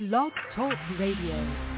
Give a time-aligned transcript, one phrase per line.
[0.00, 1.73] Blog Talk Radio.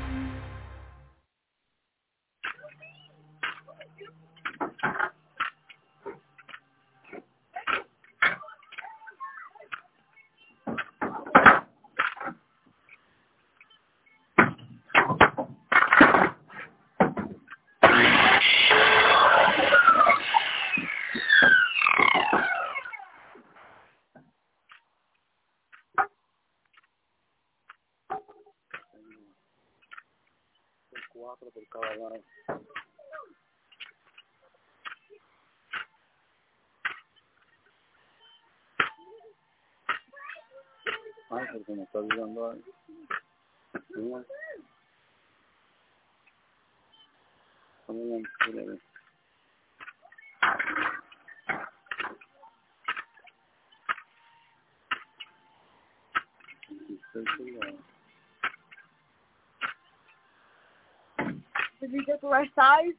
[61.87, 62.95] Did we get the right size?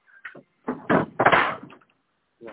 [2.42, 2.52] Yeah.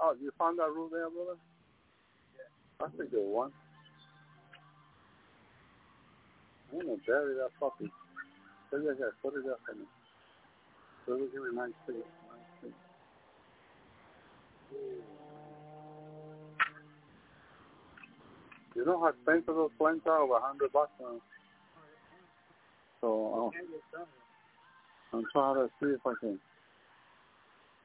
[0.00, 1.38] Oh, you found that room there, brother?
[2.80, 3.52] That's a good one.
[6.72, 7.90] I'm gonna bury that puppy.
[8.72, 8.80] Put
[9.34, 9.88] it up in it.
[11.04, 12.02] So me a nice thing.
[18.74, 20.22] You know how expensive those planes are?
[20.22, 21.20] Over a hundred bucks now.
[23.02, 26.40] So uh, I'm trying to see if I can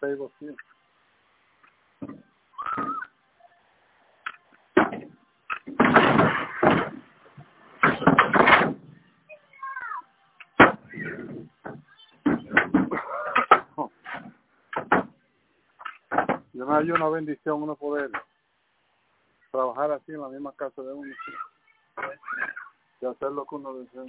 [0.01, 0.55] save a few.
[16.77, 18.11] Hallo una bendición uno poder
[19.49, 21.11] trabajar así en la misma casa de uno
[23.01, 24.03] y hacer lo que uno desea.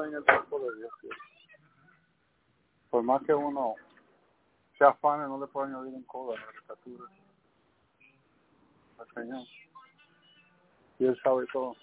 [0.00, 0.90] En el tiempo de Dios.
[2.90, 3.74] Por más que uno
[4.78, 7.10] se afane, no le puede añadir en coda a la criatura.
[8.98, 9.46] Al Señor.
[10.98, 11.76] Y Él sabe todo.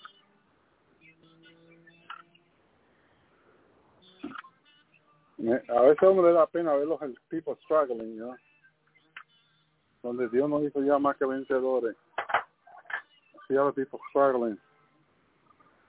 [5.75, 7.00] A veces a uno le da pena ver los
[7.30, 8.36] tipos struggling, ¿no?
[10.03, 11.96] Donde Dios nos hizo ya más que vencedores.
[13.48, 14.59] See other people struggling.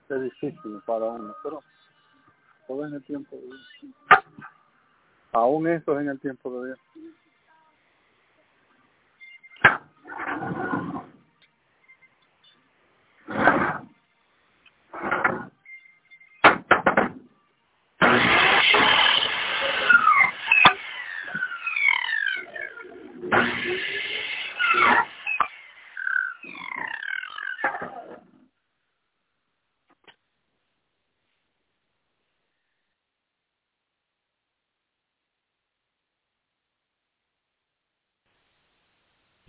[0.09, 1.61] Es difícil para uno, pero
[2.71, 3.59] todo en el tiempo de Dios.
[5.33, 6.79] Aún eso es en el tiempo de Dios.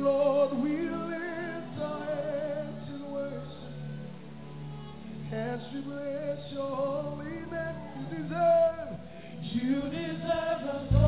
[0.00, 3.74] Lord, we lift our hands in worship
[5.30, 7.76] as we bless your holy name.
[7.98, 8.96] You deserve,
[9.52, 10.99] you deserve the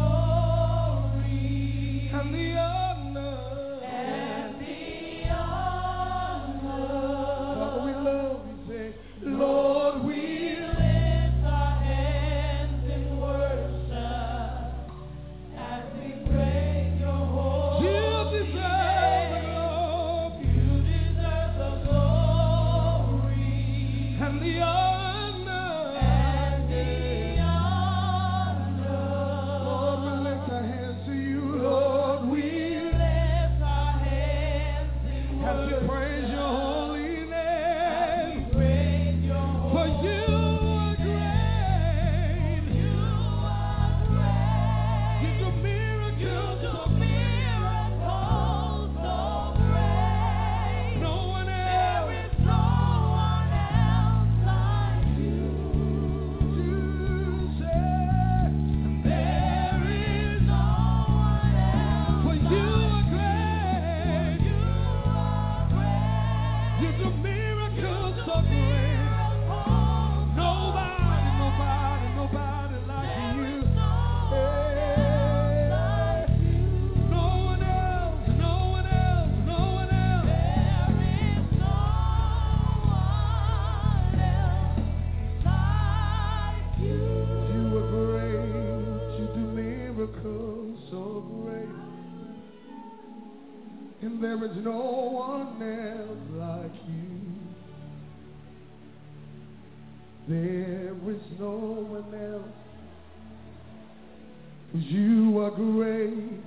[105.56, 106.40] great.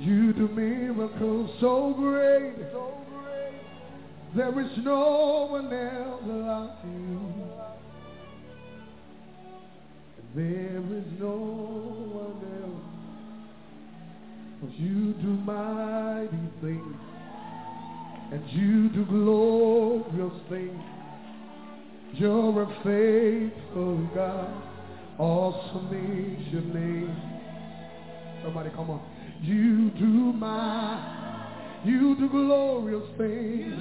[0.00, 2.54] You do miracles so great.
[4.34, 7.20] There is no one else like you.
[10.34, 11.36] There is no
[12.22, 12.88] one else.
[14.60, 16.96] 'Cause you do mighty things.
[18.32, 20.82] And you do glorious things.
[22.14, 24.48] You're a faithful God.
[25.18, 27.31] Awesome is your name.
[28.42, 29.00] Somebody come on.
[29.40, 33.74] You do my, you do glorious things.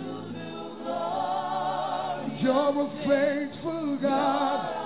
[2.41, 4.81] You're a faithful God.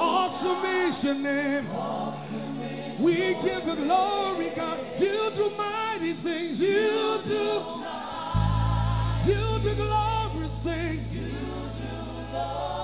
[0.00, 1.66] Awesome is your name.
[3.02, 4.78] We give you glory, God.
[4.98, 6.58] You do mighty things.
[6.58, 7.60] You do.
[9.26, 11.02] You do glorious things.
[11.12, 12.83] You're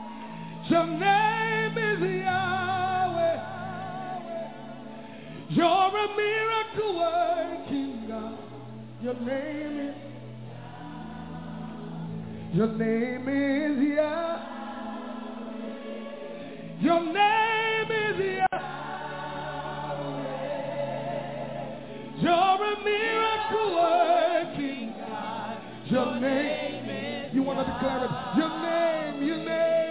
[0.71, 3.37] Your name is Yahweh.
[5.49, 8.37] You're a miracle working God.
[9.01, 9.95] Your name is
[12.55, 14.37] Your name is Yah.
[16.79, 18.71] Your name is Yahweh.
[22.21, 25.57] You're a miracle working God.
[25.87, 28.11] Your name is You want to declare it?
[28.37, 29.90] Your name, your name,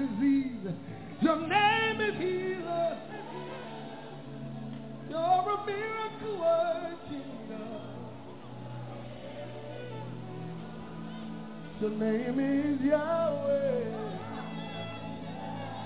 [0.00, 0.72] disease.
[1.20, 2.96] Your name is healer.
[5.10, 7.30] You're a miracle working.
[11.80, 13.84] Your name is Yahweh.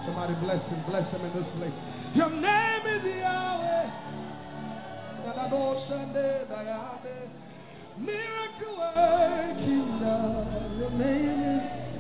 [0.07, 1.79] Somebody bless him, bless him in this place.
[2.15, 3.91] Your name is Yahweh.
[7.99, 10.01] Miracle working.
[10.79, 11.94] Your name is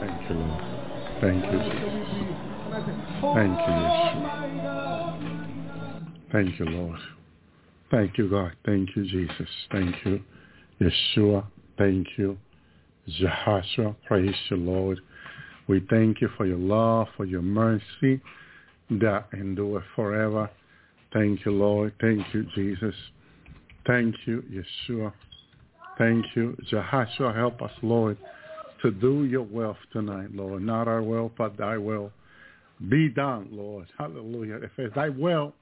[0.00, 0.62] Thank you, Lord.
[1.20, 2.36] Thank you, Jesus.
[3.34, 4.28] Thank you, Yeshua.
[6.30, 7.00] Thank you, Lord.
[7.90, 8.52] Thank you, God.
[8.64, 9.48] Thank you, Jesus.
[9.72, 10.20] Thank you,
[10.80, 11.46] Yeshua.
[11.76, 12.38] Thank you,
[13.08, 13.96] Jehoshua.
[14.06, 15.00] Praise the Lord.
[15.68, 18.20] We thank you for your love, for your mercy
[18.90, 20.50] that endure forever.
[21.12, 21.92] Thank you, Lord.
[22.00, 22.94] Thank you, Jesus.
[23.86, 25.12] Thank you, Yeshua.
[25.98, 27.34] Thank you, Jehoshua.
[27.34, 28.16] Help us, Lord,
[28.82, 30.62] to do your will tonight, Lord.
[30.62, 32.12] Not our will, but thy will.
[32.88, 33.86] Be done, Lord.
[33.98, 34.56] Hallelujah.
[34.62, 35.52] If it's thy will,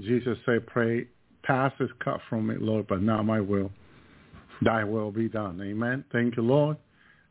[0.00, 1.06] Jesus said, pray,
[1.42, 3.70] pass this cup from me, Lord, but not my will.
[4.60, 5.60] Thy will be done.
[5.62, 6.04] Amen.
[6.12, 6.76] Thank you, Lord.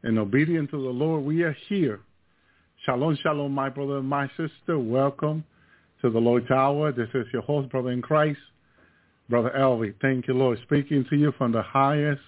[0.04, 2.00] In obedience to the Lord, we are here.
[2.86, 4.80] Shalom, shalom, my brother and my sister.
[4.80, 5.44] Welcome
[6.02, 6.92] to the Lord's Hour.
[6.92, 8.40] This is your host, brother in Christ,
[9.30, 9.94] Brother Elvi.
[10.02, 10.58] Thank you, Lord.
[10.64, 12.22] Speaking to you from the highest,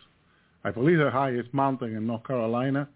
[0.63, 2.87] I believe the highest mountain in North Carolina.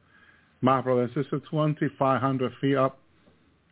[0.62, 3.00] My brother and sister, 2,500 feet up,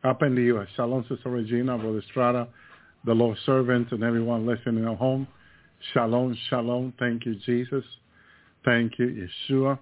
[0.04, 0.68] up in the U.S.
[0.76, 2.48] Shalom, Sister Regina, Brother Strata,
[3.06, 5.28] the Lord's servants, and everyone listening at home.
[5.94, 6.94] Shalom, shalom.
[6.98, 7.84] Thank you, Jesus.
[8.64, 9.78] Thank you, Yeshua.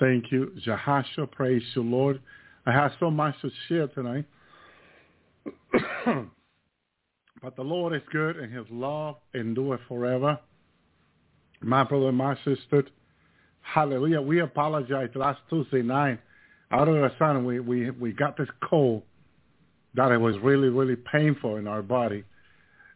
[0.00, 1.30] Thank you, Jehoshua.
[1.30, 2.20] Praise you, Lord.
[2.66, 4.24] I have so much to share tonight.
[7.42, 10.38] but the Lord is good and his love endure forever.
[11.60, 12.84] My brother and my sister,
[13.62, 14.20] hallelujah.
[14.20, 16.20] We apologize last Tuesday night.
[16.70, 19.02] Out of the sun, we, we, we got this cold
[19.94, 22.22] that it was really, really painful in our body.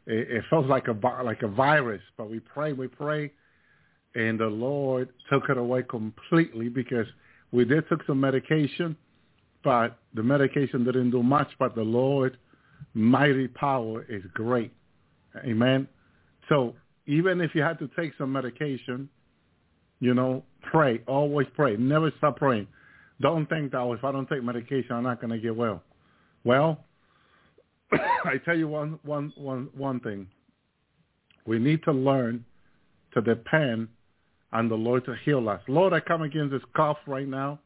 [0.06, 3.32] It, it felt like a, like a virus, but we pray, we pray,
[4.14, 7.06] and the Lord took it away completely because
[7.50, 8.96] we did took some medication,
[9.64, 12.36] but the medication didn't do much, but the Lord
[12.94, 14.72] mighty power is great.
[15.44, 15.88] Amen.
[16.48, 16.74] So
[17.06, 19.08] even if you had to take some medication,
[20.00, 21.00] you know, pray.
[21.06, 21.76] Always pray.
[21.76, 22.66] Never stop praying.
[23.20, 25.82] Don't think that oh, if I don't take medication, I'm not going to get well.
[26.44, 26.84] Well,
[27.92, 30.26] I tell you one, one, one, one thing.
[31.46, 32.44] We need to learn
[33.14, 33.88] to depend
[34.52, 35.60] on the Lord to heal us.
[35.66, 37.58] Lord, I come against this cough right now.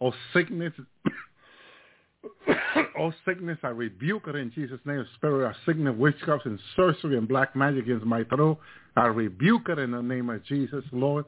[0.00, 0.72] Oh, sickness.
[2.98, 5.06] oh, sickness, I rebuke it in Jesus' name.
[5.16, 8.58] Spirit of sickness, witchcraft, and sorcery and black magic against my throat.
[8.96, 11.26] I rebuke it in the name of Jesus, Lord.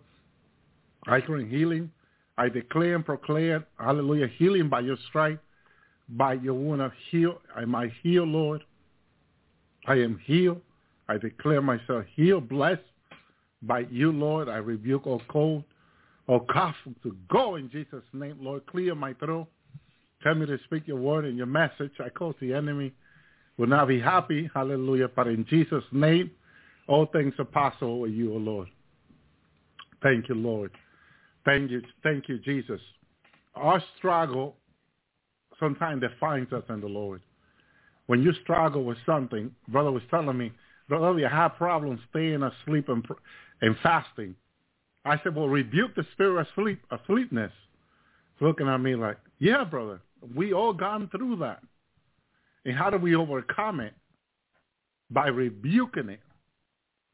[1.06, 1.90] I bring healing.
[2.37, 5.40] I declare and proclaim, hallelujah, healing by your stripe,
[6.08, 7.40] by your wound of heal.
[7.54, 8.62] I might heal, Lord.
[9.87, 10.61] I am healed.
[11.08, 12.82] I declare myself healed, blessed
[13.66, 14.49] by you, Lord.
[14.49, 15.64] I rebuke all cold,
[16.26, 18.66] all cough to go in Jesus' name, Lord.
[18.66, 19.49] Clear my throat.
[20.23, 21.92] Tell me to speak your word and your message.
[22.00, 22.92] I cause the enemy
[23.56, 24.50] will not be happy.
[24.54, 25.09] Hallelujah.
[25.14, 26.30] But in Jesus' name,
[26.88, 28.68] all things are possible with you, O Lord.
[30.02, 30.71] Thank you, Lord.
[31.44, 32.80] Thank you, thank you, Jesus.
[33.54, 34.56] Our struggle
[35.61, 37.21] sometimes defines us in the Lord.
[38.06, 40.52] When you struggle with something, brother was telling me,
[40.88, 43.06] brother, you have problems staying asleep and,
[43.61, 44.34] and fasting.
[45.04, 47.52] I said, well, rebuke the spirit of sleep, of sleepness.
[48.40, 50.00] Looking at me like, yeah, brother,
[50.34, 51.61] we all gone through that.
[52.64, 53.94] And how do we overcome it?
[55.11, 56.20] By rebuking it.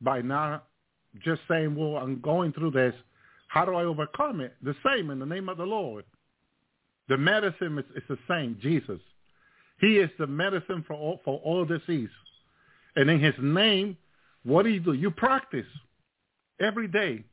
[0.00, 0.66] By not
[1.22, 2.94] just saying, well, I'm going through this.
[3.48, 4.54] How do I overcome it?
[4.62, 6.04] The same in the name of the Lord.
[7.08, 9.00] The medicine is, is the same, Jesus.
[9.80, 12.10] He is the medicine for all, for all disease.
[12.94, 13.96] And in his name,
[14.44, 14.92] what do you do?
[14.92, 15.66] You practice
[16.60, 17.24] every day.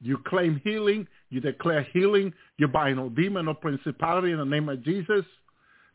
[0.00, 1.06] You claim healing.
[1.28, 2.32] You declare healing.
[2.56, 5.24] You bind no demon or principality in the name of Jesus.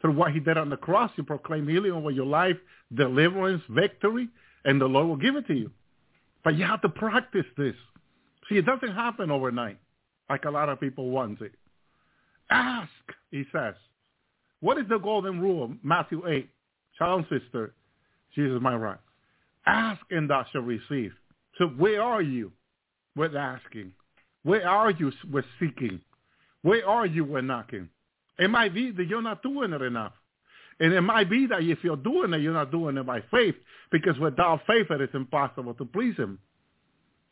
[0.01, 2.57] Through what he did on the cross, you proclaim healing over your life,
[2.93, 4.27] deliverance, victory,
[4.63, 5.71] and the Lord will give it to you.
[6.43, 7.75] But you have to practice this.
[8.47, 9.79] See, it doesn't happen overnight
[10.29, 11.53] like a lot of people want it.
[12.51, 12.89] Ask,
[13.31, 13.73] he says.
[14.59, 15.73] What is the golden rule?
[15.83, 16.47] Matthew 8.
[16.97, 17.73] Shalom, sister.
[18.35, 18.97] Jesus, my right.
[19.65, 21.13] Ask and thou shalt receive.
[21.57, 22.51] So where are you
[23.15, 23.93] with asking?
[24.43, 26.01] Where are you with seeking?
[26.61, 27.89] Where are you with knocking?
[28.37, 30.13] It might be that you're not doing it enough.
[30.79, 33.55] And it might be that if you're doing it, you're not doing it by faith
[33.91, 36.39] because without faith it is impossible to please him.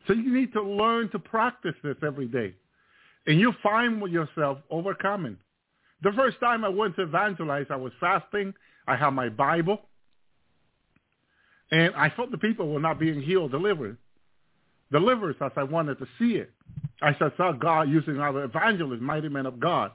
[0.08, 2.56] So you need to learn to practice this every day.
[3.28, 5.38] And you find yourself overcoming.
[6.04, 8.54] The first time I went to evangelize, I was fasting.
[8.88, 9.80] I had my Bible.
[11.72, 13.98] And I thought the people were not being healed, delivered.
[14.92, 16.52] Delivered as I wanted to see it.
[17.02, 19.92] I said, saw God using other evangelists, mighty men of God.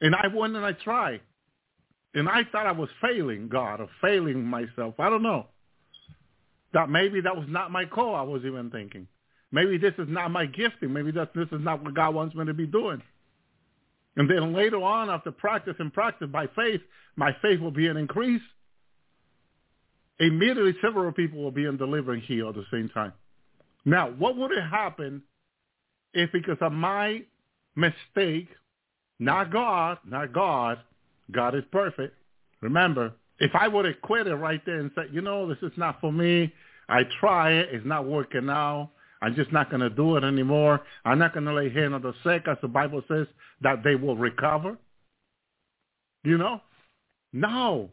[0.00, 1.20] And I went and I tried.
[2.14, 4.94] And I thought I was failing God or failing myself.
[4.98, 5.46] I don't know.
[6.72, 9.06] That maybe that was not my call, I was even thinking.
[9.52, 10.92] Maybe this is not my gifting.
[10.92, 13.02] Maybe this is not what God wants me to be doing.
[14.16, 16.80] And then later on, after practice and practice by faith,
[17.16, 18.42] my faith will be an increase.
[20.20, 23.12] Immediately, several people will be in delivery here at the same time.
[23.84, 25.22] Now, what would have happened
[26.14, 27.22] if because of my
[27.74, 28.48] mistake,
[29.18, 30.78] not God, not God,
[31.30, 32.14] God is perfect.
[32.60, 35.72] Remember, if I would have quit it right there and said, you know, this is
[35.76, 36.52] not for me.
[36.88, 37.70] I try it.
[37.72, 38.90] It's not working now.
[39.20, 40.80] I'm just not going to do it anymore.
[41.04, 43.26] I'm not going to lay hand on the sick, as the Bible says,
[43.62, 44.76] that they will recover.
[46.24, 46.60] You know?
[47.32, 47.90] No.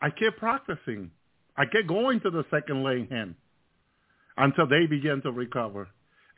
[0.00, 1.10] I kept practicing.
[1.56, 3.34] I kept going to the second laying hand
[4.40, 5.88] until they began to recover.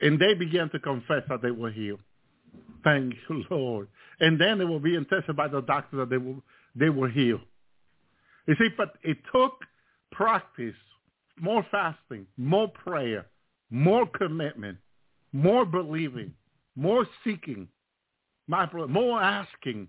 [0.01, 2.01] And they began to confess that they were healed.
[2.83, 3.89] Thank you, Lord.
[4.21, 6.35] And then they were being tested by the doctor that they were,
[6.75, 7.41] they were healed.
[8.47, 9.53] You see, but it took
[10.11, 10.75] practice,
[11.41, 13.27] more fasting, more prayer,
[13.71, 14.79] more commitment,
[15.33, 16.35] more believing,
[16.75, 17.69] more seeking,
[18.49, 19.87] my more asking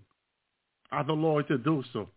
[0.92, 2.08] of the Lord to do so.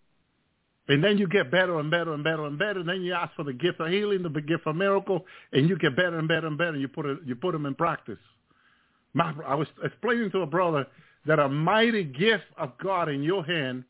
[0.90, 2.80] And then you get better and better and better and better.
[2.80, 5.78] And then you ask for the gift of healing, the gift of miracle, and you
[5.78, 6.72] get better and better and better.
[6.72, 8.20] And you put it, you put them in practice.
[9.14, 10.88] My, I was explaining to a brother
[11.26, 13.84] that a mighty gift of God in your hand.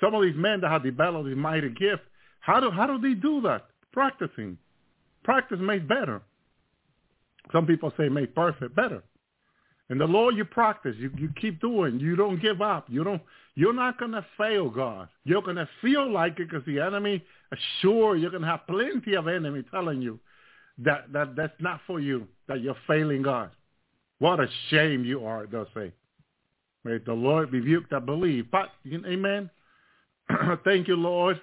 [0.00, 2.02] Some of these men that have developed this mighty gift,
[2.40, 3.66] how do how do they do that?
[3.92, 4.58] Practicing.
[5.24, 6.22] Practice makes better.
[7.52, 9.02] Some people say make perfect better.
[9.90, 11.98] And the Lord you practice, you, you keep doing.
[11.98, 12.86] You don't give up.
[12.88, 13.20] You don't.
[13.56, 15.08] You're not gonna fail God.
[15.24, 17.22] You're gonna feel like it because the enemy,
[17.82, 20.18] sure, you're gonna have plenty of enemy telling you
[20.78, 22.26] that that that's not for you.
[22.46, 23.50] That you're failing God.
[24.20, 25.92] What a shame you are, they'll say.
[26.84, 28.50] May the Lord rebuke that believe.
[28.50, 29.50] But, amen.
[30.64, 31.40] Thank you, Lord.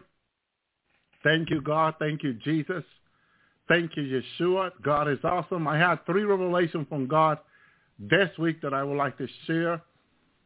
[1.23, 1.95] Thank you, God.
[1.99, 2.83] Thank you, Jesus.
[3.67, 4.71] Thank you, Yeshua.
[4.81, 5.67] God is awesome.
[5.67, 7.39] I had three revelations from God
[7.99, 9.81] this week that I would like to share.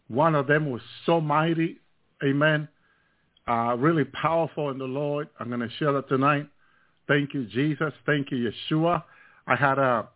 [0.07, 1.79] One of them was so mighty.
[2.23, 2.67] Amen.
[3.47, 5.29] Uh, really powerful in the Lord.
[5.39, 6.47] I'm going to share that tonight.
[7.07, 7.93] Thank you, Jesus.
[8.05, 9.03] Thank you, Yeshua.
[9.47, 10.07] I had a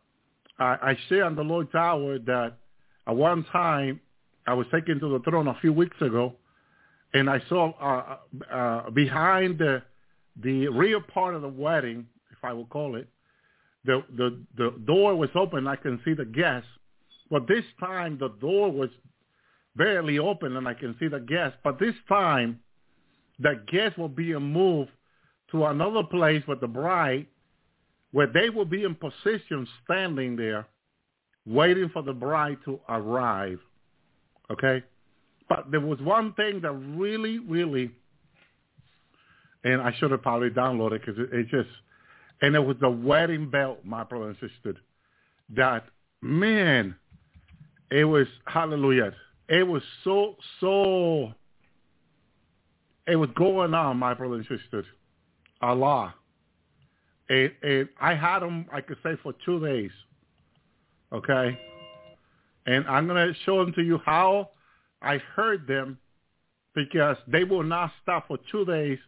[0.59, 2.53] I, I say on the Lord's hour that
[3.07, 3.99] at one time
[4.47, 6.33] I was taken to the throne a few weeks ago,
[7.13, 9.81] and I saw uh, uh, behind the
[10.41, 13.07] the rear part of the wedding, if I will call it,
[13.85, 15.67] the the the door was open.
[15.67, 16.69] I can see the guests,
[17.29, 18.89] but this time the door was
[19.75, 21.57] barely open, and I can see the guests.
[21.63, 22.59] But this time,
[23.39, 24.91] the guests were being moved
[25.51, 27.27] to another place with the bride
[28.11, 30.65] where they will be in position standing there
[31.45, 33.59] waiting for the bride to arrive.
[34.49, 34.83] Okay?
[35.49, 37.91] But there was one thing that really, really,
[39.63, 41.69] and I should have probably downloaded because it, it just,
[42.41, 44.79] and it was the wedding belt, my brother and sister,
[45.55, 45.85] that,
[46.21, 46.95] man,
[47.91, 49.13] it was, hallelujah,
[49.49, 51.33] it was so, so,
[53.07, 54.85] it was going on, my brother and sisters.
[55.61, 56.13] Allah
[57.29, 59.91] and, and I had them, I could say, for two days.
[61.11, 61.57] Okay?
[62.67, 64.49] And I'm going to show them to you how
[65.01, 65.97] I heard them
[66.73, 68.99] because they will not stop for two days.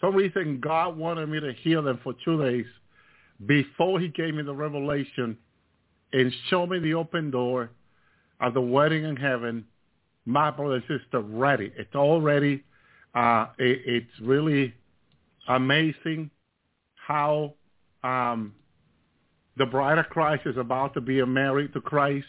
[0.00, 2.66] some reason God wanted me to heal them for two days
[3.46, 5.36] before he gave me the revelation
[6.12, 7.70] and show me the open door
[8.44, 9.64] of the wedding in heaven.
[10.26, 11.72] My brother and sister, ready.
[11.76, 12.62] It's already,
[13.14, 14.74] uh, it, it's really
[15.48, 16.30] amazing
[16.94, 17.54] how
[18.02, 18.54] um,
[19.56, 22.26] the bride of Christ is about to be married to Christ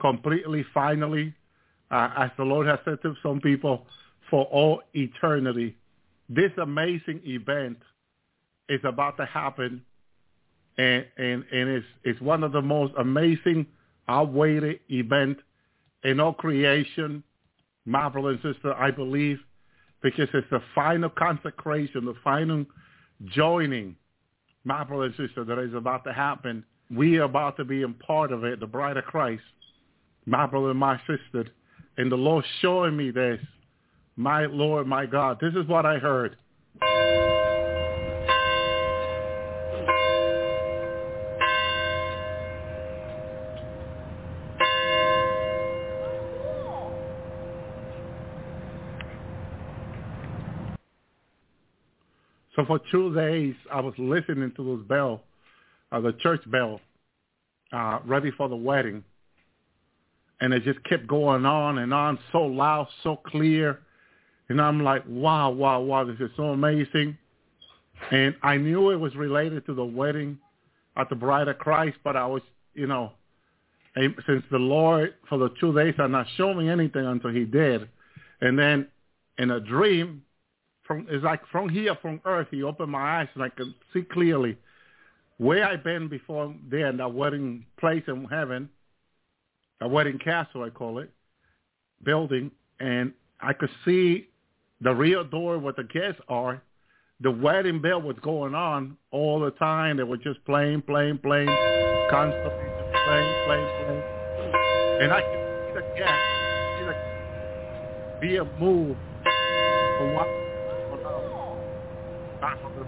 [0.00, 1.34] completely, finally,
[1.90, 3.86] uh, as the Lord has said to some people,
[4.30, 5.76] for all eternity.
[6.28, 7.78] This amazing event
[8.68, 9.82] is about to happen,
[10.78, 13.66] and and and it's it's one of the most amazing,
[14.08, 15.38] awaited event
[16.04, 17.22] in all creation,
[17.84, 19.38] my brother and sister, I believe,
[20.02, 22.64] because it's the final consecration, the final
[23.26, 23.96] joining,
[24.64, 26.64] my brother and sister, that is about to happen.
[26.90, 29.42] We are about to be a part of it, the bride of Christ,
[30.26, 31.46] my brother and my sister.
[31.96, 33.40] And the Lord showing me this.
[34.16, 35.38] My Lord, my God.
[35.40, 36.36] This is what I heard.
[52.66, 55.22] For two days, I was listening to those bell,
[55.90, 56.80] uh, the church bell,
[57.72, 59.04] uh, ready for the wedding.
[60.40, 63.80] And it just kept going on and on so loud, so clear.
[64.48, 67.16] And I'm like, wow, wow, wow, this is so amazing.
[68.10, 70.38] And I knew it was related to the wedding
[70.96, 72.42] at the Bride of Christ, but I was,
[72.74, 73.12] you know,
[73.94, 77.88] since the Lord for the two days had not shown me anything until he did.
[78.40, 78.88] And then
[79.38, 80.22] in a dream,
[80.84, 84.02] from it's like from here from earth he opened my eyes and I could see
[84.02, 84.56] clearly
[85.42, 88.68] where I've been before then, that wedding place in heaven,
[89.80, 91.10] a wedding castle I call it,
[92.04, 94.28] building, and I could see
[94.80, 96.62] the real door where the guests are.
[97.20, 99.96] The wedding bell was going on all the time.
[99.96, 101.48] They were just playing, playing, playing,
[102.10, 104.02] constantly just playing, playing, playing.
[105.02, 108.96] And I could see the guests, see the be a move
[109.98, 110.41] from what
[112.42, 112.84] back of the.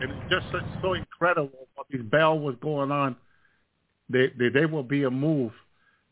[0.00, 3.16] And it's just such, so incredible what this bell was going on.
[4.10, 5.52] They, they, they will be a move.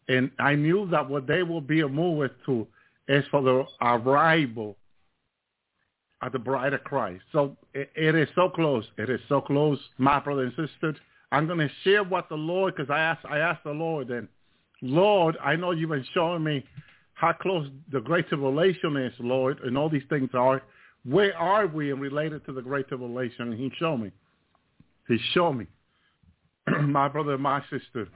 [0.09, 2.67] And I knew that what they will be a move to
[3.09, 4.77] is for the arrival
[6.23, 7.23] at the bride of Christ.
[7.31, 8.85] So it, it is so close.
[8.97, 10.97] It is so close, my brothers and sisters.
[11.31, 14.29] I'm going to share what the Lord, because I asked, I asked the Lord, and
[14.81, 16.65] Lord, I know you've been showing me
[17.15, 20.63] how close the great tribulation is, Lord, and all these things are.
[21.05, 23.53] Where are we in related to the great tribulation?
[23.53, 24.13] And he showed me.
[25.09, 25.67] He showed me.
[26.83, 28.09] my brother and my sister.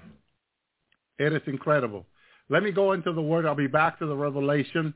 [1.18, 2.06] It is incredible.
[2.48, 3.46] Let me go into the word.
[3.46, 4.94] I'll be back to the revelation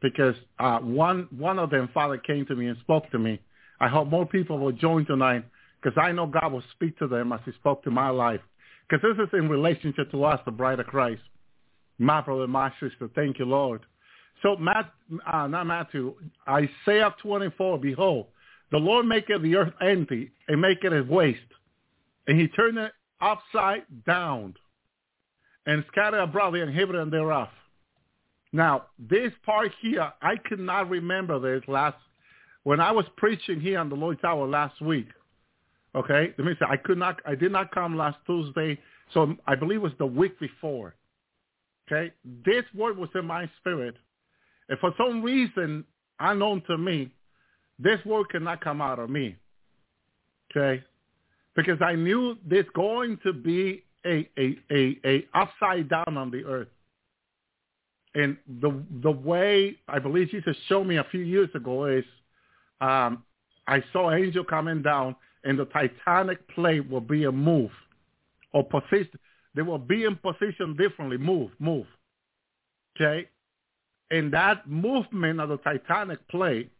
[0.00, 3.40] because uh, one one of them, Father, came to me and spoke to me.
[3.80, 5.44] I hope more people will join tonight
[5.82, 8.40] because I know God will speak to them as he spoke to my life.
[8.88, 11.22] Because this is in relationship to us, the bride of Christ.
[11.98, 13.82] My brother, my sister, thank you, Lord.
[14.44, 14.92] So, Matt,
[15.32, 16.14] uh, not Matthew,
[16.46, 18.26] Isaiah 24, behold,
[18.70, 21.40] the Lord maketh the earth empty and make it waste.
[22.26, 24.54] And he turned it upside down
[25.64, 27.48] and scattered abroad the inhabitant thereof.
[28.52, 31.96] Now, this part here, I could not remember this last,
[32.64, 35.08] when I was preaching here on the Lord's Hour last week.
[35.94, 38.78] Okay, let me say, I could not, I did not come last Tuesday,
[39.14, 40.94] so I believe it was the week before.
[41.90, 42.12] Okay,
[42.44, 43.96] this word was in my spirit,
[44.68, 45.84] and for some reason
[46.20, 47.10] unknown to me,
[47.78, 49.36] this word cannot come out of me.
[50.50, 50.82] Okay?
[51.56, 56.44] Because I knew there's going to be a, a, a, a upside down on the
[56.44, 56.68] earth.
[58.14, 62.04] And the the way I believe Jesus showed me a few years ago is
[62.80, 63.24] um,
[63.66, 67.70] I saw an angel coming down and the titanic plate will be a move
[68.52, 69.18] or position.
[69.54, 71.18] They will be in position differently.
[71.18, 71.86] Move, move.
[72.96, 73.28] Okay?
[74.10, 76.70] In that movement of the Titanic plate,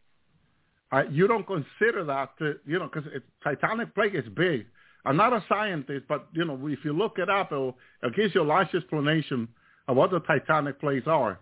[0.91, 3.09] uh, you don't consider that, to, you know, because
[3.43, 4.65] Titanic plate is big.
[5.05, 8.33] I'm not a scientist, but, you know, if you look it up, it'll, it gives
[8.33, 9.47] you a large explanation
[9.87, 11.39] of what the Titanic plates are.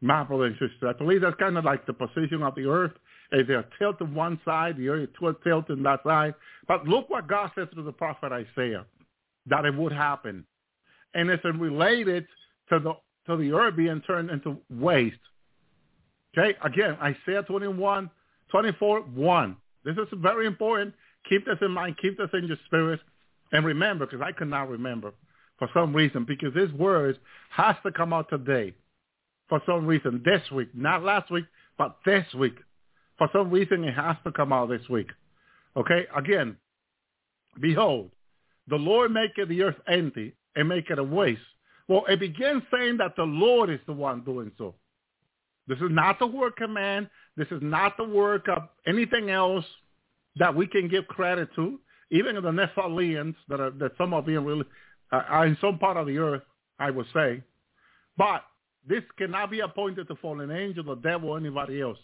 [0.00, 2.92] Brother and sister, I believe that's kind of like the position of the earth.
[3.30, 6.34] Is they're tilted one side, the earth is tilted that side.
[6.66, 8.86] But look what God said to the prophet Isaiah,
[9.46, 10.46] that it would happen.
[11.14, 12.26] And it's related
[12.70, 12.94] to the
[13.28, 15.16] to the earth being turned into waste.
[16.36, 18.10] Okay, again, Isaiah 21,
[18.50, 19.56] 24, 1.
[19.84, 20.94] This is very important.
[21.28, 21.96] Keep this in mind.
[22.00, 23.00] Keep this in your spirit.
[23.52, 25.12] And remember, because I could not remember
[25.58, 27.18] for some reason, because this word
[27.50, 28.74] has to come out today
[29.48, 32.56] for some reason this week, not last week, but this week.
[33.16, 35.08] For some reason, it has to come out this week.
[35.76, 36.56] Okay, again,
[37.60, 38.10] behold,
[38.68, 41.40] the Lord maketh the earth empty and make it a waste
[41.88, 44.74] well, it begins saying that the Lord is the one doing so.
[45.66, 47.08] This is not the work of man.
[47.36, 49.64] This is not the work of anything else
[50.36, 51.80] that we can give credit to.
[52.10, 54.64] Even the Nephilims that are that some are being really
[55.12, 56.42] uh, are in some part of the earth,
[56.78, 57.42] I would say.
[58.16, 58.44] But
[58.86, 61.98] this cannot be appointed to fallen angel, the devil, or anybody else.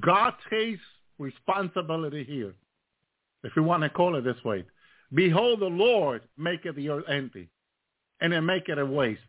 [0.00, 0.80] God takes
[1.18, 2.54] responsibility here,
[3.42, 4.64] if you want to call it this way.
[5.12, 7.48] Behold, the Lord maketh the earth empty
[8.22, 9.20] and then make it a waste.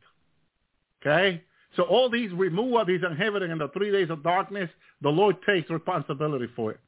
[1.01, 1.41] Okay?
[1.75, 4.69] So all these removal, these inhabiting in the three days of darkness,
[5.01, 6.79] the Lord takes responsibility for it.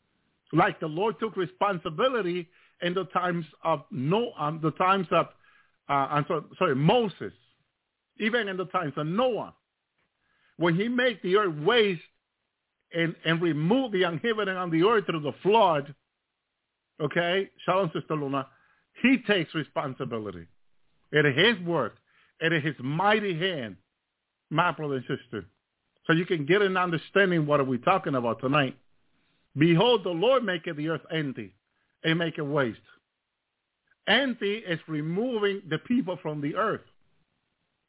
[0.54, 2.48] Like the Lord took responsibility
[2.84, 5.26] in the times of no, um, the times of,
[5.90, 7.34] uh, I'm sorry, sorry, Moses,
[8.20, 9.56] even in the times of Noah,
[10.58, 12.02] when he made the earth waste
[12.94, 15.94] and, and remove the inhabitant on the earth through the flood,
[17.02, 18.48] okay, Shalom Sister Luna,
[19.02, 20.46] he takes responsibility.
[21.16, 21.96] It is his work.
[22.42, 23.78] It is his mighty hand,
[24.50, 25.46] my brother and sister.
[26.06, 28.78] So you can get an understanding what are we talking about tonight.
[29.58, 31.54] Behold, the Lord maketh the earth empty
[32.04, 32.78] and make it waste.
[34.08, 36.82] Empty is removing the people from the earth.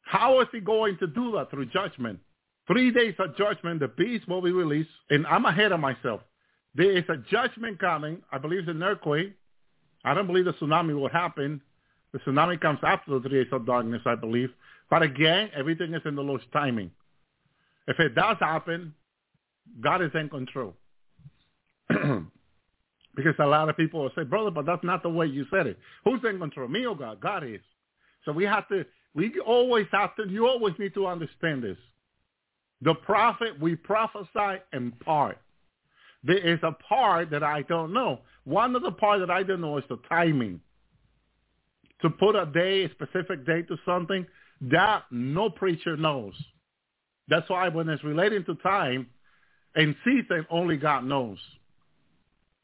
[0.03, 1.51] How is he going to do that?
[1.51, 2.19] Through judgment.
[2.65, 4.89] Three days of judgment, the beast will be released.
[5.09, 6.21] And I'm ahead of myself.
[6.75, 8.21] There is a judgment coming.
[8.31, 9.33] I believe it's an earthquake.
[10.05, 11.61] I don't believe the tsunami will happen.
[12.17, 14.49] The tsunami comes after the three days of darkness, I believe.
[14.89, 16.89] But again, everything is in the Lord's timing.
[17.87, 18.93] If it does happen,
[19.81, 20.73] God is in control.
[21.89, 25.67] because a lot of people will say, brother, but that's not the way you said
[25.67, 25.77] it.
[26.05, 26.67] Who's in control?
[26.67, 27.19] Me or God?
[27.19, 27.61] God is.
[28.25, 31.77] So we have to, we always have to, you always need to understand this.
[32.81, 35.37] The prophet, we prophesy in part.
[36.23, 38.19] There is a part that I don't know.
[38.43, 40.61] One of the parts that I don't know is the timing.
[42.01, 44.25] To put a day, a specific date to something,
[44.61, 46.33] that no preacher knows.
[47.27, 49.07] That's why when it's relating to time
[49.75, 51.37] and season, only God knows.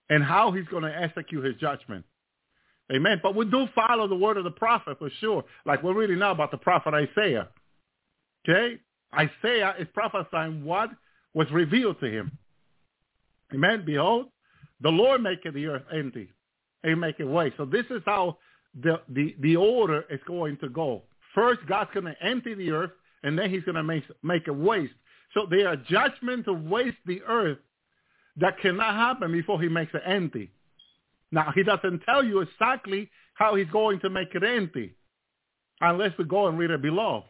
[0.09, 2.05] And how he's going to execute his judgment.
[2.93, 3.19] Amen.
[3.23, 5.43] But we do follow the word of the prophet for sure.
[5.65, 7.47] Like we're reading now about the prophet Isaiah.
[8.47, 8.79] Okay?
[9.15, 10.89] Isaiah is prophesying what
[11.33, 12.37] was revealed to him.
[13.53, 13.83] Amen.
[13.85, 14.27] Behold,
[14.81, 16.29] the Lord maketh the earth empty
[16.83, 17.55] and make it waste.
[17.57, 18.37] So this is how
[18.81, 21.03] the, the, the order is going to go.
[21.35, 22.91] First, God's going to empty the earth,
[23.23, 24.93] and then he's going to make, make it waste.
[25.33, 27.57] So there are judgments to waste the earth
[28.37, 30.51] that cannot happen before he makes it empty.
[31.31, 34.93] Now, he doesn't tell you exactly how he's going to make it empty
[35.81, 37.25] unless we go and read it below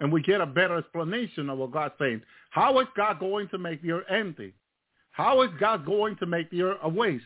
[0.00, 2.22] and we get a better explanation of what God's saying.
[2.50, 4.54] How is God going to make the earth empty?
[5.12, 7.24] How is God going to make the earth a waste?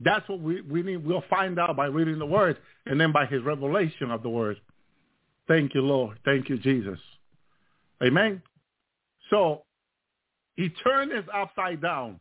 [0.00, 1.04] That's what we, we need.
[1.04, 4.56] We'll find out by reading the word and then by his revelation of the word.
[5.46, 6.18] Thank you, Lord.
[6.24, 6.98] Thank you, Jesus.
[8.02, 8.42] Amen.
[9.30, 9.62] So
[10.56, 12.20] he turned it upside down.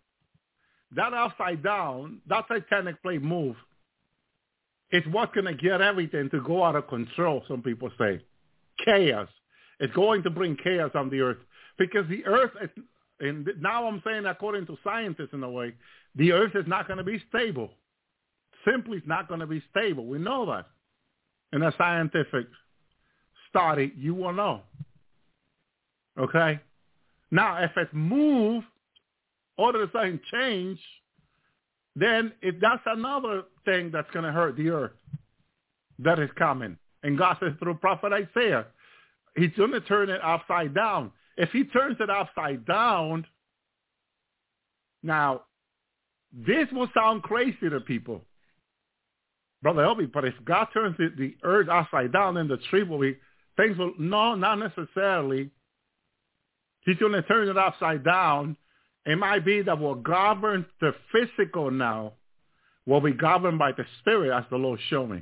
[0.96, 3.56] That upside down, that titanic plane move,
[4.92, 8.22] is what's going to get everything to go out of control, some people say.
[8.86, 9.28] Chaos.
[9.80, 11.38] It's going to bring chaos on the earth
[11.80, 12.70] because the earth is,
[13.20, 15.74] and now I'm saying according to scientists in a way,
[16.16, 17.72] the earth is not going to be stable.
[18.66, 20.06] Simply it's not going to be stable.
[20.06, 20.68] We know that.
[21.52, 22.48] In a scientific
[23.50, 24.62] study, you will know.
[26.20, 26.60] Okay?
[27.32, 28.64] Now, if it's move,
[29.58, 30.80] all of a sudden change,
[31.96, 34.92] then if that's another thing that's going to hurt the earth
[36.00, 36.78] that is coming.
[37.04, 38.66] And God says through prophet Isaiah,
[39.36, 41.12] he's going to turn it upside down.
[41.38, 43.26] If he turns it upside down,
[45.04, 45.42] now,
[46.32, 48.24] this will sound crazy to people.
[49.62, 53.00] Brother Elvi, but if God turns the, the earth upside down, then the tree will
[53.00, 53.18] be,
[53.58, 55.50] things will, no, not necessarily.
[56.86, 58.58] He's going to turn it upside down.
[59.06, 62.14] It might be that what governs the physical now
[62.86, 65.22] will be governed by the spirit as the Lord showed me.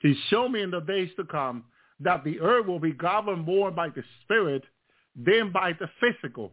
[0.00, 1.64] He showed me in the days to come
[2.00, 4.64] that the earth will be governed more by the spirit
[5.16, 6.52] than by the physical.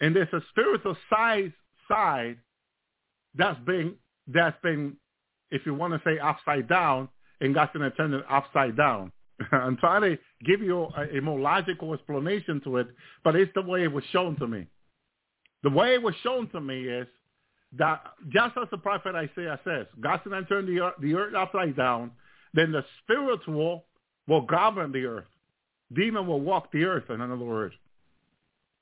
[0.00, 1.52] And there's a spiritual side
[1.88, 2.38] side
[3.34, 3.94] that's been
[4.26, 4.96] that's been,
[5.50, 7.08] if you want to say upside down,
[7.40, 9.12] and God's going to turn it upside down.
[9.52, 12.88] I'm trying to give you a, a, more logical explanation to it,
[13.24, 14.66] but it's the way it was shown to me.
[15.62, 17.06] The way it was shown to me is
[17.78, 21.34] that just as the prophet Isaiah says, God's going to turn the earth, the earth
[21.34, 22.12] upside down,
[22.54, 23.86] then the spiritual
[24.28, 25.24] will govern the earth.
[25.94, 27.74] Demon will walk the earth, in other words.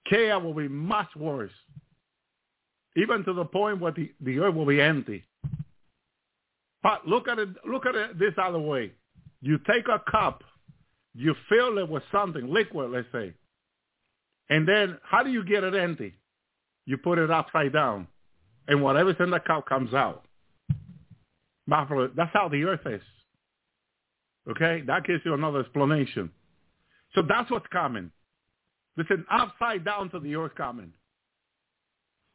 [0.08, 1.52] Chaos will be much worse,
[2.96, 5.24] even to the point where the, the earth will be empty.
[6.82, 8.92] But look at it, look at it this other way.
[9.42, 10.42] You take a cup,
[11.14, 13.34] you fill it with something, liquid, let's say.
[14.48, 16.14] And then how do you get it empty?
[16.86, 18.08] You put it upside down.
[18.66, 20.24] And whatever's in the cup comes out.
[21.66, 23.02] That's how the earth is.
[24.50, 24.82] Okay?
[24.86, 26.30] That gives you another explanation.
[27.14, 28.10] So that's what's coming.
[28.96, 30.92] There's an upside down to the earth coming.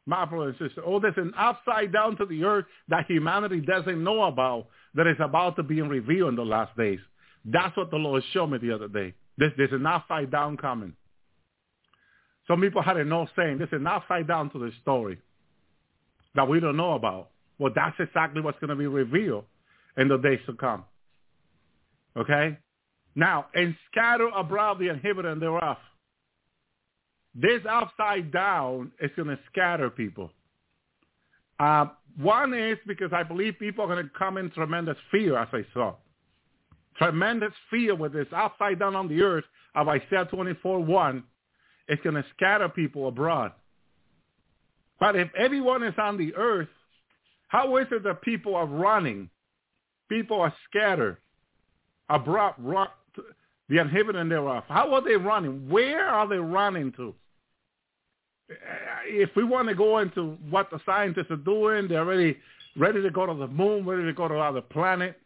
[0.06, 4.02] My brother and sister, oh, there's an upside down to the earth that humanity doesn't
[4.02, 7.00] know about that is about to be revealed in the last days.
[7.44, 9.14] That's what the Lord showed me the other day.
[9.36, 10.94] There's, there's an upside down coming.
[12.46, 15.18] Some people had a no saying, there's an upside down to the story
[16.36, 17.30] that we don't know about.
[17.58, 19.44] Well, that's exactly what's going to be revealed
[19.96, 20.84] in the days to come.
[22.16, 22.58] Okay?
[23.16, 25.78] Now, and scatter abroad the inhabitant thereof.
[27.34, 30.30] this upside down is going to scatter people.
[31.58, 31.86] Uh,
[32.18, 35.64] one is because I believe people are going to come in tremendous fear, as I
[35.72, 35.94] saw.
[36.98, 41.24] Tremendous fear with this upside down on the earth of Isaiah 24, 1.
[41.88, 43.52] It's going to scatter people abroad.
[45.00, 46.68] But if everyone is on the earth,
[47.48, 49.30] how is it that people are running?
[50.08, 51.18] People are scattered
[52.08, 52.54] abroad,
[53.68, 54.64] the inhibitor thereof.
[54.68, 55.68] How are they running?
[55.68, 57.14] Where are they running to?
[59.06, 62.36] If we want to go into what the scientists are doing, they're ready,
[62.76, 65.20] ready to go to the moon, ready to go to other planet.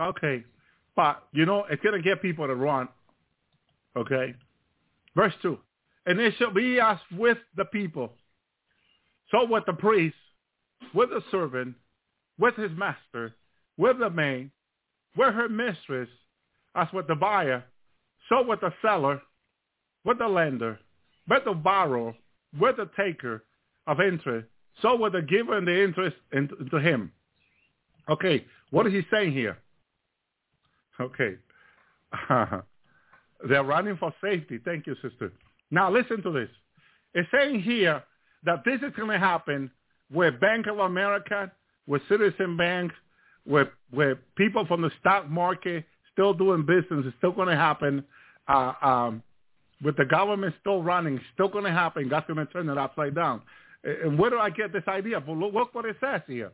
[0.00, 0.44] Okay,
[0.94, 2.88] but you know it's gonna get people to run.
[3.96, 4.34] Okay,
[5.16, 5.58] verse two,
[6.06, 8.12] and it shall be as with the people,
[9.30, 10.16] so with the priest,
[10.94, 11.74] with the servant,
[12.38, 13.34] with his master,
[13.76, 14.50] with the maid,
[15.16, 16.08] with her mistress,
[16.74, 17.64] as with the buyer,
[18.28, 19.20] so with the seller,
[20.04, 20.78] with the lender,
[21.28, 22.14] with the borrower,
[22.58, 23.44] with the taker
[23.86, 24.46] of interest,
[24.80, 27.12] so with the giver and the interest into him.
[28.08, 29.58] Okay, what is he saying here?
[31.00, 31.36] Okay.
[33.48, 34.58] They're running for safety.
[34.64, 35.32] Thank you, sister.
[35.70, 36.48] Now listen to this.
[37.14, 38.02] It's saying here
[38.44, 39.70] that this is going to happen
[40.12, 41.50] with Bank of America,
[41.86, 42.92] with Citizen Bank,
[43.44, 47.04] with with people from the stock market still doing business.
[47.06, 48.04] It's still going to happen.
[48.48, 49.22] Uh, um,
[49.82, 52.08] with the government still running, still going to happen.
[52.08, 53.42] God's going to turn it upside down.
[53.84, 55.22] And where do I get this idea?
[55.26, 56.52] Well, look what it says here.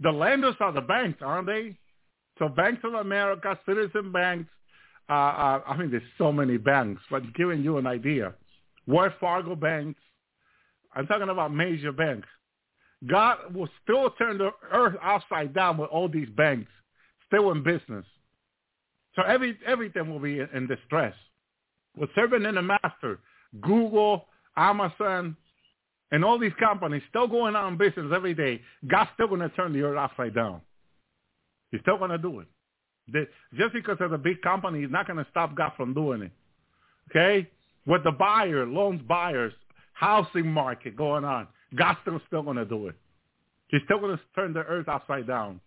[0.00, 1.76] The lenders are the banks, aren't they?
[2.38, 4.50] So Banks of America, Citizen Banks,
[5.08, 8.34] uh, uh, I mean, there's so many banks, but giving you an idea.
[8.86, 10.00] Wells Fargo banks,
[10.94, 12.28] I'm talking about major banks.
[13.06, 16.70] God will still turn the earth upside down with all these banks
[17.26, 18.04] still in business.
[19.16, 21.14] So every everything will be in distress.
[21.96, 23.18] With serving in the master,
[23.62, 24.26] Google,
[24.56, 25.36] Amazon,
[26.12, 29.72] and all these companies still going on business every day, God's still going to turn
[29.72, 30.60] the earth upside down.
[31.70, 33.28] He's still going to do it.
[33.56, 36.32] just because it's a big company, he's not going to stop God from doing it.
[37.10, 37.48] Okay?
[37.86, 39.52] With the buyer, loans buyers,
[39.94, 42.94] housing market going on, God's still, still going to do it.
[43.68, 45.60] He's still going to turn the earth upside down.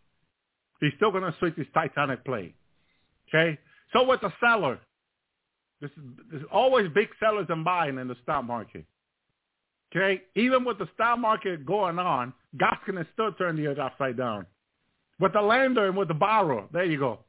[0.79, 2.53] He's still going to switch his Titanic plane.
[3.29, 3.57] Okay?
[3.93, 4.79] So with the seller,
[5.79, 5.91] there's,
[6.31, 8.85] there's always big sellers and buying in the stock market.
[9.95, 10.21] Okay?
[10.35, 14.45] Even with the stock market going on, God's to still turn the earth upside down.
[15.19, 17.19] With the lender and with the borrower, there you go.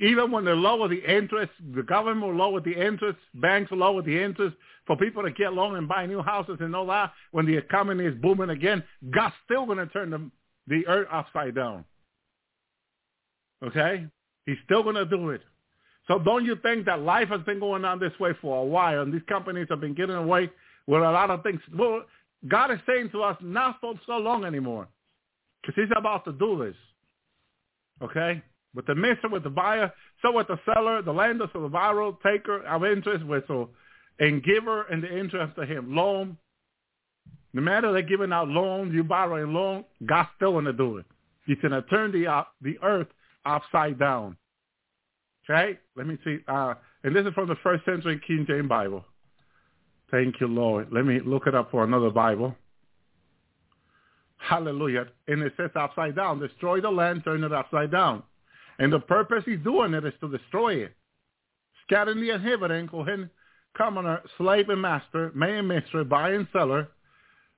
[0.00, 4.02] Even when they lower the interest, the government will lower the interest, banks will lower
[4.02, 7.12] the interest for people to get loan and buy new houses and all that.
[7.30, 8.82] When the economy is booming again,
[9.14, 10.30] God's still going to turn the,
[10.66, 11.84] the earth upside down.
[13.64, 14.06] Okay?
[14.46, 15.42] He's still going to do it.
[16.08, 19.02] So don't you think that life has been going on this way for a while
[19.02, 20.50] and these companies have been getting away
[20.86, 21.60] with a lot of things?
[21.76, 22.02] Well,
[22.48, 24.86] God is saying to us, not for so long anymore
[25.60, 26.76] because he's about to do this.
[28.02, 28.42] Okay?
[28.74, 32.12] With the mister, with the buyer, so with the seller, the lender, so the borrower,
[32.22, 33.70] taker of interest, with so
[34.18, 35.94] and giver and the interest to him.
[35.94, 36.36] Loan.
[37.52, 41.06] No matter they're giving out loans, you borrowing loan, God's still going to do it.
[41.46, 43.06] He's going to turn the, uh, the earth
[43.46, 44.36] upside down.
[45.48, 45.78] Okay?
[45.96, 46.38] Let me see.
[46.48, 49.04] Uh, and this is from the first century King James Bible.
[50.10, 50.88] Thank you, Lord.
[50.92, 52.54] Let me look it up for another Bible.
[54.38, 55.06] Hallelujah.
[55.28, 56.38] And it says upside down.
[56.38, 58.22] Destroy the land, turn it upside down.
[58.78, 60.92] And the purpose he's doing it is to destroy it.
[61.86, 63.30] Scattering the inhabitant, cohen
[63.76, 66.88] commoner, slave and master, man and mistress, buyer and seller,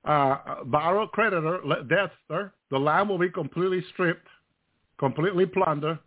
[0.05, 2.53] uh, borrower, creditor, debtor.
[2.71, 4.27] The land will be completely stripped
[4.99, 5.97] completely plunder.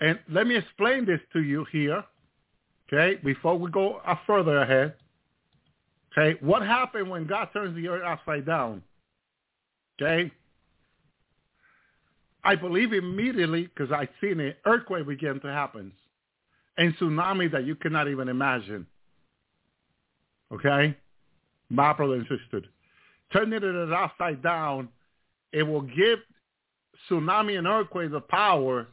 [0.00, 2.02] And let me explain this to you here,
[2.92, 4.94] okay, before we go further ahead.
[6.12, 8.82] Okay, what happened when God turns the earth upside down?
[10.00, 10.30] Okay,
[12.42, 15.92] I believe immediately because I've seen an earthquake begin to happen
[16.76, 18.86] and tsunami that you cannot even imagine.
[20.52, 20.96] Okay,
[21.70, 22.26] my brother and
[23.32, 24.88] turning it upside down,
[25.52, 26.18] it will give
[27.08, 28.86] tsunami and earthquake the power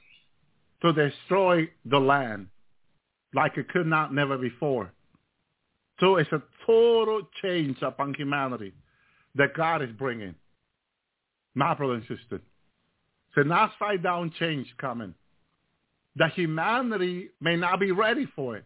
[0.82, 2.47] to destroy the land
[3.34, 4.91] like it could not never before.
[5.99, 8.74] So it's a total change upon humanity
[9.36, 10.36] that God is bringing.
[11.54, 12.36] My brother and sister.
[12.36, 15.14] It's an upside down change coming.
[16.16, 18.66] That humanity may not be ready for it.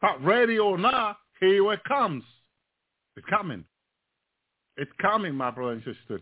[0.00, 2.24] But ready or not, here it comes.
[3.16, 3.64] It's coming.
[4.76, 6.20] It's coming, my brother and sister.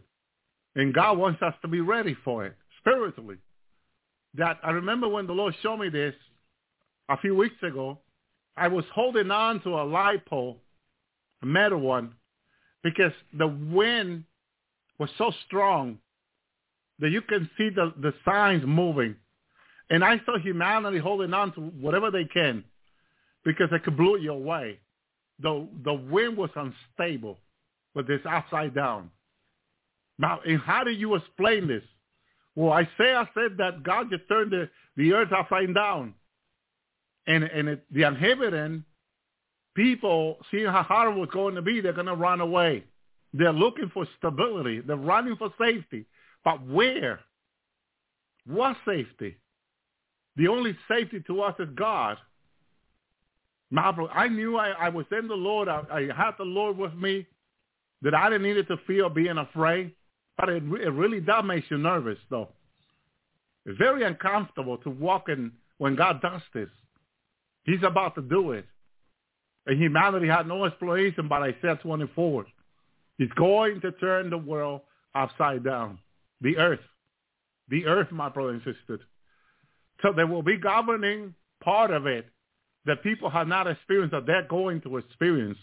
[0.76, 3.36] And God wants us to be ready for it spiritually.
[4.34, 6.14] That I remember when the Lord showed me this
[7.08, 7.98] a few weeks ago,
[8.56, 10.58] I was holding on to a light pole
[11.44, 12.14] a metal one,
[12.82, 14.24] because the wind
[14.98, 15.98] was so strong
[16.98, 19.14] that you can see the, the signs moving.
[19.90, 22.64] And I saw humanity holding on to whatever they can
[23.44, 24.78] because it could blow you away.
[25.40, 27.38] The, the wind was unstable
[27.94, 29.10] with this upside down.
[30.18, 31.82] Now, and how do you explain this?
[32.54, 36.14] Well, Isaiah said that God just turned the, the earth upside down.
[37.26, 38.84] And, and it, the inhabitant
[39.74, 42.84] people, seeing how hard it was going to be, they're going to run away.
[43.32, 44.80] They're looking for stability.
[44.80, 46.06] They're running for safety.
[46.44, 47.20] But where?
[48.46, 49.36] What safety?
[50.36, 52.18] The only safety to us is God.
[53.76, 55.68] I knew I, I was in the Lord.
[55.68, 57.26] I, I had the Lord with me.
[58.02, 59.92] That I didn't need to feel being afraid.
[60.36, 62.48] But it, it really does make you nervous, though.
[63.66, 66.68] It's very uncomfortable to walk in when God does this.
[67.64, 68.66] He's about to do it.
[69.66, 72.46] And humanity had no explanation but Isaiah 24.
[73.16, 74.82] He's going to turn the world
[75.14, 75.98] upside down.
[76.40, 76.80] The earth.
[77.68, 79.00] The earth, my brother and sister.
[80.02, 82.26] So there will be governing part of it
[82.84, 85.56] that people have not experienced that they're going to experience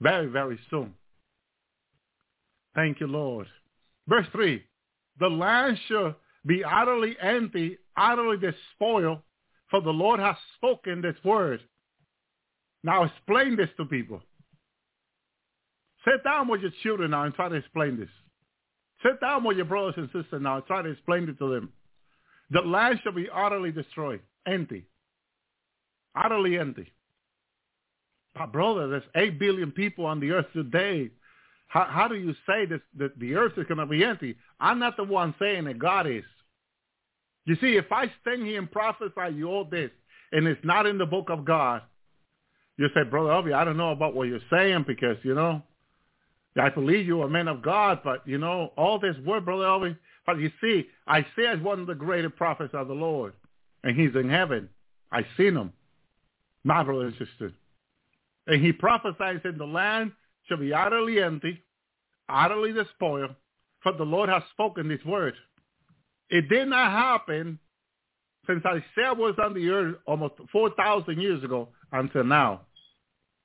[0.00, 0.94] very, very soon.
[2.74, 3.48] Thank you, Lord.
[4.08, 4.62] Verse 3,
[5.20, 9.18] the land shall be utterly empty, utterly despoiled,
[9.70, 11.60] for the Lord has spoken this word.
[12.82, 14.20] Now explain this to people.
[16.04, 18.08] Sit down with your children now and try to explain this.
[19.04, 21.72] Sit down with your brothers and sisters now and try to explain it to them.
[22.50, 24.84] The land shall be utterly destroyed, empty.
[26.14, 26.92] Utterly empty.
[28.34, 31.10] But brother, there's 8 billion people on the earth today.
[31.72, 34.36] How, how do you say this, that the earth is going to be empty?
[34.60, 36.22] I'm not the one saying that God is.
[37.46, 39.90] You see, if I stand here and prophesy you all this,
[40.32, 41.80] and it's not in the book of God,
[42.76, 45.62] you say, Brother Elvi, I don't know about what you're saying because, you know,
[46.60, 49.96] I believe you're a man of God, but, you know, all this word, Brother Elvi,
[50.26, 53.32] but you see, Isaiah is one of the greatest prophets of the Lord,
[53.82, 54.68] and he's in heaven.
[55.10, 55.72] I've seen him,
[56.64, 57.54] my brother and sister.
[58.46, 60.12] And he prophesies in the land
[60.48, 61.62] shall be utterly empty,
[62.28, 63.34] utterly despoiled,
[63.82, 65.34] for the Lord has spoken this word.
[66.30, 67.58] It did not happen
[68.46, 72.62] since Isaiah was on the earth almost 4,000 years ago until now.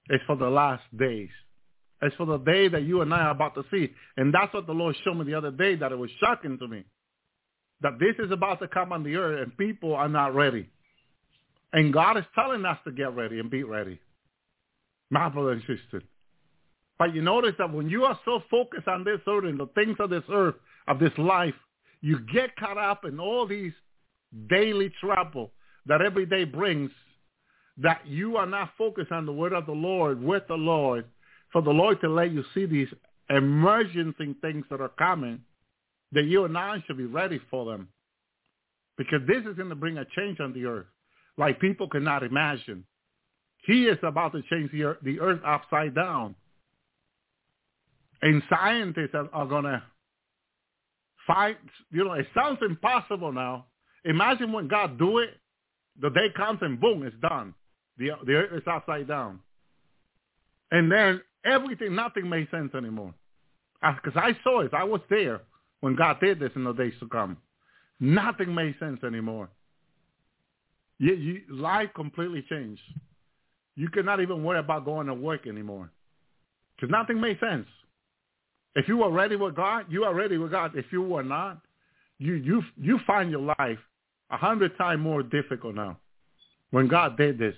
[0.09, 1.29] It's for the last days.
[2.01, 3.93] It's for the day that you and I are about to see.
[4.15, 6.67] And that's what the Lord showed me the other day that it was shocking to
[6.67, 6.83] me.
[7.81, 10.69] That this is about to come on the earth and people are not ready.
[11.73, 13.99] And God is telling us to get ready and be ready.
[15.09, 16.03] My brother and sister.
[16.99, 19.97] But you notice that when you are so focused on this earth and the things
[19.99, 20.55] of this earth,
[20.87, 21.53] of this life,
[22.01, 23.73] you get caught up in all these
[24.49, 25.51] daily trouble
[25.85, 26.91] that every day brings
[27.77, 31.05] that you are not focused on the word of the Lord with the Lord
[31.51, 32.89] for the Lord to let you see these
[33.29, 35.41] emergency things that are coming
[36.11, 37.89] that you and I should be ready for them
[38.97, 40.87] because this is going to bring a change on the earth
[41.37, 42.83] like people cannot imagine.
[43.65, 46.35] He is about to change the earth, the earth upside down.
[48.22, 49.82] And scientists are, are going to
[51.26, 51.57] fight,
[51.91, 53.65] you know, it sounds impossible now.
[54.05, 55.32] Imagine when God do it,
[56.01, 57.53] the day comes and boom, it's done.
[57.97, 59.39] The, the earth is upside down.
[60.72, 63.13] And then everything, nothing made sense anymore.
[63.82, 64.74] Because I saw it.
[64.74, 65.41] I was there
[65.82, 67.38] when God did this in the days to come.
[67.99, 69.49] Nothing made sense anymore.
[70.99, 72.82] You, you, life completely changed.
[73.76, 75.91] You cannot even worry about going to work anymore.
[76.76, 77.68] Because nothing made sense.
[78.78, 80.73] If you are ready with God, you are ready with God.
[80.75, 81.57] If you were not,
[82.19, 83.80] you you you find your life
[84.30, 85.97] a hundred times more difficult now.
[86.69, 87.55] When God did this,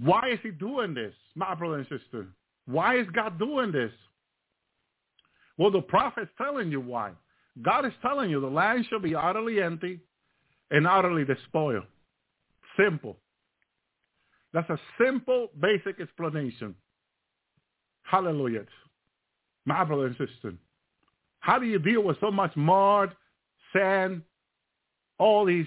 [0.00, 2.26] why is He doing this, my brother and sister?
[2.66, 3.92] Why is God doing this?
[5.56, 7.12] Well, the prophet's telling you why.
[7.62, 10.00] God is telling you the land shall be utterly empty
[10.72, 11.84] and utterly despoiled.
[12.76, 13.16] Simple.
[14.52, 16.74] That's a simple, basic explanation.
[18.02, 18.64] Hallelujah
[19.66, 20.54] my brother and sister.
[21.40, 23.14] How do you deal with so much mud,
[23.72, 24.22] sand,
[25.18, 25.66] all these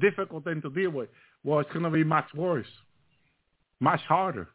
[0.00, 1.08] difficult things to deal with?
[1.44, 2.66] Well, it's going to be much worse,
[3.80, 4.48] much harder.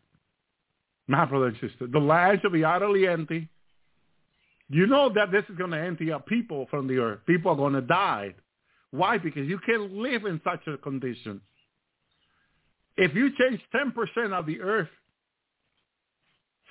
[1.08, 3.50] My brother and sister, the land shall be utterly empty.
[4.70, 7.20] You know that this is going to empty out people from the earth.
[7.26, 8.36] People are going to die.
[8.92, 9.18] Why?
[9.18, 11.40] Because you can't live in such a condition.
[12.98, 14.90] If you change 10% of the earth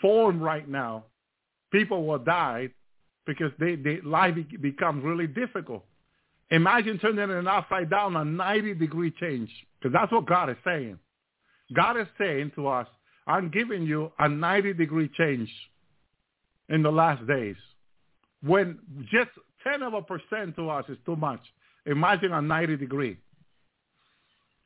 [0.02, 1.04] form right now,
[1.70, 2.70] people will die
[3.26, 5.84] because they, they life becomes really difficult.
[6.50, 10.98] Imagine turning it upside down, a 90 degree change, because that's what God is saying.
[11.74, 12.86] God is saying to us,
[13.26, 15.50] I'm giving you a 90 degree change
[16.68, 17.56] in the last days.
[18.42, 18.78] When
[19.10, 19.30] just
[19.66, 21.40] 10 of a percent to us is too much.
[21.86, 23.16] Imagine a 90 degree.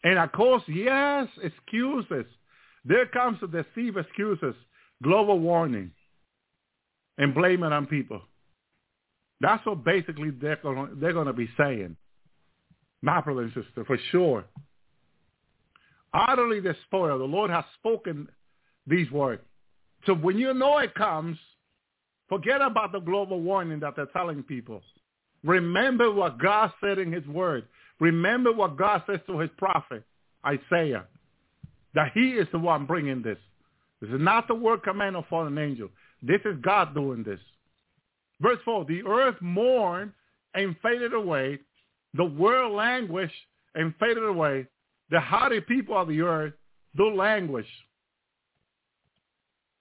[0.05, 2.27] And of course, yes, excuses.
[2.85, 4.55] There comes the deceive excuses,
[5.03, 5.91] global warming,
[7.19, 8.23] and blame it on people.
[9.41, 11.97] That's what basically they're going they're going to be saying.
[13.03, 14.45] My brother and sister, for sure.
[16.13, 17.21] Utterly despoiled.
[17.21, 18.29] The Lord has spoken
[18.87, 19.43] these words.
[20.07, 21.39] So when you know it comes,
[22.29, 24.83] forget about the global warming that they're telling people.
[25.45, 27.65] Remember what God said in his word.
[28.01, 30.03] Remember what God says to his prophet,
[30.45, 31.05] Isaiah,
[31.95, 33.39] that he is the one bringing this.
[34.01, 35.91] This is not the word command of fallen angel.
[36.23, 37.41] This is God doing this.
[38.41, 40.13] Verse 4, the earth mourned
[40.55, 41.59] and faded away.
[42.15, 43.35] The world languished
[43.75, 44.67] and faded away.
[45.11, 46.55] The haughty people of the earth
[46.97, 47.67] do languish.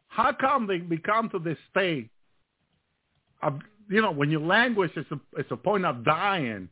[0.08, 2.10] How come they become to this state?
[3.42, 3.60] Of,
[3.90, 6.70] you know, when you languish, it's a, it's a point of dying.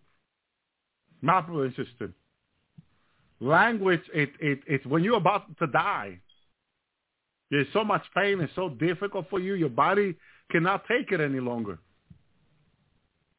[1.24, 2.12] Brother and sister.
[3.40, 6.20] Language, it, it, it's when you're about to die.
[7.50, 8.40] There's so much pain.
[8.40, 9.54] and so difficult for you.
[9.54, 10.16] Your body
[10.52, 11.80] cannot take it any longer.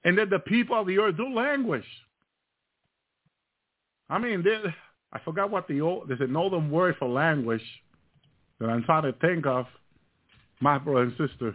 [0.05, 1.85] And then the people of the earth do languish.
[4.09, 4.45] I mean,
[5.13, 7.63] I forgot what the old, there's an olden word for language
[8.59, 9.67] that I'm trying to think of,
[10.61, 11.55] my brother and sister.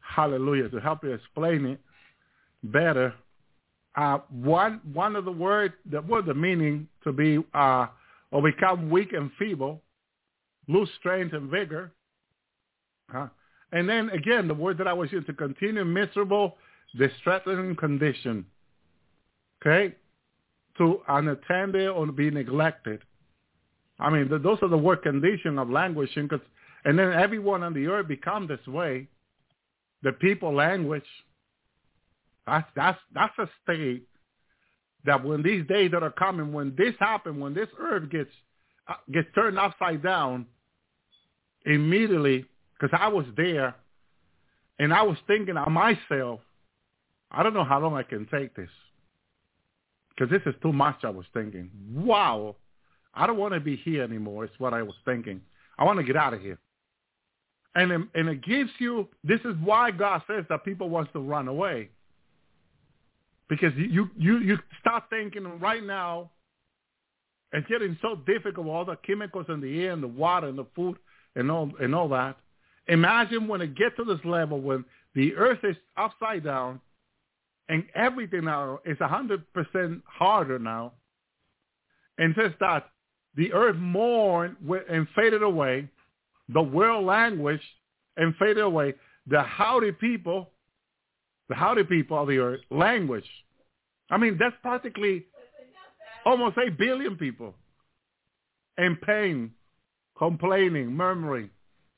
[0.00, 0.68] Hallelujah.
[0.70, 1.80] To help you explain it
[2.62, 3.14] better.
[3.94, 7.86] Uh, one one of the words that was the meaning to be uh,
[8.30, 9.82] or become weak and feeble,
[10.68, 11.92] lose strength and vigor.
[13.10, 13.28] Huh?
[13.72, 16.56] And then again, the word that I was using to continue miserable,
[16.96, 18.46] distressing condition.
[19.60, 19.94] Okay,
[20.78, 23.00] to unattended or be neglected.
[23.98, 26.28] I mean, those are the word condition of languishing.
[26.28, 26.40] Cause,
[26.84, 29.06] and then everyone on the earth become this way.
[30.02, 31.04] The people language.
[32.46, 34.02] That's that's that's a state
[35.04, 38.30] that when these days that are coming, when this happens, when this earth gets
[39.12, 40.46] gets turned upside down,
[41.64, 43.74] immediately, because I was there,
[44.78, 46.40] and I was thinking of myself,
[47.30, 48.70] I don't know how long I can take this,
[50.10, 51.04] because this is too much.
[51.04, 52.56] I was thinking, wow,
[53.14, 54.44] I don't want to be here anymore.
[54.44, 55.40] It's what I was thinking.
[55.78, 56.58] I want to get out of here.
[57.74, 59.08] And it, and it gives you.
[59.24, 61.88] This is why God says that people want to run away
[63.52, 66.30] because you you you start thinking right now
[67.52, 70.58] it's getting so difficult with all the chemicals in the air and the water and
[70.58, 70.96] the food
[71.36, 72.36] and all and all that.
[72.88, 74.84] Imagine when it gets to this level when
[75.14, 76.80] the earth is upside down
[77.68, 80.92] and everything now is a hundred percent harder now.
[82.18, 82.88] And says that
[83.36, 84.56] the earth mourned
[84.88, 85.88] and faded away,
[86.48, 87.64] the world languished
[88.16, 88.94] and faded away.
[89.26, 90.50] The howdy people
[91.52, 93.28] the howdy people of the earth language.
[94.10, 95.26] I mean, that's practically
[96.24, 97.54] almost 8 billion people
[98.78, 99.52] in pain,
[100.16, 101.50] complaining, murmuring,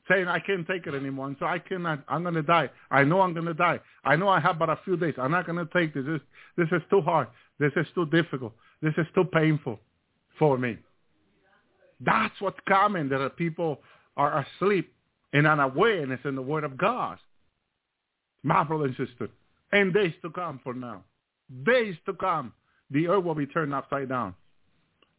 [0.08, 1.28] saying, I can't take it anymore.
[1.28, 2.70] And so I cannot, I'm going to die.
[2.90, 3.80] I know I'm going to die.
[4.04, 5.14] I know I have but a few days.
[5.18, 6.04] I'm not going to take this.
[6.04, 6.20] this.
[6.56, 7.28] This is too hard.
[7.58, 8.52] This is too difficult.
[8.82, 9.80] This is too painful
[10.38, 10.76] for me.
[12.00, 13.80] That's what's coming, that people
[14.16, 14.92] are asleep
[15.32, 17.18] and unawareness in the word of God.
[18.42, 19.28] My brother and sister
[19.72, 21.02] and days to come for now.
[21.64, 22.52] Days to come,
[22.90, 24.34] the earth will be turned upside down.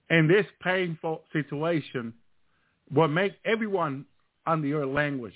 [0.10, 2.14] And this painful situation
[2.94, 4.06] will make everyone
[4.46, 5.34] on the earth languish.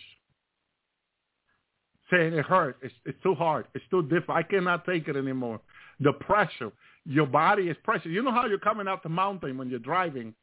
[2.12, 5.60] Saying it hurts, it's, it's too hard, it's too difficult, I cannot take it anymore.
[6.00, 6.72] The pressure,
[7.06, 8.10] your body is pressure.
[8.10, 10.34] You know how you're coming up the mountain when you're driving,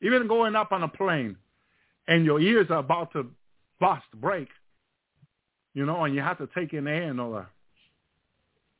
[0.00, 1.36] even going up on a plane,
[2.08, 3.26] and your ears are about to
[3.80, 4.48] bust, break,
[5.74, 7.50] you know, and you have to take in air and all that.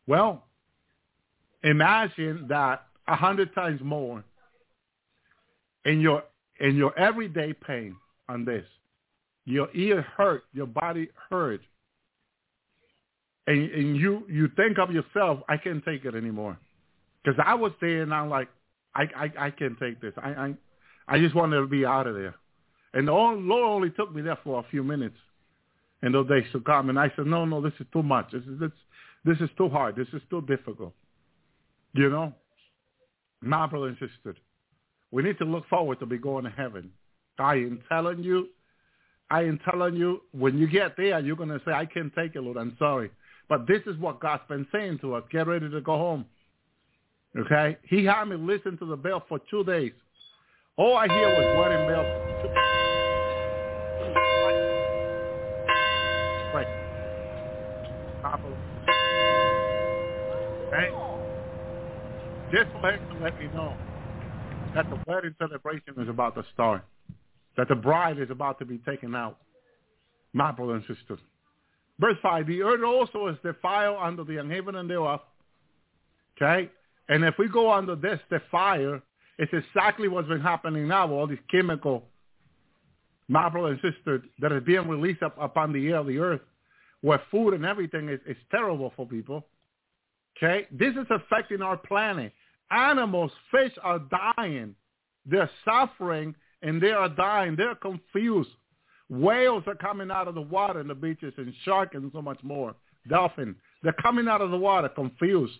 [0.06, 0.44] Well,
[1.62, 4.24] imagine that a hundred times more
[5.84, 6.22] in your
[6.60, 7.96] in your everyday pain
[8.28, 8.64] on this.
[9.44, 11.60] Your ear hurt, your body hurt.
[13.46, 16.56] And, and you you think of yourself, I can't take it anymore.
[17.22, 18.48] Because I was there and I'm like,
[18.94, 20.12] I, I I can't take this.
[20.16, 20.54] I I
[21.08, 22.36] I just wanted to be out of there.
[22.94, 25.16] And the Lord only took me there for a few minutes
[26.02, 26.90] in those days to come.
[26.90, 28.30] And I said, no, no, this is too much.
[28.32, 28.70] This is this
[29.24, 29.96] this is too hard.
[29.96, 30.94] This is too difficult.
[31.94, 32.32] You know?
[33.42, 34.36] My brother and sister,
[35.10, 36.90] we need to look forward to be going to heaven.
[37.38, 38.48] I am telling you,
[39.30, 42.36] I am telling you, when you get there, you're going to say, I can't take
[42.36, 42.56] it, Lord.
[42.56, 43.10] I'm sorry.
[43.48, 45.24] But this is what God's been saying to us.
[45.32, 46.26] Get ready to go home.
[47.38, 47.78] Okay?
[47.88, 49.92] He had me listen to the bell for two days.
[50.76, 52.61] All I hear was wedding bell.
[62.52, 63.74] Way to let me know
[64.74, 66.84] that the wedding celebration is about to start,
[67.56, 69.38] that the bride is about to be taken out.
[70.34, 71.18] My brothers and sisters.
[71.98, 75.20] Verse 5, the earth also is defiled under the unheaven thereof.
[76.36, 76.70] Okay?
[77.08, 79.00] And if we go under this, the fire,
[79.38, 82.04] it's exactly what's been happening now, all these chemical,
[83.28, 86.42] my brother and sister, that is being released up upon the air of the earth,
[87.00, 89.46] where food and everything is, is terrible for people.
[90.36, 90.66] Okay?
[90.70, 92.32] This is affecting our planet.
[92.72, 94.00] Animals, fish are
[94.36, 94.74] dying.
[95.26, 97.54] They're suffering and they are dying.
[97.56, 98.50] They're confused.
[99.08, 102.42] Whales are coming out of the water in the beaches and shark and so much
[102.42, 102.74] more.
[103.08, 103.54] Dolphin.
[103.82, 105.58] They're coming out of the water confused.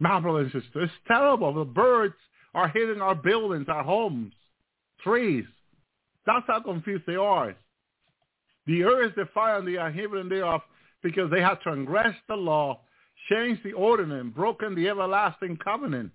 [0.00, 1.54] My brothers and sisters, it's terrible.
[1.54, 2.14] The birds
[2.54, 4.32] are hitting our buildings, our homes,
[5.02, 5.44] trees.
[6.26, 7.54] That's how confused they are.
[8.66, 10.60] The earth is defiant the heaven thereof
[11.02, 12.80] because they have transgressed the law,
[13.30, 16.10] changed the ordinance, broken the everlasting covenant.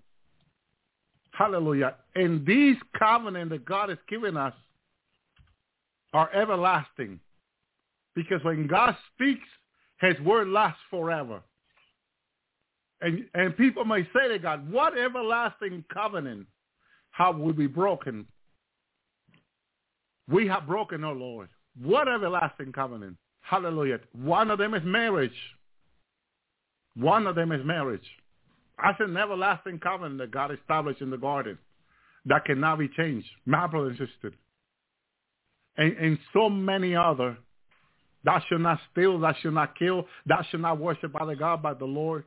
[1.32, 1.96] Hallelujah.
[2.14, 4.54] And these covenant that God has given us
[6.12, 7.18] are everlasting.
[8.14, 9.46] Because when God speaks,
[10.00, 11.40] his word lasts forever.
[13.00, 16.46] And, and people may say to God, what everlasting covenant
[17.12, 18.26] have we be broken?
[20.28, 21.48] We have broken, oh Lord.
[21.82, 23.16] What everlasting covenant?
[23.40, 24.00] Hallelujah.
[24.12, 25.32] One of them is marriage.
[26.94, 28.06] One of them is marriage.
[28.82, 31.58] That's an everlasting covenant that God established in the garden
[32.26, 33.28] that cannot be changed.
[33.46, 34.32] My brother and.
[35.76, 37.36] And, so many other.
[38.24, 41.78] Thou shalt not steal, thou shalt not kill, thou shalt not worship other God but
[41.78, 42.24] the Lord.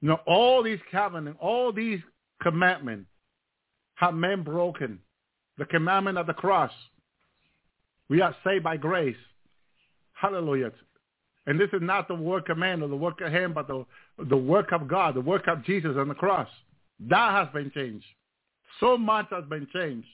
[0.00, 2.00] You know, all these covenants, all these
[2.42, 3.06] commandments
[3.96, 4.98] have men broken.
[5.58, 6.72] The commandment of the cross.
[8.08, 9.16] We are saved by grace.
[10.14, 10.72] Hallelujah.
[11.46, 13.84] And this is not the work of man or the work of him, but the,
[14.28, 16.48] the work of God, the work of Jesus on the cross.
[17.08, 18.04] That has been changed.
[18.78, 20.08] So much has been changed.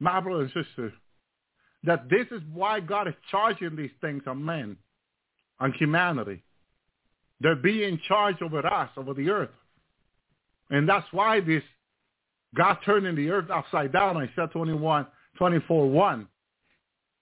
[0.00, 0.92] My brother and sister,
[1.84, 4.76] that this is why God is charging these things on men,
[5.60, 6.42] on humanity.
[7.40, 9.50] They're being charged over us, over the earth.
[10.70, 11.62] And that's why this
[12.54, 16.28] God turning the earth upside down, I said 21, 24, 1.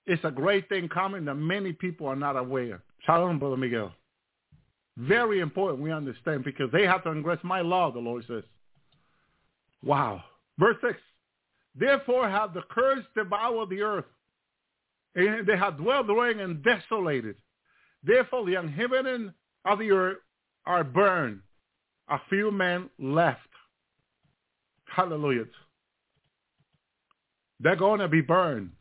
[0.07, 2.83] It's a great thing coming that many people are not aware.
[3.07, 3.93] Shalom, Brother Miguel.
[4.97, 8.45] Very important we understand because they have to transgress my law, the Lord says.
[9.83, 10.23] Wow.
[10.59, 10.99] Verse 6.
[11.75, 14.05] Therefore have the curse devoured the earth,
[15.15, 17.37] and they have dwelled therein and desolated.
[18.05, 19.33] Therefore the inhabitant
[19.65, 20.19] of the earth
[20.67, 21.41] are burned.
[22.09, 23.41] A few men left.
[24.85, 25.45] Hallelujah.
[27.61, 28.73] They're going to be burned.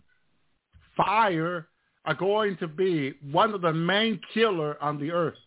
[1.06, 1.68] Fire
[2.06, 5.38] are going to be one of the main killer on the earth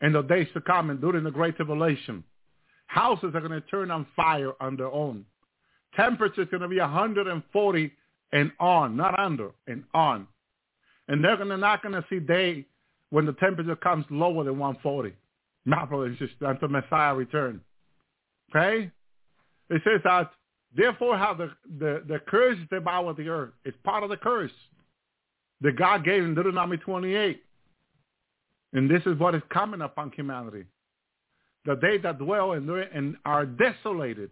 [0.00, 2.24] in the days to come and during the Great Tribulation.
[2.86, 5.24] Houses are going to turn on fire on their own.
[5.96, 7.92] Temperature is going to be 140
[8.32, 10.26] and on, not under, and on.
[11.08, 12.66] And they're gonna, not going to see day
[13.10, 15.14] when the temperature comes lower than 140.
[15.64, 17.60] Not brothers just until Messiah return.
[18.50, 18.90] Okay?
[19.70, 20.30] It says that
[20.76, 23.52] therefore how the, the, the curse devour the earth.
[23.64, 24.52] It's part of the curse
[25.60, 27.42] that God gave in Deuteronomy 28.
[28.72, 30.64] And this is what is coming upon humanity.
[31.64, 34.30] The they that dwell and, and are desolated.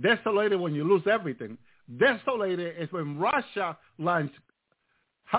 [0.00, 1.58] Desolated when you lose everything.
[1.98, 4.36] Desolated is when Russia launches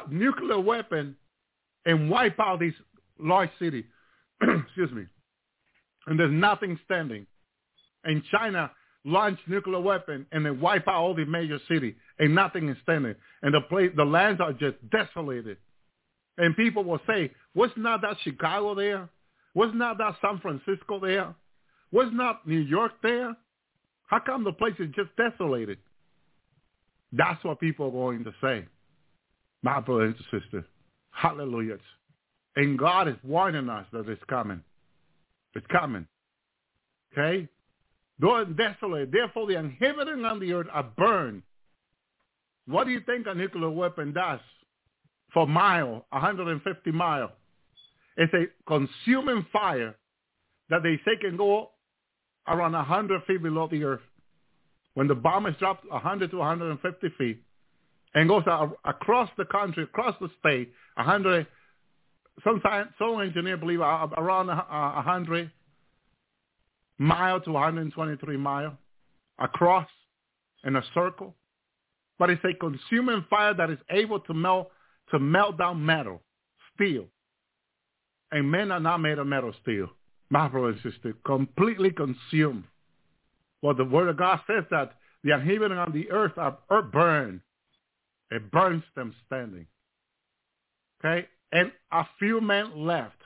[0.09, 1.15] nuclear weapon
[1.85, 2.73] and wipe out these
[3.19, 3.85] large cities.
[4.41, 5.05] Excuse me.
[6.07, 7.25] And there's nothing standing.
[8.03, 8.71] And China
[9.03, 13.15] launched nuclear weapon and then wipe out all the major cities and nothing is standing.
[13.41, 15.57] And the place, the lands are just desolated.
[16.37, 19.09] And people will say, was not that Chicago there?
[19.53, 21.35] Was not that San Francisco there?
[21.91, 23.35] Was not New York there?
[24.07, 25.77] How come the place is just desolated?
[27.11, 28.65] That's what people are going to say.
[29.63, 30.65] My brother and sister.
[31.11, 31.77] Hallelujah.
[32.55, 34.61] And God is warning us that it's coming.
[35.53, 36.07] It's coming.
[37.11, 37.47] Okay?
[38.21, 41.41] Though desolate, therefore the inhabitants on the earth are burned.
[42.67, 44.39] What do you think a nuclear weapon does
[45.33, 47.31] for mile, 150 mile?
[48.17, 49.95] It's a consuming fire
[50.69, 51.71] that they say can go
[52.47, 54.01] around 100 feet below the earth.
[54.93, 57.41] When the bomb is dropped 100 to 150 feet,
[58.13, 58.43] and goes
[58.85, 61.47] across the country, across the state, 100,
[62.43, 65.49] some, science, some engineer believe around 100
[67.01, 68.77] mile to 123 mile
[69.39, 69.87] across
[70.63, 71.35] in a circle.
[72.19, 74.69] But it's a consuming fire that is able to melt
[75.09, 76.21] to melt down metal,
[76.73, 77.05] steel.
[78.31, 79.89] And men are not made of metal steel.
[80.29, 82.63] My brother and sister, completely consumed.
[83.61, 84.93] Well, the word of God says that
[85.23, 87.41] the inhabitant on the earth are, are burned.
[88.29, 89.65] It burns them standing.
[91.03, 91.27] Okay?
[91.51, 93.20] And a few men left.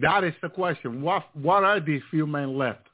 [0.00, 1.02] That is the question.
[1.02, 2.86] What, what are these few men left?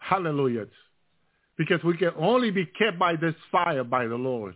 [0.00, 0.66] Hallelujah.
[1.56, 4.54] Because we can only be kept by this fire by the Lord.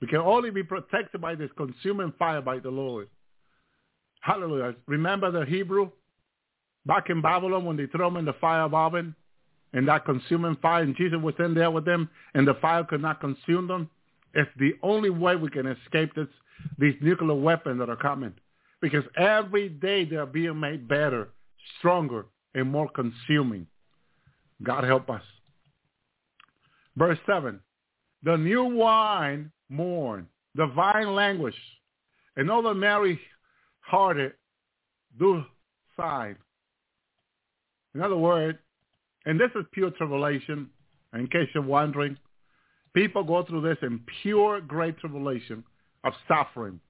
[0.00, 3.08] We can only be protected by this consuming fire by the Lord.
[4.20, 4.74] Hallelujah.
[4.86, 5.90] Remember the Hebrew
[6.84, 9.14] back in Babylon when they threw them in the fire of oven
[9.72, 13.02] and that consuming fire and Jesus was in there with them and the fire could
[13.02, 13.90] not consume them?
[14.34, 16.28] It's the only way we can escape this,
[16.78, 18.34] these nuclear weapons that are coming.
[18.80, 21.28] Because every day they're being made better,
[21.78, 23.66] stronger, and more consuming.
[24.62, 25.22] God help us.
[26.96, 27.60] Verse 7.
[28.22, 31.54] The new wine mourn, the vine languish,
[32.36, 33.20] and all the merry
[33.80, 34.32] hearted
[35.18, 35.44] do
[35.96, 36.34] sigh.
[37.94, 38.58] In other words,
[39.24, 40.68] and this is pure tribulation,
[41.14, 42.16] in case you're wondering,
[42.94, 45.64] people go through this in pure great tribulation
[46.04, 46.80] of suffering.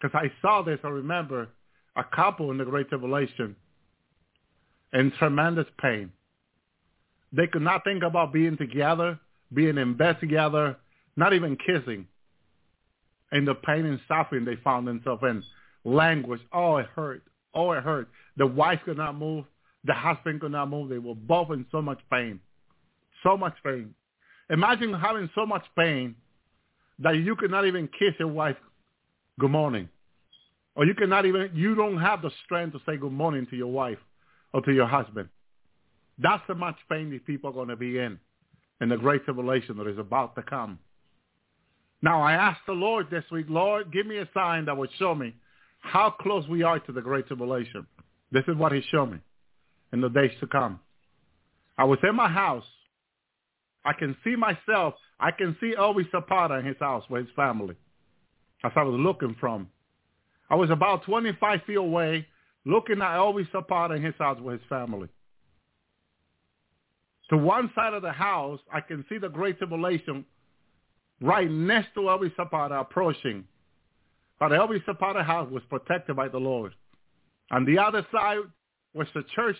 [0.00, 1.48] Because I saw this, I remember
[1.96, 3.54] a couple in the great tribulation
[4.92, 6.10] in tremendous pain.
[7.32, 9.18] They could not think about being together,
[9.52, 10.76] being in bed together,
[11.16, 12.06] not even kissing.
[13.30, 15.44] And the pain and suffering they found themselves in.
[15.84, 17.22] Language, oh, it hurt.
[17.54, 18.08] Oh, it hurt.
[18.36, 19.44] The wife could not move.
[19.84, 20.88] The husband could not move.
[20.88, 22.40] They were both in so much pain.
[23.22, 23.94] So much pain.
[24.50, 26.16] Imagine having so much pain
[26.98, 28.56] that you could not even kiss your wife
[29.38, 29.88] good morning.
[30.74, 33.70] Or you cannot even, you don't have the strength to say good morning to your
[33.70, 33.98] wife
[34.52, 35.28] or to your husband.
[36.18, 38.18] That's the much pain these people are going to be in,
[38.80, 40.78] in the great tribulation that is about to come.
[42.02, 45.14] Now I asked the Lord this week, Lord, give me a sign that would show
[45.14, 45.34] me
[45.80, 47.86] how close we are to the great tribulation.
[48.32, 49.18] This is what he showed me
[49.92, 50.80] in the days to come.
[51.76, 52.64] I was in my house.
[53.84, 54.94] I can see myself.
[55.18, 57.76] I can see Elvi Zapata in his house with his family
[58.64, 59.68] as I was looking from.
[60.48, 62.26] I was about 25 feet away
[62.64, 65.08] looking at Elvi Zapata in his house with his family.
[67.30, 70.24] To one side of the house, I can see the Great Tribulation
[71.20, 73.44] right next to Elvi Zapata approaching.
[74.38, 76.74] But Elvi Zapata house was protected by the Lord.
[77.52, 78.38] On the other side
[78.94, 79.56] was the church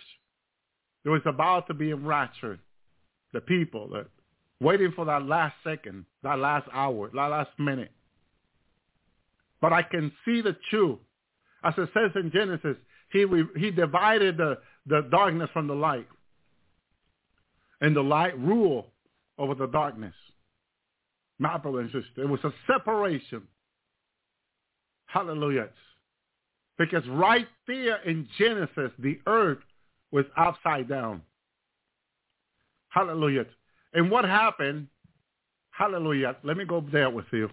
[1.03, 2.59] that was about to be enraptured.
[3.33, 4.07] The people that
[4.59, 7.91] waiting for that last second, that last hour, that last minute.
[9.61, 10.99] But I can see the truth.
[11.63, 12.75] As it says in Genesis,
[13.11, 13.25] he,
[13.57, 14.57] he divided the,
[14.87, 16.07] the darkness from the light
[17.81, 18.87] and the light rule
[19.37, 20.13] over the darkness.
[21.39, 23.43] My brother and sister, it was a separation.
[25.07, 25.69] Hallelujah.
[26.77, 29.59] Because right there in Genesis, the earth
[30.11, 31.21] was upside down.
[32.89, 33.45] Hallelujah.
[33.93, 34.87] And what happened?
[35.71, 36.37] Hallelujah.
[36.43, 37.49] Let me go there with you.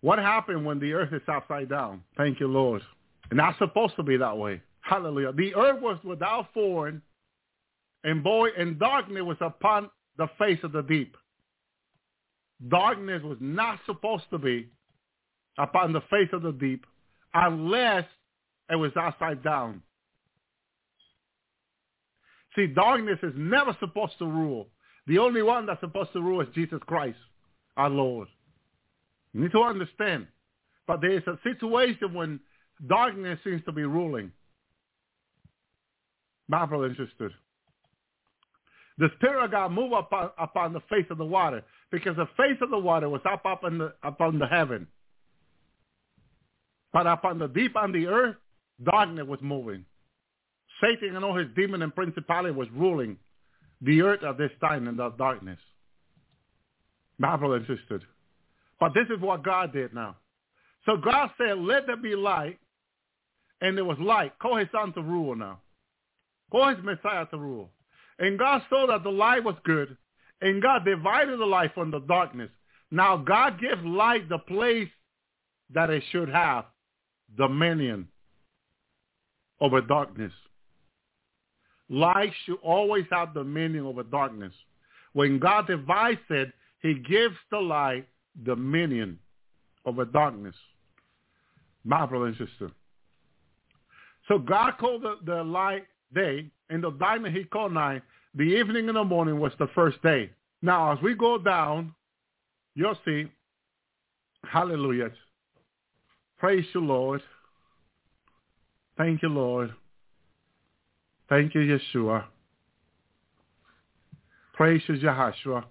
[0.00, 2.02] What happened when the earth is upside down?
[2.16, 2.82] Thank you, Lord.
[3.30, 4.62] And not supposed to be that way.
[4.80, 5.32] Hallelujah.
[5.32, 7.02] The earth was without form
[8.02, 11.16] and boy, and darkness was upon the face of the deep.
[12.68, 14.68] Darkness was not supposed to be
[15.58, 16.86] upon the face of the deep
[17.34, 18.04] unless
[18.70, 19.82] it was upside down.
[22.56, 24.68] See, darkness is never supposed to rule.
[25.06, 27.18] The only one that's supposed to rule is Jesus Christ,
[27.76, 28.28] our Lord.
[29.32, 30.26] You need to understand.
[30.86, 32.40] But there is a situation when
[32.88, 34.32] darkness seems to be ruling.
[36.48, 37.30] My brother and sister,
[38.98, 42.58] the Spirit of God moved upon, upon the face of the water because the face
[42.60, 44.86] of the water was up, up, in the, upon the heaven.
[46.92, 48.36] But upon the deep on the earth,
[48.82, 49.84] darkness was moving.
[50.80, 53.16] Satan and all his demon and principality was ruling
[53.80, 55.58] the earth at this time in that darkness.
[57.18, 58.00] My brother and sister.
[58.80, 60.16] But this is what God did now.
[60.86, 62.58] So God said, let there be light.
[63.60, 64.32] And there was light.
[64.72, 65.60] Son to rule now.
[66.50, 67.70] Call Messiah to rule.
[68.18, 69.96] And God saw that the light was good.
[70.40, 72.48] And God divided the light from the darkness.
[72.90, 74.88] Now God gives light the place
[75.72, 76.64] that it should have
[77.36, 78.08] dominion
[79.60, 80.32] over darkness.
[81.90, 84.54] Light should always have dominion over darkness.
[85.12, 88.06] When God divides it, he gives the light
[88.44, 89.18] dominion
[89.84, 90.54] over darkness.
[91.84, 92.70] My brother and sister.
[94.28, 98.02] So God called the, the light day, and the darkness he called night.
[98.34, 100.30] The evening and the morning was the first day.
[100.62, 101.94] Now, as we go down,
[102.74, 103.26] you'll see,
[104.44, 105.10] hallelujah,
[106.38, 107.22] praise the Lord.
[108.96, 109.72] Thank you, Lord.
[111.28, 111.60] Thank you,
[111.94, 112.24] Yeshua.
[114.52, 115.64] Praise you, Yahshua.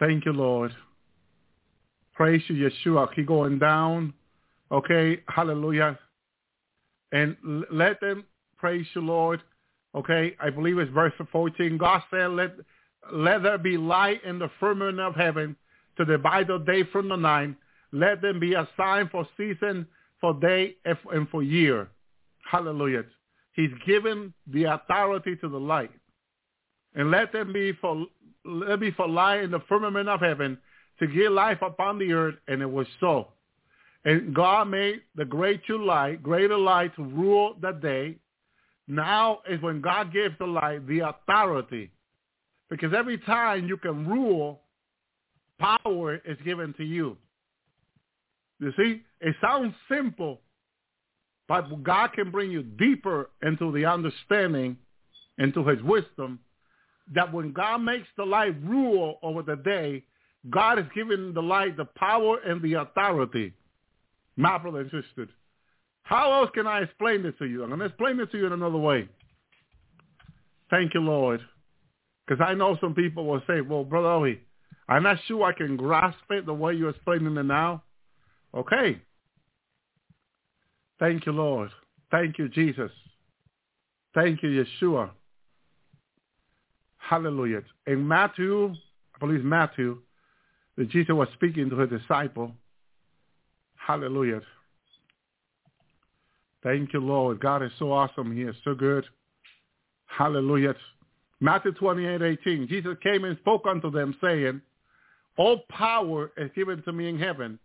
[0.00, 0.74] Thank you, Lord.
[2.14, 3.14] Praise you, Yeshua.
[3.14, 4.14] Keep going down.
[4.72, 5.98] Okay, hallelujah.
[7.12, 7.36] And
[7.70, 8.24] let them
[8.56, 9.42] praise you, Lord.
[9.94, 11.76] Okay, I believe it's verse 14.
[11.76, 12.52] God said, let,
[13.12, 15.54] let there be light in the firmament of heaven
[15.96, 17.54] to divide the day from the night.
[17.92, 19.86] Let them be a sign for season,
[20.20, 21.88] for day, and for year.
[22.50, 23.04] Hallelujah.
[23.52, 25.90] He's given the authority to the light.
[26.94, 28.06] And let them be for
[28.44, 30.58] let me for light in the firmament of heaven
[30.98, 33.28] to give life upon the earth, and it was so.
[34.04, 38.16] And God made the great greater light, greater light to rule the day.
[38.88, 41.90] Now is when God gives the light the authority.
[42.70, 44.62] Because every time you can rule,
[45.58, 47.16] power is given to you.
[48.58, 50.40] You see, it sounds simple,
[51.48, 54.76] but God can bring you deeper into the understanding,
[55.38, 56.38] into his wisdom,
[57.14, 60.04] that when God makes the light rule over the day,
[60.48, 63.52] God is giving the light the power and the authority.
[64.36, 65.28] My brother and sister.
[66.02, 67.62] How else can I explain this to you?
[67.62, 69.08] I'm going to explain this to you in another way.
[70.70, 71.40] Thank you, Lord.
[72.26, 74.38] Because I know some people will say, well, Brother Owie,
[74.88, 77.82] I'm not sure I can grasp it the way you're explaining it now.
[78.54, 79.00] Okay.
[80.98, 81.70] Thank you, Lord.
[82.10, 82.90] Thank you, Jesus.
[84.14, 85.10] Thank you, Yeshua.
[87.10, 87.62] Hallelujah.
[87.88, 88.72] In Matthew,
[89.16, 89.98] I believe Matthew,
[90.76, 92.52] that Jesus was speaking to his disciple.
[93.74, 94.42] Hallelujah.
[96.62, 97.40] Thank you, Lord.
[97.40, 98.36] God is so awesome.
[98.36, 99.04] He is so good.
[100.06, 100.76] Hallelujah.
[101.40, 102.68] Matthew 28, 18.
[102.68, 104.60] Jesus came and spoke unto them, saying,
[105.36, 107.58] All power is given to me in heaven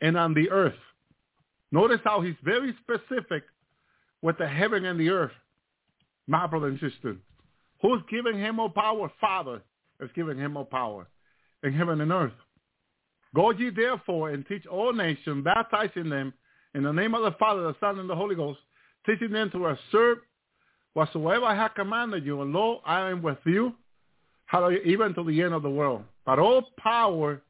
[0.00, 0.74] and on the earth.
[1.70, 3.44] Notice how he's very specific
[4.22, 5.30] with the heaven and the earth.
[6.26, 7.16] My brother and sister.
[7.82, 9.10] Who's giving him more power?
[9.20, 9.62] Father
[10.00, 11.06] is giving him more power
[11.62, 12.32] in heaven and earth.
[13.34, 16.32] Go ye therefore and teach all nations, baptizing them
[16.74, 18.58] in the name of the Father, the Son, and the Holy Ghost,
[19.06, 20.18] teaching them to observe
[20.94, 22.42] whatsoever I have commanded you.
[22.42, 23.74] And lo, I am with you,
[24.84, 26.04] even to the end of the world.
[26.24, 27.42] But all power,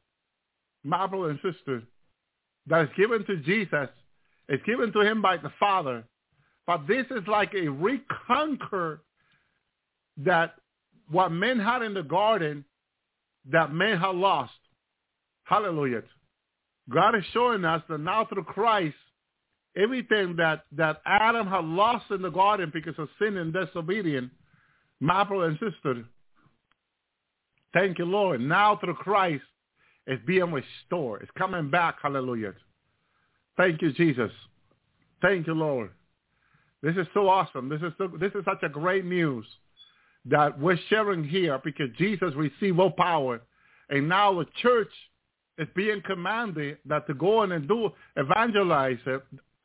[0.83, 1.83] my brother and sister,
[2.67, 3.89] that is given to Jesus
[4.47, 6.03] is given to him by the Father.
[6.67, 9.01] But this is like a reconquer
[10.19, 10.55] that
[11.09, 12.63] what men had in the garden
[13.51, 14.53] that men had lost.
[15.43, 16.03] Hallelujah.
[16.89, 18.95] God is showing us that now through Christ,
[19.75, 24.31] everything that, that Adam had lost in the garden because of sin and disobedience,
[24.99, 26.03] my brother and sister,
[27.73, 28.41] thank you, Lord.
[28.41, 29.43] Now through Christ,
[30.07, 31.21] it's being restored.
[31.21, 31.97] It's coming back.
[32.01, 32.53] Hallelujah.
[33.57, 34.31] Thank you, Jesus.
[35.21, 35.91] Thank you, Lord.
[36.81, 37.69] This is so awesome.
[37.69, 39.45] This is so, this is such a great news
[40.25, 43.41] that we're sharing here because Jesus received all power,
[43.89, 44.91] and now the church
[45.57, 48.99] is being commanded that to go in and do evangelize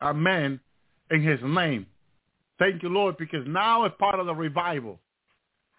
[0.00, 0.60] a man
[1.10, 1.86] in His name.
[2.58, 4.98] Thank you, Lord, because now it's part of the revival.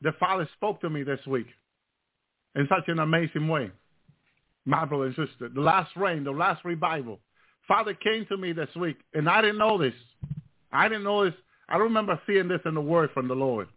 [0.01, 1.47] The Father spoke to me this week
[2.55, 3.71] in such an amazing way.
[4.65, 7.19] My brother and sister, the last rain, the last revival.
[7.67, 9.93] Father came to me this week, and I didn't know this.
[10.71, 11.33] I didn't know this.
[11.69, 13.67] I don't remember seeing this in the Word from the Lord.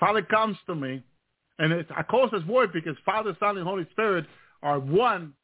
[0.00, 1.02] Father comes to me,
[1.58, 4.26] and it's, I call this Word because Father, Son, and Holy Spirit
[4.62, 5.34] are one,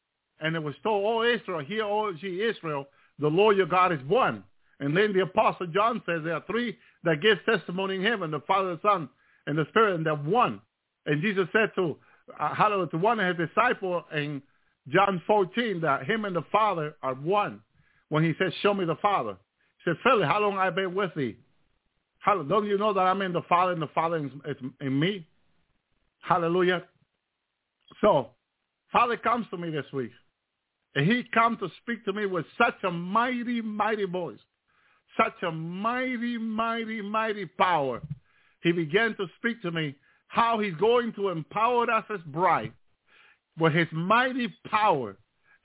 [0.41, 2.87] and it was told, "Oh Israel, hear, all ye Israel,
[3.19, 4.43] the Lord your God is one."
[4.79, 8.41] And then the Apostle John says there are three that give testimony in heaven, the
[8.41, 9.09] Father, the Son,
[9.47, 10.61] and the Spirit, and they're one.
[11.05, 11.97] And Jesus said to,
[12.39, 14.41] uh, to one of his disciples in
[14.89, 17.61] John 14 that him and the Father are one.
[18.09, 19.35] When he said, show me the Father.
[19.83, 21.37] He said, Philip, how long have I been with thee?
[22.27, 25.25] Don't you know that I'm in the Father and the Father is in me?
[26.21, 26.83] Hallelujah.
[28.01, 28.31] So,
[28.91, 30.11] Father comes to me this week.
[30.95, 34.39] And he come to speak to me with such a mighty, mighty voice.
[35.15, 38.01] Such a mighty, mighty, mighty power.
[38.61, 39.95] He began to speak to me
[40.27, 42.73] how he's going to empower us as bride
[43.57, 45.15] with his mighty power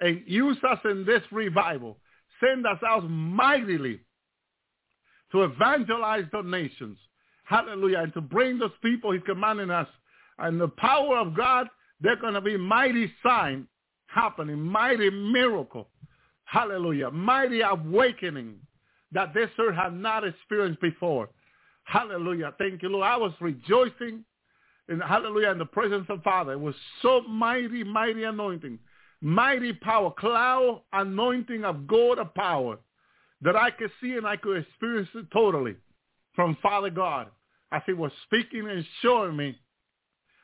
[0.00, 1.98] and use us in this revival.
[2.40, 4.00] Send us out mightily
[5.32, 6.98] to evangelize the nations.
[7.44, 7.98] Hallelujah.
[8.00, 9.88] And to bring those people he's commanding us.
[10.38, 11.66] And the power of God,
[12.00, 13.66] they're going to be mighty sign
[14.06, 15.88] happening, mighty miracle.
[16.44, 17.10] Hallelujah.
[17.10, 18.56] Mighty awakening
[19.12, 21.28] that this earth had not experienced before.
[21.84, 22.54] Hallelujah.
[22.58, 23.06] Thank you, Lord.
[23.06, 24.24] I was rejoicing
[24.88, 26.52] in hallelujah in the presence of Father.
[26.52, 28.78] It was so mighty, mighty anointing.
[29.20, 32.78] Mighty power, cloud anointing of God of power
[33.42, 35.76] that I could see and I could experience it totally
[36.34, 37.28] from Father God
[37.72, 39.58] as he was speaking and showing me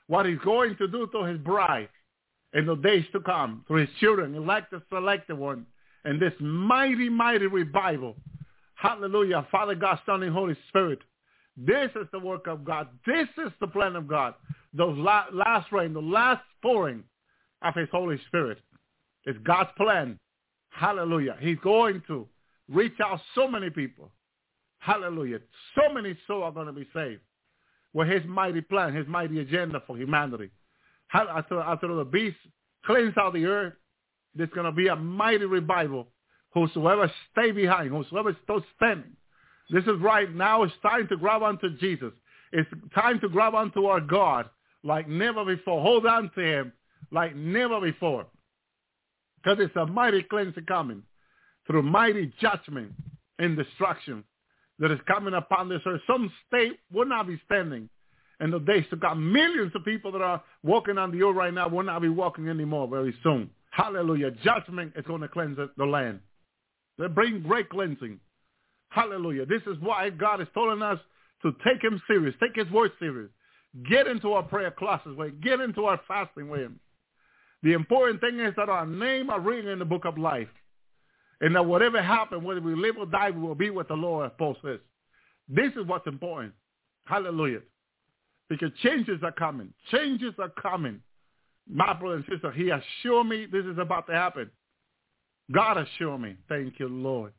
[0.09, 1.89] what he's going to do to his bride
[2.55, 5.67] in the days to come, to his children, elect the selected one,
[6.05, 8.17] and this mighty, mighty revival.
[8.75, 9.47] Hallelujah.
[9.51, 11.01] Father God, Son, and Holy Spirit.
[11.57, 12.89] This is the work of God.
[13.05, 14.35] This is the plan of God.
[14.75, 17.03] The last rain, the last pouring
[17.63, 18.59] of his Holy Spirit.
[19.25, 20.19] It's God's plan.
[20.71, 21.37] Hallelujah.
[21.41, 22.27] He's going to
[22.69, 24.11] reach out so many people.
[24.79, 25.41] Hallelujah.
[25.75, 27.21] So many souls are going to be saved.
[27.93, 30.51] With his mighty plan, his mighty agenda for humanity.
[31.13, 32.37] After, after the beast
[32.85, 33.75] cleans out the earth,
[34.35, 36.09] there's going to be a mighty revival.
[36.55, 39.17] Whosoever stay behind, whosoever still standing.
[39.71, 40.63] This is right now.
[40.63, 42.13] It's time to grab onto Jesus.
[42.53, 44.49] It's time to grab onto our God
[44.83, 45.83] like never before.
[45.83, 46.73] Hold on to him
[47.11, 48.27] like never before.
[49.43, 51.03] Because it's a mighty cleansing coming
[51.69, 52.93] through mighty judgment
[53.39, 54.25] and destruction
[54.81, 56.01] that is coming upon this earth.
[56.07, 57.89] Some state will not be standing
[58.41, 59.33] in the days to come.
[59.33, 62.49] Millions of people that are walking on the earth right now will not be walking
[62.49, 63.51] anymore very soon.
[63.71, 64.31] Hallelujah.
[64.43, 66.21] Judgment is going to cleanse the land.
[66.99, 68.19] They bring great cleansing.
[68.91, 69.47] Hallelujah.
[69.47, 70.99] This is why God is telling us
[71.43, 73.31] to take him serious, take his word serious.
[73.89, 75.41] Get into our prayer classes with him.
[75.43, 76.81] Get into our fasting with him.
[77.63, 80.49] The important thing is that our name are written in the book of life.
[81.41, 84.37] And that whatever happens, whether we live or die, we will be with the Lord,
[84.39, 84.81] Paul says.
[85.49, 86.53] This is what's important.
[87.07, 87.61] Hallelujah.
[88.49, 89.73] Because changes are coming.
[89.91, 91.01] Changes are coming.
[91.71, 94.51] My brother and sister, he assured me this is about to happen.
[95.53, 96.37] God assured me.
[96.49, 97.33] Thank you, Lord.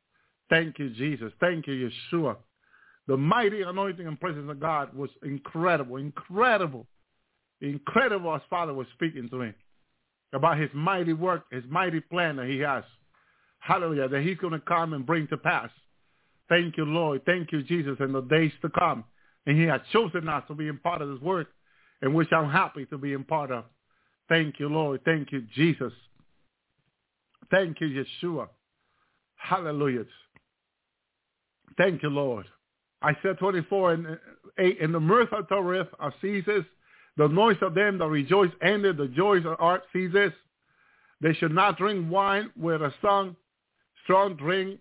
[0.50, 1.32] Thank you, Jesus.
[1.39, 2.38] Thank you, Yeshua.
[3.08, 6.86] The mighty anointing and presence of God was incredible, incredible,
[7.62, 9.54] incredible as Father was speaking to me
[10.34, 12.84] about his mighty work, his mighty plan that he has.
[13.60, 15.70] Hallelujah, that he's going to come and bring to pass.
[16.47, 17.22] Thank you, Lord.
[17.26, 19.03] Thank you, Jesus, in the days to come.
[19.45, 21.47] And he has chosen us to be in part of this work,
[22.01, 23.66] in which I'm happy to be in part of.
[24.28, 25.01] Thank you, Lord.
[25.05, 25.93] Thank you, Jesus.
[27.51, 28.47] Thank you, Yeshua.
[29.36, 30.05] Hallelujah.
[31.78, 32.45] Thank you, Lord.
[33.01, 34.16] I said 24 and uh,
[34.57, 35.88] 8, in the mirth of Torah
[36.22, 36.64] ceases,
[37.18, 40.32] the noise of them that rejoice ended, the joys of art ceases.
[41.22, 43.36] They should not drink wine with a song.
[44.10, 44.80] Strong drink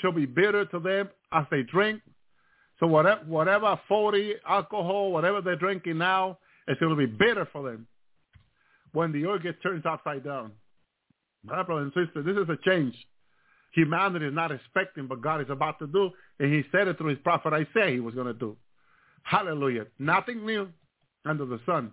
[0.00, 2.02] shall be bitter to them as they drink.
[2.80, 7.70] So whatever, whatever 40 alcohol, whatever they're drinking now, it's going to be bitter for
[7.70, 7.86] them
[8.92, 10.50] when the earth gets turned upside down.
[11.44, 12.96] My brother and sister, this is a change.
[13.74, 17.10] Humanity is not expecting, but God is about to do, and he said it through
[17.10, 18.56] his prophet Isaiah he was going to do.
[19.22, 19.86] Hallelujah.
[20.00, 20.68] Nothing new
[21.24, 21.92] under the sun.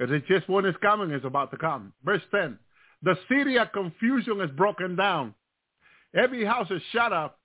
[0.00, 1.92] It is just when it's coming, it's about to come.
[2.04, 2.58] Verse 10.
[3.04, 5.34] The city of confusion is broken down.
[6.16, 7.38] Every house is shut up.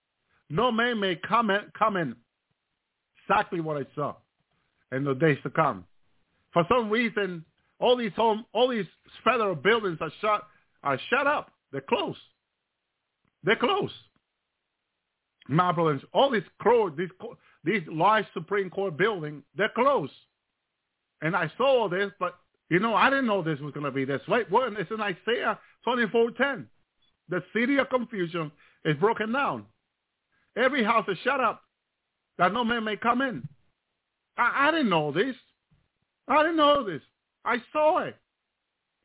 [0.50, 2.16] No man may come in.
[3.28, 4.16] Exactly what I saw
[4.92, 5.86] in the days to come.
[6.54, 7.46] For some reason,
[7.80, 8.86] all these home, all these
[9.24, 10.44] federal buildings are shut,
[10.84, 11.52] are shut up.
[11.72, 12.20] They're closed.
[13.44, 13.94] They're closed.
[15.48, 15.72] My
[16.14, 17.10] all these court, these
[17.64, 20.14] these large Supreme Court buildings, they're closed.
[21.22, 22.36] And I saw all this, but
[22.70, 24.44] you know, I didn't know this was going to be this way.
[24.50, 26.66] Well, it's in Isaiah 24:10.
[27.30, 28.52] The city of confusion
[28.86, 29.66] is broken down.
[30.58, 31.62] Every house is shut up,
[32.38, 33.48] that no man may come in.
[34.38, 35.36] I, I didn't know this.
[36.28, 37.02] I didn't know this.
[37.46, 38.16] I saw it.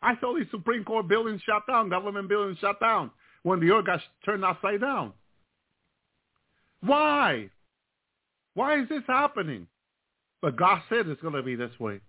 [0.03, 3.11] I saw these Supreme Court buildings shut down, government buildings shut down
[3.43, 5.13] when the earth got turned upside down.
[6.81, 7.51] Why?
[8.55, 9.67] Why is this happening?
[10.43, 12.01] But God said it's going to be this way.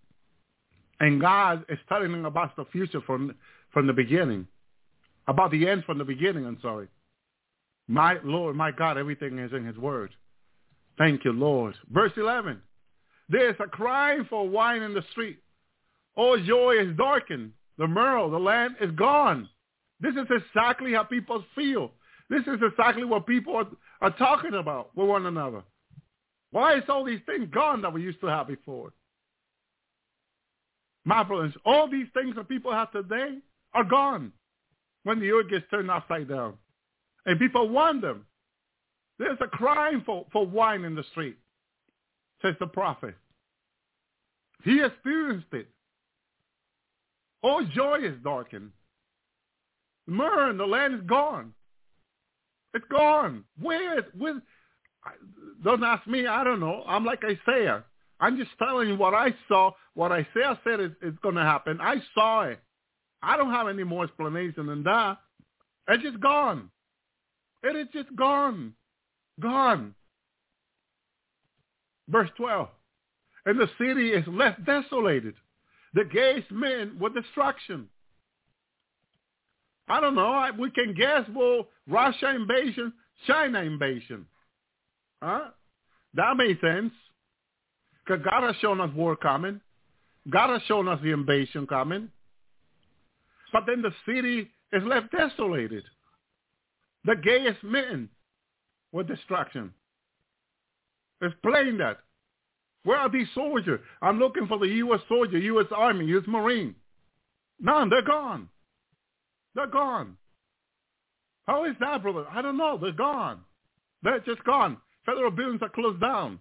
[1.00, 3.36] And God is telling them about the future from,
[3.72, 4.48] from the beginning.
[5.28, 6.88] About the end from the beginning, I'm sorry.
[7.88, 10.12] My Lord, my God, everything is in his word.
[10.98, 11.76] Thank you, Lord.
[11.92, 12.62] Verse 11.
[13.30, 15.40] There's a crying for wine in the street.
[16.16, 17.52] All joy is darkened.
[17.78, 19.50] The myrrh, the land is gone.
[20.00, 21.92] This is exactly how people feel.
[22.30, 23.68] This is exactly what people are,
[24.02, 25.64] are talking about with one another.
[26.52, 28.94] Why is all these things gone that we used to have before?
[31.06, 33.38] My brothers, all these things that people have today
[33.74, 34.32] are gone
[35.08, 36.56] when the earth gets turned upside down.
[37.26, 38.26] And people want them.
[39.18, 41.38] There's a crying for, for wine in the street,
[42.42, 43.16] says the prophet.
[44.66, 45.70] He experienced it.
[47.42, 48.72] All joy is darkened.
[50.08, 51.54] Myrrh the land is gone.
[52.74, 53.46] It's gone.
[53.62, 54.42] Where where,
[55.64, 56.28] don't ask me.
[56.28, 56.84] I don't know.
[56.86, 57.86] I'm like Isaiah.
[58.20, 59.72] I'm just telling you what I saw.
[59.94, 61.80] What Isaiah said is, is going to happen.
[61.80, 62.60] I saw it.
[63.28, 65.18] I don't have any more explanation than that.
[65.90, 66.70] It's just gone.
[67.62, 68.74] It is just gone.
[69.42, 69.94] Gone.
[72.08, 72.70] Verse 12.
[73.46, 75.34] And the city is left desolated.
[75.94, 77.90] The gates men with destruction.
[79.90, 80.50] I don't know.
[80.58, 82.94] We can guess, well, Russia invasion,
[83.26, 84.26] China invasion.
[85.22, 85.50] Huh?
[86.14, 86.94] That makes sense.
[88.06, 89.60] Because God has shown us war coming.
[90.30, 92.10] God has shown us the invasion coming.
[93.52, 95.84] But then the city is left desolated.
[97.06, 98.10] The gate is smitten
[98.92, 99.74] with destruction.
[101.22, 101.98] It's plain that.
[102.84, 103.80] Where are these soldiers?
[104.02, 105.02] I'm looking for the U.S.
[105.10, 105.68] soldier, U.S.
[105.76, 106.24] Army, U.S.
[106.28, 106.76] Marine.
[107.60, 107.90] None.
[107.90, 108.50] They're gone.
[109.56, 110.18] They're gone.
[111.48, 112.26] How is that, brother?
[112.30, 112.78] I don't know.
[112.78, 113.40] They're gone.
[114.04, 114.78] They're just gone.
[115.06, 116.40] Federal buildings are closed down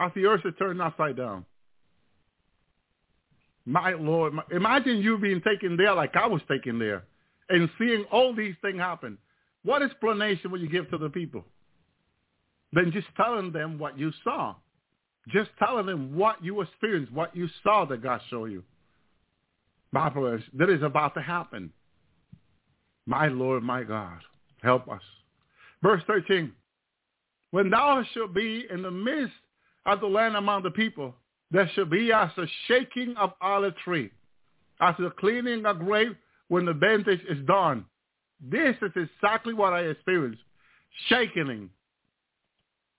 [0.00, 1.44] as the earth is turned upside down.
[3.64, 7.04] My Lord, imagine you being taken there like I was taken there
[7.48, 9.18] and seeing all these things happen.
[9.64, 11.44] What explanation will you give to the people?
[12.72, 14.56] Then just telling them what you saw.
[15.28, 18.64] Just telling them what you experienced, what you saw that God showed you.
[19.92, 21.70] My brothers, that is about to happen.
[23.06, 24.18] My Lord, my God,
[24.62, 25.02] help us.
[25.82, 26.52] Verse 13,
[27.50, 29.34] when thou shalt be in the midst
[29.84, 31.14] of the land among the people,
[31.52, 34.10] there shall be as a shaking of olive tree,
[34.80, 36.16] as the cleaning of grave
[36.48, 37.84] when the vintage is done.
[38.40, 40.40] This is exactly what I experienced.
[41.08, 41.70] Shaking,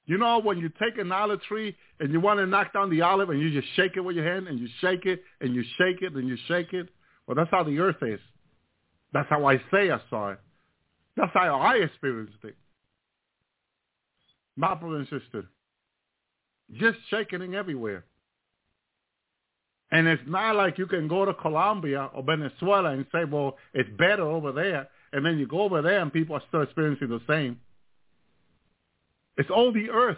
[0.05, 3.01] you know when you take an olive tree and you want to knock down the
[3.01, 5.63] olive and you just shake it with your hand and you shake it and you
[5.77, 6.89] shake it and you shake it?
[7.25, 8.19] Well, that's how the earth is.
[9.13, 10.39] That's how Isaiah saw it.
[11.15, 12.55] That's how I experienced it.
[14.55, 15.45] My brother and sister,
[16.79, 18.05] just shaking everywhere.
[19.93, 23.89] And it's not like you can go to Colombia or Venezuela and say, well, it's
[23.91, 24.89] better over there.
[25.13, 27.59] And then you go over there and people are still experiencing the same.
[29.37, 30.17] It's all the earth.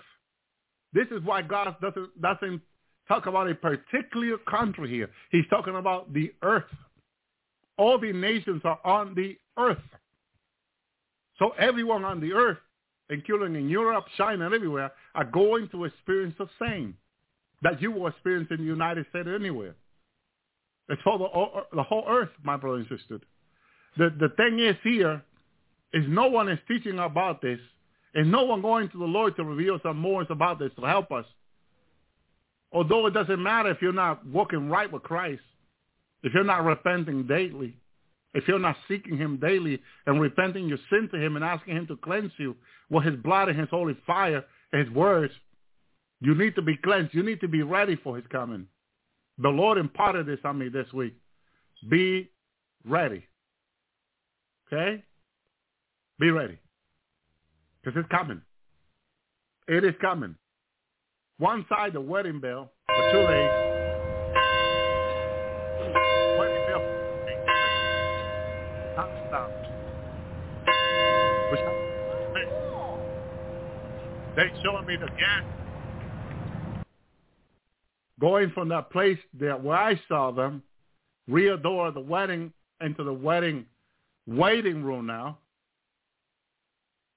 [0.93, 2.61] This is why God doesn't, doesn't
[3.09, 5.09] talk about a particular country here.
[5.29, 6.63] He's talking about the earth.
[7.77, 9.83] All the nations are on the earth.
[11.37, 12.59] So everyone on the earth,
[13.09, 16.95] including in Europe, China, and everywhere, are going to experience the same
[17.61, 19.75] that you will experience in the United States anywhere.
[20.89, 23.19] It's for the, the whole earth, my brother and sister.
[23.97, 25.23] The, the thing is here
[25.93, 27.59] is no one is teaching about this
[28.13, 31.11] and no one going to the Lord to reveal some more about this to help
[31.11, 31.25] us.
[32.71, 35.41] Although it doesn't matter if you're not walking right with Christ,
[36.23, 37.77] if you're not repenting daily,
[38.33, 41.87] if you're not seeking him daily and repenting your sin to him and asking him
[41.87, 42.55] to cleanse you
[42.89, 45.33] with his blood and his holy fire and his words,
[46.21, 47.13] you need to be cleansed.
[47.13, 48.67] You need to be ready for his coming.
[49.37, 51.13] The Lord imparted this on me this week.
[51.89, 52.31] Be
[52.85, 53.23] ready.
[54.67, 55.03] Okay?
[56.19, 56.57] Be ready.
[57.83, 58.41] Because it's coming.
[59.67, 60.35] It is coming.
[61.37, 63.65] One side, the wedding bell for two days.
[74.35, 75.45] They showing me the gas
[78.19, 80.63] going from that place where I saw them,
[81.27, 83.65] rear door the wedding into the wedding
[84.27, 85.39] waiting room now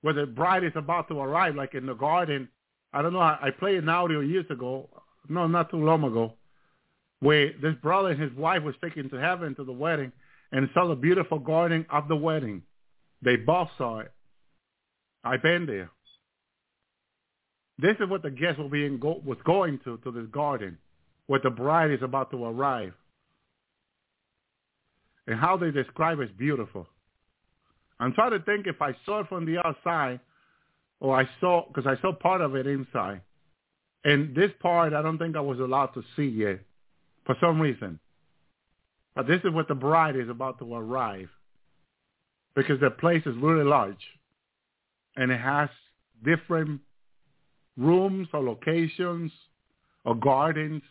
[0.03, 2.49] where the bride is about to arrive, like in the garden.
[2.93, 3.21] I don't know.
[3.21, 4.89] I, played an audio years ago,
[5.29, 6.35] no, not too long ago,
[7.21, 10.13] where this brother and his wife was taken to heaven to the wedding
[10.53, 12.63] and saw the beautiful garden of the wedding.
[13.23, 14.13] They both saw it.
[15.25, 15.91] I've been there.
[17.79, 20.79] This is what the guest will be in go, was going to, to this garden,
[21.29, 22.93] where the bride is about to arrive.
[25.27, 26.87] And how they describe is beautiful.
[28.01, 30.21] I'm trying to think if I saw it from the outside
[31.01, 33.21] or I saw, because I saw part of it inside.
[34.05, 36.61] And this part, I don't think I was allowed to see yet
[37.27, 38.01] for some reason.
[39.15, 41.29] But this is what the bride is about to arrive
[42.55, 43.97] because the place is really large
[45.17, 45.69] and it has
[46.25, 46.81] different
[47.77, 49.31] rooms or locations
[50.05, 50.83] or gardens.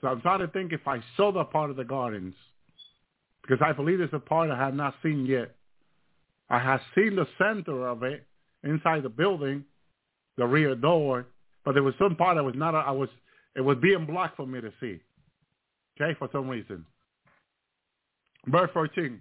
[0.00, 2.34] So I'm trying to think if I saw the part of the gardens
[3.42, 5.54] because I believe it's a part I have not seen yet.
[6.50, 8.26] I have seen the center of it
[8.62, 9.64] inside the building,
[10.36, 11.26] the rear door,
[11.64, 12.74] but there was some part that was not.
[12.74, 13.08] I was.
[13.56, 15.00] It was being blocked for me to see.
[16.00, 16.84] Okay, for some reason.
[18.46, 19.20] Verse 14.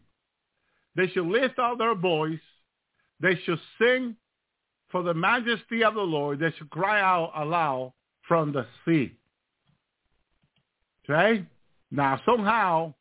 [0.95, 2.39] They shall lift out their voice.
[3.19, 4.15] They shall sing
[4.89, 6.39] for the majesty of the Lord.
[6.39, 7.93] They shall cry out aloud
[8.27, 9.13] from the sea.
[11.09, 11.45] Okay?
[11.91, 12.93] Now, somehow,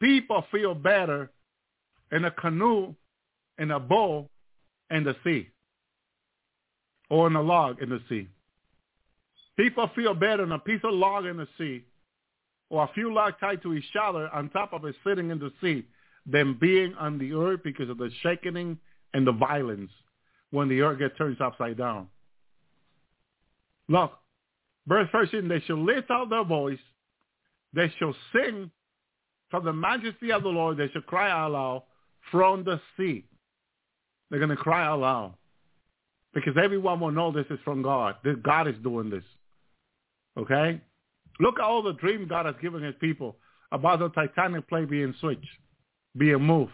[0.00, 1.30] people feel better
[2.12, 2.94] in a canoe
[3.58, 4.30] in a bowl
[4.90, 5.48] in the sea
[7.10, 8.28] or in a log in the sea.
[9.56, 11.82] People feel better in a piece of log in the sea
[12.70, 15.50] or a few logs tied to each other on top of it sitting in the
[15.60, 15.84] sea
[16.26, 18.78] than being on the earth because of the shaking
[19.14, 19.90] and the violence
[20.50, 22.06] when the earth gets turned upside down.
[23.88, 24.12] Look,
[24.86, 26.78] verse 13, they shall lift out their voice.
[27.78, 28.72] They shall sing
[29.52, 30.78] from the majesty of the Lord.
[30.78, 31.82] They shall cry out loud
[32.32, 33.24] from the sea.
[34.28, 35.34] They're going to cry out loud
[36.34, 38.16] because everyone will know this is from God.
[38.42, 39.22] God is doing this.
[40.36, 40.80] Okay?
[41.38, 43.36] Look at all the dreams God has given his people
[43.70, 45.46] about the Titanic play being switched,
[46.16, 46.72] being moved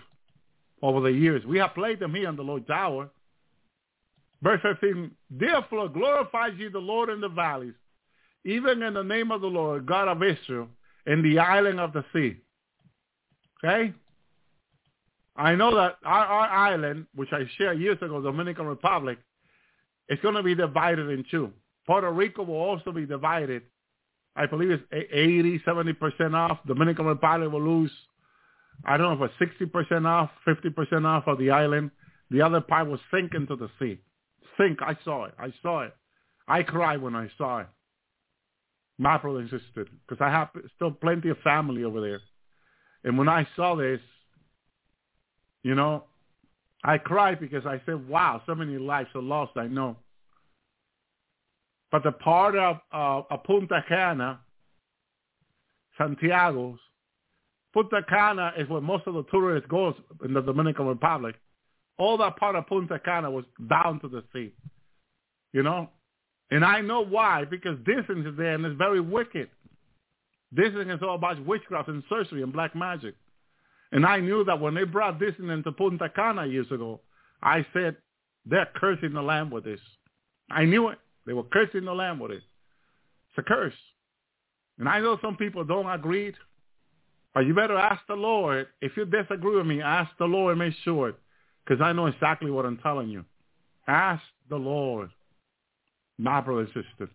[0.81, 1.45] over the years.
[1.45, 3.11] We have played them here on the Lord's Hour.
[4.43, 7.75] Verse 15, therefore glorify ye the Lord in the valleys,
[8.47, 10.69] even in the name of the Lord, God of Israel,
[11.07, 12.37] in the island of the sea.
[13.63, 13.93] Okay?
[15.37, 19.19] I know that our, our island, which I shared years ago, Dominican Republic,
[20.09, 21.53] is going to be divided in two.
[21.87, 23.63] Puerto Rico will also be divided.
[24.37, 26.59] I believe it's 80, 70% off.
[26.67, 27.91] Dominican Republic will lose,
[28.85, 31.91] I don't know if it's 60% off, 50% off of the island.
[32.31, 33.99] The other part will sink into the sea
[34.57, 34.81] Sink.
[34.83, 35.35] I saw it.
[35.39, 35.95] I saw it.
[36.47, 37.67] I cried when I saw it.
[38.99, 42.21] My brother and sister, because I have still plenty of family over there.
[43.03, 44.01] And when I saw this,
[45.63, 46.05] you know,
[46.85, 49.97] I cried because I said, wow, so many lives are lost, I know.
[51.91, 54.41] But the part of, uh, of Punta Cana,
[55.99, 56.79] Santiago's,
[57.73, 59.95] Punta Cana is where most of the tourists go
[60.25, 61.37] in the Dominican Republic.
[61.99, 64.53] All that part of Punta Cana was down to the sea.
[65.53, 65.89] You know?
[66.55, 69.49] And I know why, because Disney is there and it's very wicked.
[70.55, 73.17] Disney is all about witchcraft and sorcery and black magic.
[73.91, 77.01] And I knew that when they brought Disney into Punta Cana years ago,
[77.43, 77.97] I said,
[78.47, 79.81] they're cursing the land with this.
[80.49, 80.99] I knew it.
[81.27, 82.43] They were cursing the land with it.
[83.31, 83.75] It's a curse.
[84.79, 86.35] And I know some people don't agree,
[87.35, 88.69] but you better ask the Lord.
[88.81, 91.17] If you disagree with me, ask the Lord and make sure it.
[91.65, 93.25] because I know exactly what I'm telling you.
[93.89, 95.11] Ask the Lord,
[96.19, 97.11] my brother and sister.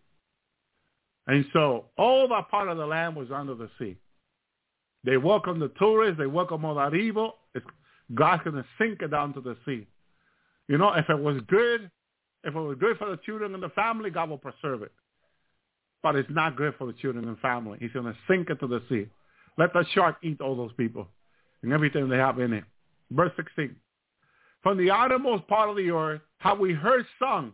[1.27, 3.97] And so all that part of the land was under the sea.
[5.03, 6.17] They welcome the tourists.
[6.17, 7.35] They welcome all that evil.
[8.13, 9.87] God's going to sink it down to the sea.
[10.67, 11.89] You know, if it was good,
[12.43, 14.91] if it was good for the children and the family, God will preserve it.
[16.01, 17.77] But it's not good for the children and family.
[17.79, 19.07] He's going to sink it to the sea.
[19.57, 21.07] Let the shark eat all those people
[21.61, 22.63] and everything they have in it.
[23.11, 23.75] Verse 16
[24.61, 27.53] from the outermost part of the earth have we heard sung,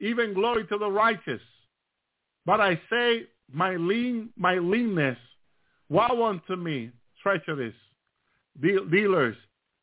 [0.00, 1.40] even glory to the righteous.
[2.46, 5.18] But I say, my lean, my leanness,
[5.88, 6.90] woe unto me,
[7.22, 7.74] treacherous
[8.60, 9.36] dealers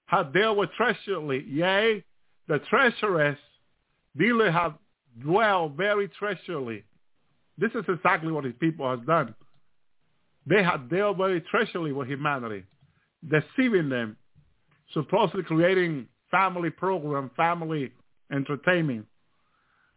[0.07, 1.45] have dealt with treacherously.
[1.47, 2.03] Yea,
[2.47, 3.37] the treacherous
[4.17, 4.75] dealer have
[5.21, 6.83] dwelled very treacherously.
[7.57, 9.35] This is exactly what his people have done.
[10.45, 12.63] They have dealt very treacherously with humanity,
[13.27, 14.15] deceiving them,
[14.93, 17.91] supposedly creating family program, family
[18.31, 19.05] entertainment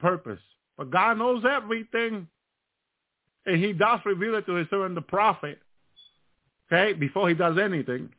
[0.01, 0.41] purpose.
[0.77, 2.27] But God knows everything.
[3.47, 5.59] And he does reveal it to his servant, the prophet.
[6.73, 8.11] Okay, before he does anything.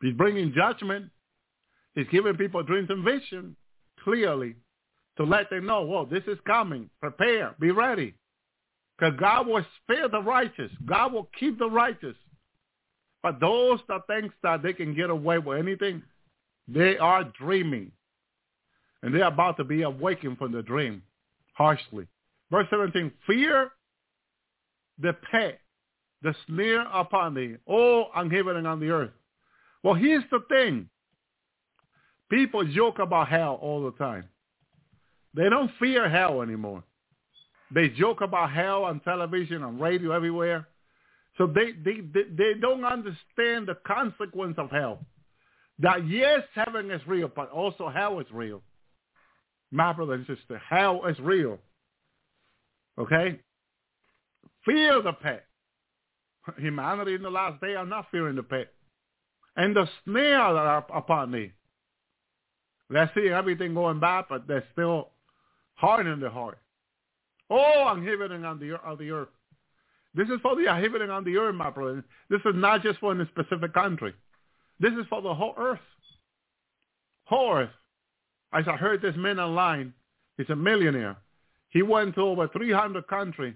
[0.00, 1.10] He's bringing judgment.
[1.94, 3.56] He's giving people dreams and vision
[4.02, 4.56] clearly
[5.16, 6.88] to let them know, whoa, this is coming.
[7.00, 7.54] Prepare.
[7.60, 8.14] Be ready.
[8.98, 10.70] Because God will spare the righteous.
[10.86, 12.16] God will keep the righteous.
[13.22, 16.02] But those that think that they can get away with anything,
[16.66, 17.92] they are dreaming.
[19.02, 21.02] And they're about to be awakened from the dream
[21.54, 22.06] harshly.
[22.50, 23.70] Verse 17, fear
[24.98, 25.58] the pit,
[26.22, 29.10] the snare upon thee, all on heaven and on the earth.
[29.82, 30.88] Well, here's the thing.
[32.30, 34.28] People joke about hell all the time.
[35.34, 36.84] They don't fear hell anymore.
[37.74, 40.68] They joke about hell on television, on radio, everywhere.
[41.38, 45.00] So they, they, they, they don't understand the consequence of hell
[45.78, 48.62] that yes, heaven is real, but also hell is real.
[49.72, 51.58] My brother and sister, hell is real.
[52.98, 53.40] Okay?
[54.66, 55.44] Fear the pit.
[56.58, 58.72] Humanity in the last day are not fearing the pit.
[59.56, 61.52] And the snare that are upon thee.
[62.90, 65.08] They're seeing everything going bad, but they're still
[65.74, 66.58] hardening their heart.
[67.48, 69.28] Oh, I'm heaven on the, on the earth.
[70.14, 72.04] This is for the heaven on the earth, my brother.
[72.28, 74.14] This is not just for a specific country.
[74.80, 75.80] This is for the whole earth.
[77.24, 77.70] Whole earth.
[78.52, 79.94] As I heard this man online,
[80.36, 81.16] he's a millionaire.
[81.70, 83.54] He went to over 300 countries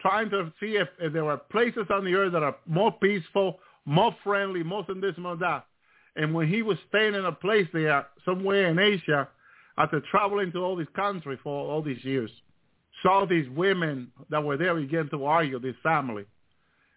[0.00, 3.58] trying to see if, if there were places on the earth that are more peaceful,
[3.86, 5.64] more friendly, more than this, more that.
[6.16, 9.28] And when he was staying in a place there, somewhere in Asia,
[9.78, 12.30] after traveling to all these countries for all these years,
[13.02, 16.24] saw these women that were there begin to argue, this family.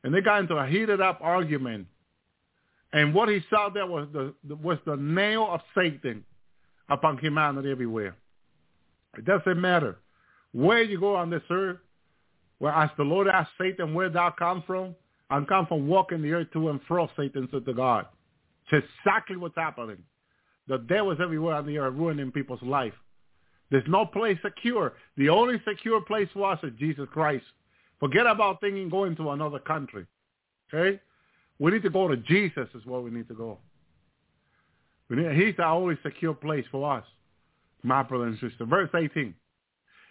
[0.03, 1.88] And they got into a heated up argument.
[2.93, 6.23] And what he saw there was the, was the nail of Satan
[6.90, 8.16] upon humanity everywhere.
[9.18, 9.98] It doesn't matter
[10.52, 11.78] where you go on this earth,
[12.60, 14.95] where as the Lord asked Satan, where thou come from,
[15.30, 18.07] I come from walking the earth to and fro, Satan said to God.
[18.72, 19.98] It's exactly what's happening.
[20.68, 22.94] The devil is everywhere on the earth ruining people's life.
[23.72, 24.94] There's no place secure.
[25.18, 27.45] The only secure place for us is Jesus Christ.
[27.99, 30.06] Forget about thinking going to another country.
[30.74, 30.99] Okay?
[31.60, 33.60] We need to go to Jesus is where we need to go.
[35.10, 37.03] He's the only secure place for us,
[37.84, 38.65] my brother and sister.
[38.65, 39.34] Verse 18.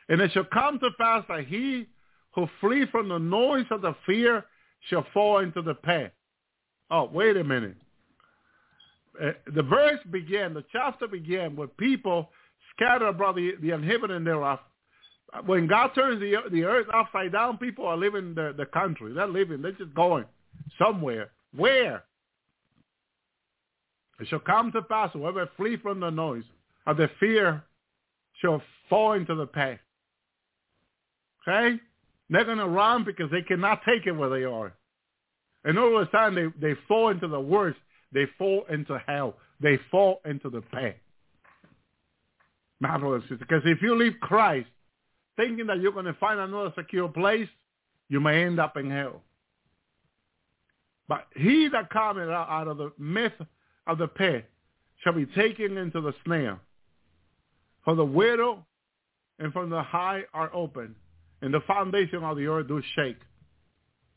[0.09, 1.87] And it shall come to pass that he
[2.35, 4.45] who flee from the noise of the fear
[4.89, 6.13] shall fall into the pit.
[6.91, 7.77] Oh, wait a minute.
[9.23, 12.31] Uh, the verse began, the chapter began with people
[12.75, 14.61] scattered abroad the, the inhabitant thereof.
[15.45, 19.13] When God turns the, the earth upside down, people are leaving the, the country.
[19.13, 19.61] They're leaving.
[19.61, 20.25] They're just going
[20.79, 21.31] somewhere.
[21.55, 22.05] Where?
[24.21, 26.45] It shall come to pass, whoever flee from the noise
[26.87, 27.63] of the fear
[28.41, 29.79] shall fall into the pit.
[31.47, 31.77] Okay?
[32.31, 34.73] They're going to run because they cannot take it where they are.
[35.65, 37.79] And all of a sudden, they, they fall into the worst.
[38.13, 39.37] They fall into hell.
[39.61, 40.99] They fall into the pit.
[42.81, 44.69] My brothers and because if you leave Christ
[45.37, 47.49] thinking that you're going to find another secure place,
[48.09, 49.23] you may end up in hell.
[51.09, 53.41] But he that cometh out of the midst
[53.89, 54.49] of the pit
[55.03, 56.61] shall be taken into the snare.
[57.85, 58.65] For the widow
[59.39, 60.95] and from the high are open,
[61.41, 63.19] and the foundation of the earth do shake.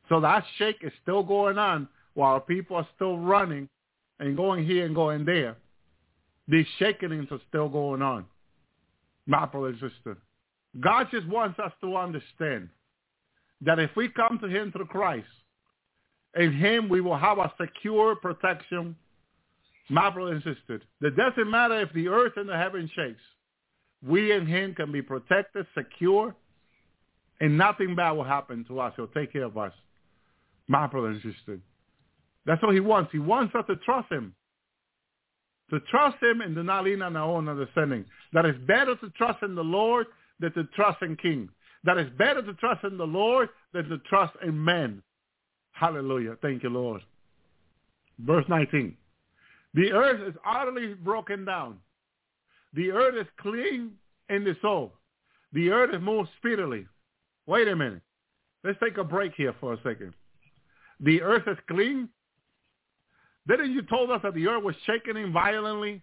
[0.10, 3.70] So that shake is still going on while people are still running
[4.20, 5.56] and going here and going there.
[6.48, 8.26] These shakings are still going on.
[9.26, 10.18] My brother sister.
[10.80, 12.70] God just wants us to understand
[13.62, 15.28] that if we come to him through Christ,
[16.36, 18.96] in him we will have a secure protection.
[19.92, 20.86] My insisted.
[21.02, 23.20] It doesn't matter if the earth and the heaven shakes.
[24.02, 26.34] We and him can be protected, secure,
[27.42, 28.94] and nothing bad will happen to us.
[28.96, 29.74] He'll take care of us.
[30.70, 31.62] My insisted.
[32.46, 33.12] That's what he wants.
[33.12, 34.34] He wants us to trust him.
[35.72, 38.06] To trust him and to not lean on our own understanding.
[38.32, 40.08] That it's better to trust in the Lord
[40.40, 41.50] than to trust in king.
[41.84, 45.04] That it's better to trust in the Lord than to trust in men.
[45.74, 46.38] Hallelujah.
[46.42, 47.02] Thank you, Lord.
[48.20, 48.96] Verse 19.
[49.74, 51.78] The earth is utterly broken down.
[52.74, 53.92] The earth is clean
[54.30, 54.94] in the soul.
[55.54, 56.88] The earth is moved speedily.
[57.46, 58.02] Wait a minute.
[58.64, 60.14] Let's take a break here for a second.
[61.00, 62.10] The earth is clean.
[63.48, 66.02] Didn't you told us that the earth was shaking violently?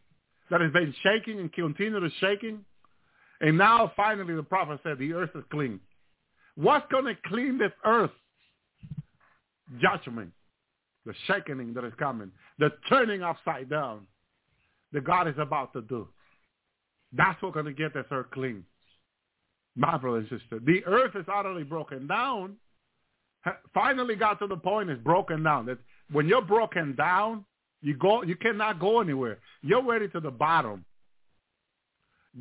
[0.51, 2.65] That it's been shaking and continue to shaking?
[3.41, 5.79] And now finally the prophet said the earth is clean.
[6.57, 8.11] What's going to clean this earth?
[9.81, 10.33] Judgment.
[11.07, 12.31] The shaking that is coming.
[12.59, 14.07] The turning upside down
[14.93, 16.09] that God is about to do.
[17.13, 18.65] That's what's going to get this earth clean.
[19.77, 20.59] My brother and sister.
[20.65, 22.57] The earth is utterly broken down.
[23.73, 25.67] Finally got to the point it's broken down.
[25.67, 25.79] That
[26.11, 27.45] when you're broken down,
[27.81, 29.39] you go you cannot go anywhere.
[29.63, 30.85] You're ready to the bottom.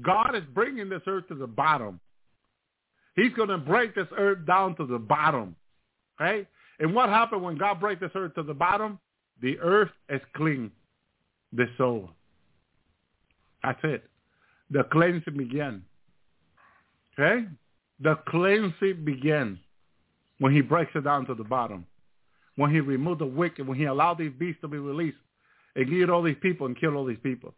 [0.02, 2.00] God is bringing this earth to the bottom.
[3.16, 5.56] He's going to break this earth down to the bottom.
[6.20, 6.48] Okay?
[6.80, 9.00] And what happened when God breaks this earth to the bottom?
[9.42, 10.72] The earth is clean.
[11.54, 12.10] The soul.
[13.64, 14.04] That's it.
[14.70, 15.84] The cleansing began.
[17.18, 17.48] Okay?
[18.00, 19.60] The cleansing began
[20.40, 21.86] when he breaks it down to the bottom.
[22.56, 25.18] When he removed the wicked, when he allowed these beasts to be released
[25.76, 27.54] and get all these people and kill all these people.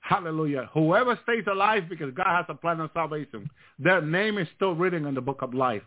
[0.00, 0.68] Hallelujah.
[0.74, 3.48] Whoever stays alive because God has a plan of salvation,
[3.78, 5.82] their name is still written in the book of life.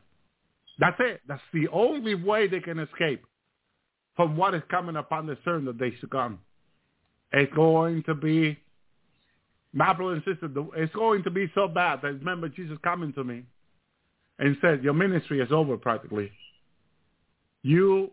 [0.80, 1.22] That's it.
[1.28, 3.24] That's the only way they can escape
[4.16, 6.40] from what is coming upon the certain the days to come.
[7.32, 8.58] It's going to be,
[9.74, 13.24] my brother and sister, it's going to be so bad that remember Jesus coming to
[13.24, 13.44] me
[14.40, 16.32] and said, your ministry is over practically.
[17.62, 18.12] You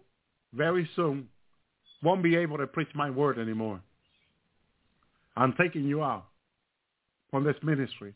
[0.54, 1.28] very soon
[2.02, 3.80] won't be able to preach my word anymore.
[5.36, 6.26] I'm taking you out
[7.30, 8.14] from this ministry.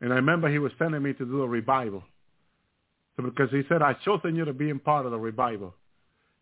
[0.00, 2.02] And I remember he was sending me to do a revival.
[3.16, 5.74] Because he said, I've chosen you to be in part of the revival.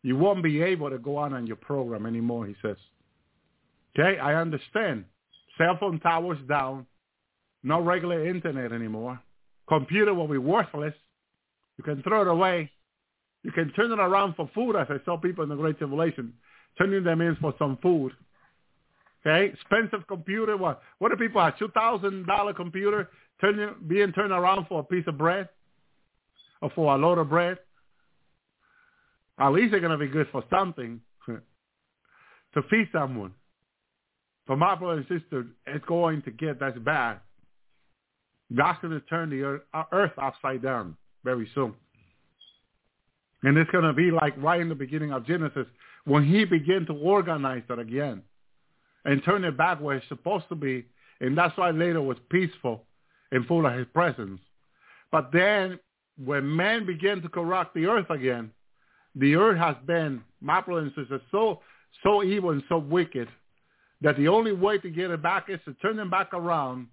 [0.03, 2.77] You won't be able to go on on your program anymore, he says.
[3.99, 5.05] Okay, I understand.
[5.59, 6.87] Cell phone towers down.
[7.63, 9.21] No regular internet anymore.
[9.69, 10.95] Computer will be worthless.
[11.79, 12.71] You can throw it away.
[13.43, 16.33] You can turn it around for food, as I saw people in the Great Tribulation,
[16.79, 18.13] turning them in for some food.
[19.25, 20.57] Okay, expensive computer.
[20.57, 20.83] What?
[20.99, 21.59] What do people have?
[21.59, 23.09] Two thousand dollar computer
[23.41, 25.49] turning being turned around for a piece of bread,
[26.63, 27.59] or for a load of bread.
[29.39, 33.35] At least they're gonna be good for something to feed someone.
[34.47, 37.21] For my brother and sister, it's going to get that's bad.
[38.55, 41.75] God's going to turn the earth, uh, earth upside down very soon.
[43.43, 45.67] And it's going to be like right in the beginning of Genesis
[46.05, 48.23] when he began to organize it again
[49.05, 50.85] and turn it back where it's supposed to be.
[51.21, 52.85] And that's why later was peaceful
[53.31, 54.41] and full of his presence.
[55.11, 55.79] But then
[56.23, 58.51] when man began to corrupt the earth again,
[59.15, 61.61] the earth has been, my brothers and sisters, so,
[62.03, 63.29] so evil and so wicked
[64.01, 66.89] that the only way to get it back is to turn them back around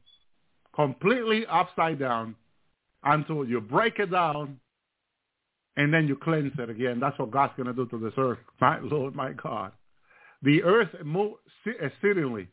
[0.76, 2.36] completely upside down
[3.04, 4.60] until you break it down
[5.78, 7.00] and then you cleanse it again.
[7.00, 8.40] That's what God's going to do to this earth.
[8.62, 9.72] My Lord, my God.
[10.42, 11.36] The earth moves
[11.66, 12.48] uh, exceedingly.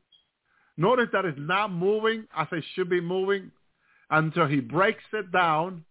[0.77, 3.51] Notice that it's not moving as it should be moving
[4.11, 5.85] until he breaks it down.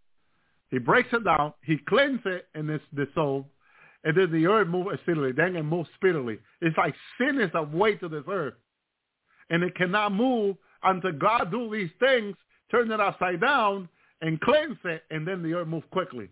[0.75, 1.53] He breaks it down.
[1.61, 3.47] He cleanses it and it's dissolved.
[4.03, 5.31] And then the earth moves exceedingly.
[5.31, 6.37] Then it moves speedily.
[6.59, 8.55] It's like sin is a weight to this earth.
[9.49, 12.35] And it cannot move until God do these things,
[12.69, 13.87] turn it upside down
[14.19, 16.27] and cleanse it, and then the earth move quickly.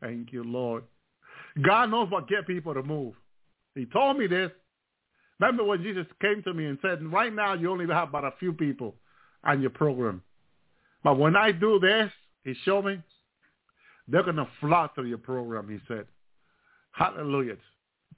[0.00, 0.84] Thank you, Lord.
[1.60, 3.14] God knows what get people to move.
[3.74, 4.52] He told me this.
[5.40, 8.34] Remember when Jesus came to me and said, right now you only have about a
[8.38, 8.94] few people
[9.42, 10.22] on your program.
[11.02, 12.12] But when I do this,
[12.44, 13.02] he showed me,
[14.08, 16.06] they're going to flock to your program, he said.
[16.92, 17.56] Hallelujah.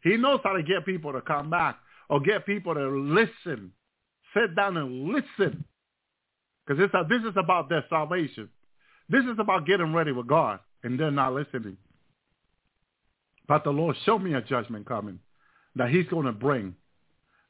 [0.02, 1.76] He knows how to get people to come back
[2.08, 3.72] or get people to listen
[4.34, 5.64] sit down and listen.
[6.66, 8.48] Because this is about their salvation.
[9.08, 11.76] This is about getting ready with God, and they're not listening.
[13.48, 15.18] But the Lord showed me a judgment coming
[15.74, 16.74] that he's going to bring,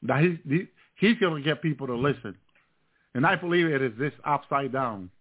[0.03, 2.35] that he, he he's going to get people to listen.
[3.13, 5.11] And I believe it is this upside down.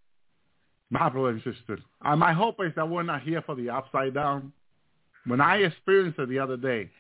[0.91, 4.53] My and sisters, and my hope is that we're not here for the upside down.
[5.25, 6.91] When I experienced it the other day,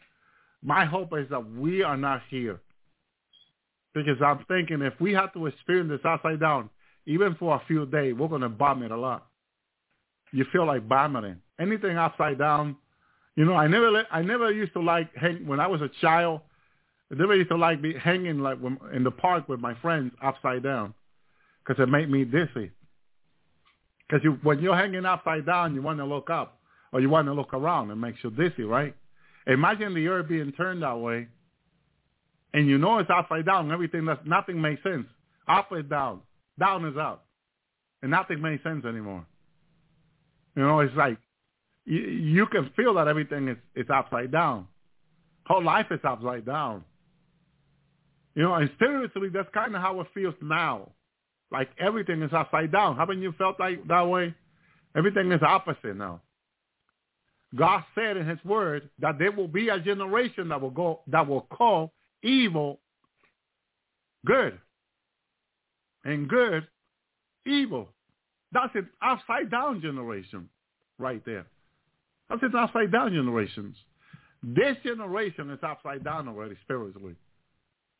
[0.63, 2.61] my hope is that we are not here
[3.95, 6.71] because I'm thinking if we have to experience this upside down,
[7.07, 9.27] even for a few days, we're going to bomb it a lot.
[10.33, 11.41] You feel like bombing.
[11.59, 12.77] Anything upside down,
[13.35, 16.41] you know, I never, I never used to like hang when I was a child.
[17.11, 18.59] I never used to like be hanging like
[18.95, 20.95] in the park with my friends upside down,
[21.67, 22.71] because it made me dizzy.
[24.11, 26.59] Because you, when you're hanging upside down, you want to look up
[26.93, 27.91] or you want to look around.
[27.91, 28.95] It makes you dizzy, right?
[29.47, 31.29] Imagine the earth being turned that way
[32.53, 33.71] and you know it's upside down.
[33.71, 35.07] Everything that's nothing makes sense.
[35.49, 36.21] Up is down,
[36.59, 37.27] down is up,
[38.03, 39.25] and nothing makes sense anymore.
[40.57, 41.19] You know, it's like
[41.85, 44.67] you, you can feel that everything is is upside down.
[45.47, 46.85] Whole life is upside down.
[48.35, 50.91] You know, and seriously, that's kind of how it feels now.
[51.53, 52.97] Like everything is upside down.
[52.97, 54.35] Haven't you felt like that way?
[54.97, 56.21] Everything is opposite now.
[57.57, 61.27] God said in His Word that there will be a generation that will go that
[61.27, 62.81] will call evil
[64.25, 64.59] good.
[66.05, 66.67] And good
[67.47, 67.89] evil.
[68.53, 70.49] That's an upside down generation
[70.99, 71.47] right there.
[72.29, 73.77] That's an upside down generations.
[74.43, 77.15] This generation is upside down already spiritually.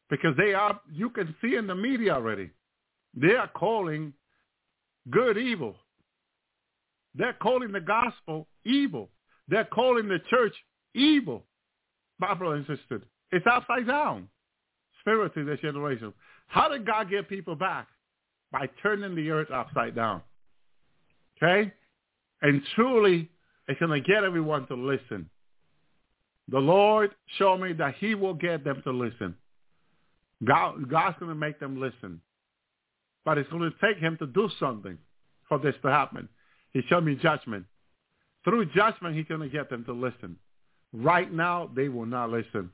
[0.09, 2.51] Because they are, you can see in the media already,
[3.15, 4.13] they are calling
[5.11, 5.77] good evil.
[7.15, 9.11] They're calling the gospel evil.
[9.49, 10.55] They're calling the church
[10.95, 11.45] evil.
[12.19, 14.29] My brother and sister, it's upside down.
[15.01, 16.13] Spiritually, this generation.
[16.47, 17.89] How did God get people back?
[18.53, 20.23] By turning the earth upside down.
[21.43, 21.73] Okay?
[22.43, 23.31] And truly,
[23.69, 25.31] it's going to get everyone to listen.
[26.49, 29.37] The Lord showed me that he will get them to listen.
[30.45, 32.21] God, God's going to make them listen.
[33.25, 34.99] But it's going to take him to do something
[35.49, 36.29] for this to happen.
[36.73, 37.67] He showed me judgment.
[38.45, 40.37] Through judgment, he's going to get them to listen.
[40.93, 42.71] Right now, they will not listen.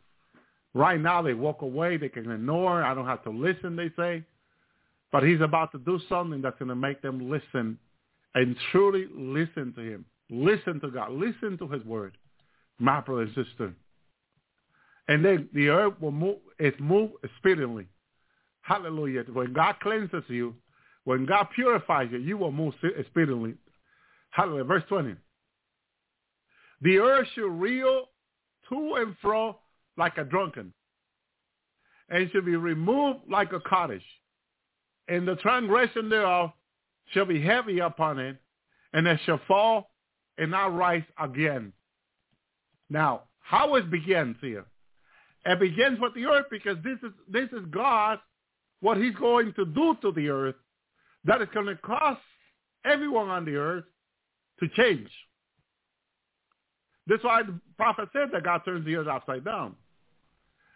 [0.75, 1.97] Right now, they walk away.
[1.97, 2.83] They can ignore.
[2.83, 4.23] I don't have to listen, they say.
[5.11, 7.79] But he's about to do something that's going to make them listen
[8.35, 10.05] and truly listen to him.
[10.29, 11.13] Listen to God.
[11.13, 12.17] Listen to his word,
[12.79, 13.75] my brother and sister.
[15.09, 17.87] And then the earth will move, it's move speedily.
[18.67, 19.23] Hallelujah.
[19.33, 20.55] When God cleanses you,
[21.05, 22.75] when God purifies you, you will move
[23.07, 23.55] speedily.
[24.31, 24.65] Hallelujah.
[24.65, 25.15] Verse 20.
[26.83, 28.09] The earth shall reel
[28.69, 29.57] to and fro
[29.97, 30.73] like a drunken,
[32.09, 34.03] and shall be removed like a cottage.
[35.09, 36.51] And the transgression thereof
[37.13, 38.37] shall be heavy upon it,
[38.93, 39.91] and it shall fall
[40.39, 41.73] and not rise again.
[42.91, 44.67] Now, how it begins here?
[45.45, 48.19] It begins with the earth because this is this is God,
[48.81, 50.55] what he's going to do to the earth
[51.25, 52.17] that is going to cause
[52.85, 53.85] everyone on the earth
[54.61, 55.09] to change.
[57.07, 59.75] That's why the prophet said that God turns the earth upside down.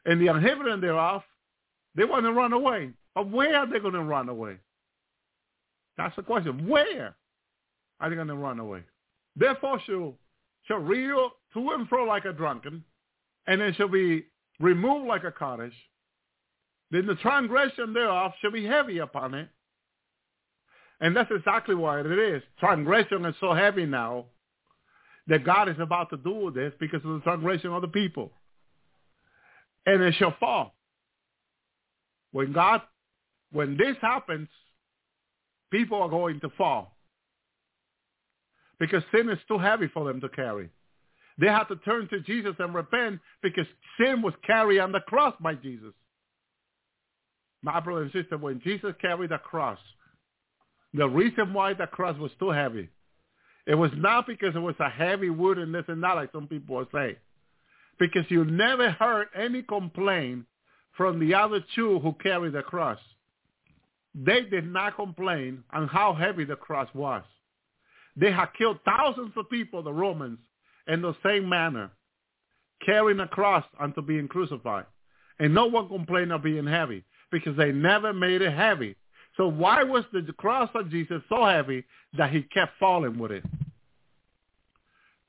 [0.05, 1.23] And the inhabitant thereof,
[1.95, 2.91] they want to run away.
[3.15, 4.57] But where are they going to run away?
[5.97, 6.69] That's the question.
[6.69, 7.17] Where
[8.01, 8.83] are they going to run away?
[9.37, 10.15] Therefore shall,
[10.67, 12.85] shall reel to and fro like a drunken,
[13.47, 14.25] and it shall be
[14.61, 15.75] removed like a cottage.
[16.91, 19.49] Then the transgression thereof shall be heavy upon it.
[21.01, 22.43] And that's exactly what it is.
[22.59, 24.27] Transgression is so heavy now
[25.29, 28.33] that God is about to do this because of the transgression of the people.
[29.87, 30.75] And it shall fall.
[32.33, 32.83] When God,
[33.51, 34.49] when this happens,
[35.71, 36.97] people are going to fall.
[38.79, 40.71] Because sin is too heavy for them to carry.
[41.39, 43.67] They have to turn to Jesus and repent because
[43.99, 45.93] sin was carried on the cross by Jesus.
[47.63, 49.79] My brother and sister, when Jesus carried the cross,
[50.95, 52.89] the reason why the cross was too heavy,
[53.67, 56.49] it was not because it was a heavy wood and this and that, like some
[56.49, 57.17] people will say.
[57.99, 60.47] Because you never heard any complaint
[60.97, 62.99] from the other two who carried the cross.
[64.15, 67.23] They did not complain on how heavy the cross was.
[68.17, 70.39] They had killed thousands of people, the Romans,
[70.89, 71.91] in the same manner,
[72.85, 74.87] carrying a cross unto being crucified.
[75.39, 78.97] And no one complained of being heavy because they never made it heavy.
[79.37, 81.85] So why was the cross of Jesus so heavy
[82.17, 83.45] that he kept falling with it?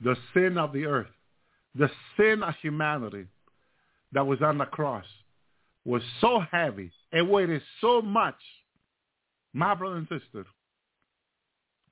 [0.01, 1.07] The sin of the earth,
[1.75, 3.27] the sin of humanity
[4.11, 5.05] that was on the cross
[5.85, 6.91] was so heavy.
[7.11, 8.35] It weighed so much.
[9.53, 10.45] My brother and sister,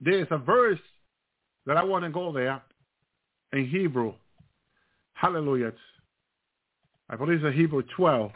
[0.02, 0.80] there's a verse
[1.65, 2.61] that I want to go there
[3.53, 4.14] in Hebrew.
[5.14, 5.73] Hallelujah.
[7.10, 8.31] I believe it's Hebrew 12.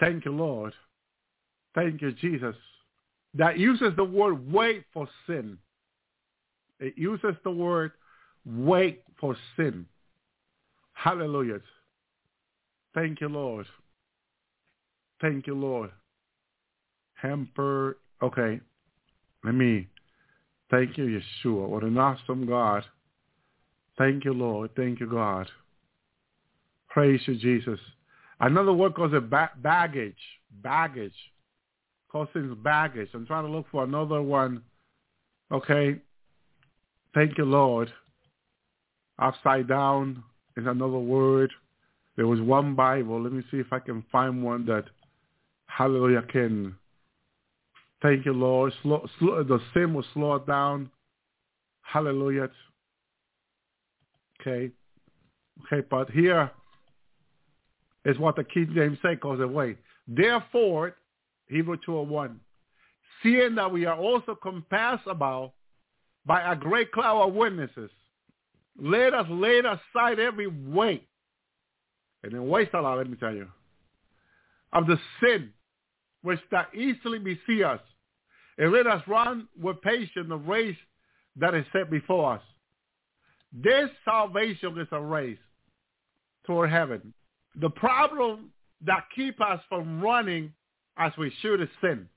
[0.00, 0.72] Thank you, Lord.
[1.74, 2.56] Thank you, Jesus.
[3.34, 5.58] That uses the word wait for sin.
[6.80, 7.92] It uses the word
[8.44, 9.86] wait for sin.
[10.94, 11.60] Hallelujah.
[12.94, 13.66] Thank you, Lord.
[15.20, 15.90] Thank you, Lord.
[17.14, 17.98] Hamper.
[18.22, 18.60] Okay.
[19.44, 19.86] Let me.
[20.70, 21.68] Thank you, Yeshua.
[21.68, 22.84] What an awesome God.
[23.98, 24.70] Thank you, Lord.
[24.74, 25.48] Thank you, God.
[26.88, 27.78] Praise you, Jesus.
[28.40, 30.16] Another word calls it ba- baggage.
[30.62, 31.14] Baggage.
[32.10, 33.08] Causes baggage.
[33.14, 34.62] I'm trying to look for another one.
[35.52, 36.00] Okay.
[37.14, 37.92] Thank you, Lord.
[39.18, 40.22] Upside down
[40.56, 41.52] is another word.
[42.16, 43.22] There was one Bible.
[43.22, 44.84] Let me see if I can find one that,
[45.66, 46.74] hallelujah, can.
[48.02, 48.72] Thank you, Lord.
[48.82, 50.90] Slow, slow, the sin will slow it down.
[51.82, 52.48] Hallelujah.
[54.40, 54.70] Okay.
[55.66, 56.50] Okay, but here
[58.04, 59.76] is what the King James say goes away.
[60.08, 60.96] Therefore,
[61.48, 62.40] Hebrew 201,
[63.22, 65.52] seeing that we are also compassed about
[66.24, 67.90] by a great cloud of witnesses,
[68.80, 71.06] let us lay aside every weight.
[72.22, 73.48] And then waste a lot, let me tell you,
[74.72, 75.50] of the sin
[76.22, 77.80] which that easily beseech us.
[78.58, 80.76] And let us run with patience the race
[81.36, 82.42] that is set before us.
[83.52, 85.38] This salvation is a race
[86.46, 87.14] toward heaven.
[87.56, 88.50] The problem
[88.84, 90.52] that keep us from running
[90.96, 92.08] as we should is sin.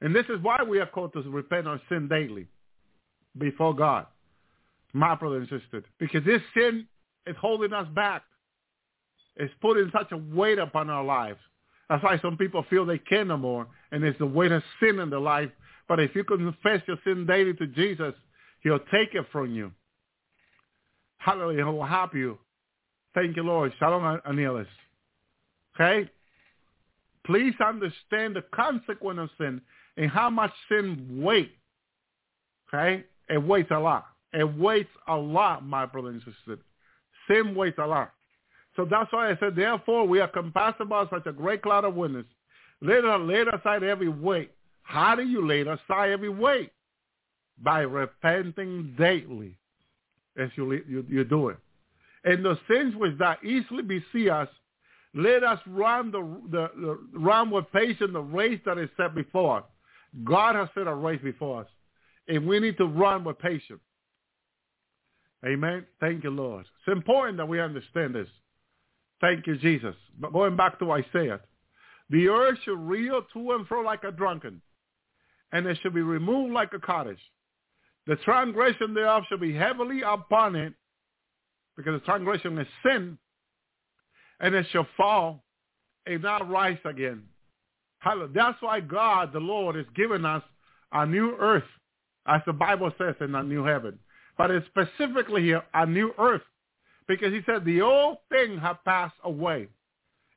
[0.00, 2.46] And this is why we are called to repent our sin daily
[3.38, 4.06] before God,
[4.92, 5.84] my brother and sister.
[5.98, 6.86] Because this sin
[7.26, 8.22] is holding us back.
[9.36, 11.38] It's putting such a weight upon our lives.
[11.88, 15.00] That's why some people feel they can no more, and it's the weight of sin
[15.00, 15.50] in their life.
[15.88, 18.14] But if you confess your sin daily to Jesus,
[18.62, 19.72] he'll take it from you.
[21.18, 21.64] Hallelujah.
[21.64, 22.38] He will help you.
[23.14, 23.72] Thank you, Lord.
[23.78, 24.66] Shalom, Anielis.
[25.74, 26.08] Okay?
[27.24, 29.60] Please understand the consequence of sin
[29.96, 31.48] and how much sin weighs.
[32.72, 33.04] Okay?
[33.28, 34.06] It weighs a lot.
[34.32, 36.62] It weighs a lot, my brother and sister.
[37.28, 38.12] Sin weighs a lot.
[38.76, 41.94] So that's why I said, therefore, we are compassed about such a great cloud of
[41.94, 42.26] witness.
[42.80, 44.52] Let us lay aside every weight.
[44.82, 46.72] How do you lay aside every weight?
[47.62, 49.56] By repenting daily
[50.36, 51.58] as you, you, you do it.
[52.24, 54.48] And the sins which that easily beseech us,
[55.14, 56.20] let us run the,
[56.50, 59.64] the, the run with patience the race that is set before us.
[60.24, 61.66] God has set a race before us,
[62.28, 63.80] and we need to run with patience.
[65.44, 65.86] Amen.
[66.00, 66.66] Thank you, Lord.
[66.66, 68.28] It's important that we understand this.
[69.20, 69.94] Thank you, Jesus.
[70.18, 71.40] But going back to Isaiah,
[72.10, 74.60] the earth shall reel to and fro like a drunken,
[75.52, 77.20] and it shall be removed like a cottage.
[78.06, 80.74] The transgression thereof shall be heavily upon it,
[81.80, 83.18] because the transgression is sin,
[84.40, 85.42] and it shall fall
[86.06, 87.22] and not rise again.
[88.32, 90.42] That's why God, the Lord, is giving us
[90.92, 91.64] a new earth,
[92.26, 93.98] as the Bible says in a new heaven.
[94.38, 96.42] But it's specifically here a new earth,
[97.06, 99.68] because he said the old thing has passed away.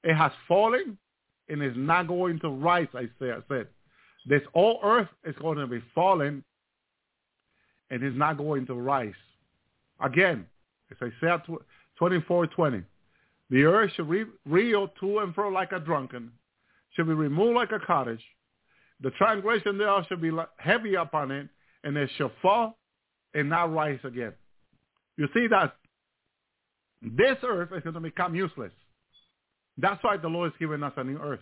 [0.04, 0.98] It has fallen
[1.48, 3.68] and is not going to rise, I said.
[4.26, 6.44] This old earth is going to be fallen
[7.90, 9.14] and is not going to rise.
[10.02, 10.46] Again,
[11.02, 11.42] as I said,
[12.00, 12.84] 24:20,
[13.50, 16.32] the earth shall re- reel to and fro like a drunken,
[16.92, 18.24] shall be removed like a cottage.
[19.02, 21.50] The transgression thereof shall be heavy upon it,
[21.84, 22.78] and it shall fall
[23.34, 24.34] and not rise again.
[25.18, 25.76] You see that
[27.02, 28.72] this earth is going to become useless.
[29.78, 31.42] That's why the Lord is giving us a new earth.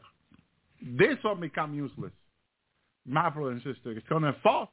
[0.82, 2.12] This will become useless.
[3.06, 4.72] My brother and sister, it's going to fall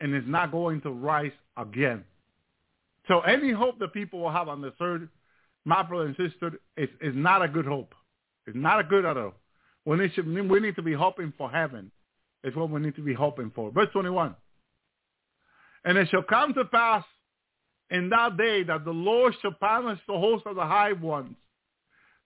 [0.00, 2.04] and it's not going to rise again.
[3.08, 5.08] So any hope that people will have on the third,
[5.64, 7.94] my brother and sister, is, is not a good hope.
[8.46, 9.34] It's not a good at all.
[9.84, 11.90] We need, to, we need to be hoping for heaven.
[12.44, 13.70] It's what we need to be hoping for.
[13.70, 14.34] Verse 21.
[15.84, 17.04] And it shall come to pass
[17.90, 21.36] in that day that the Lord shall punish the host of the high ones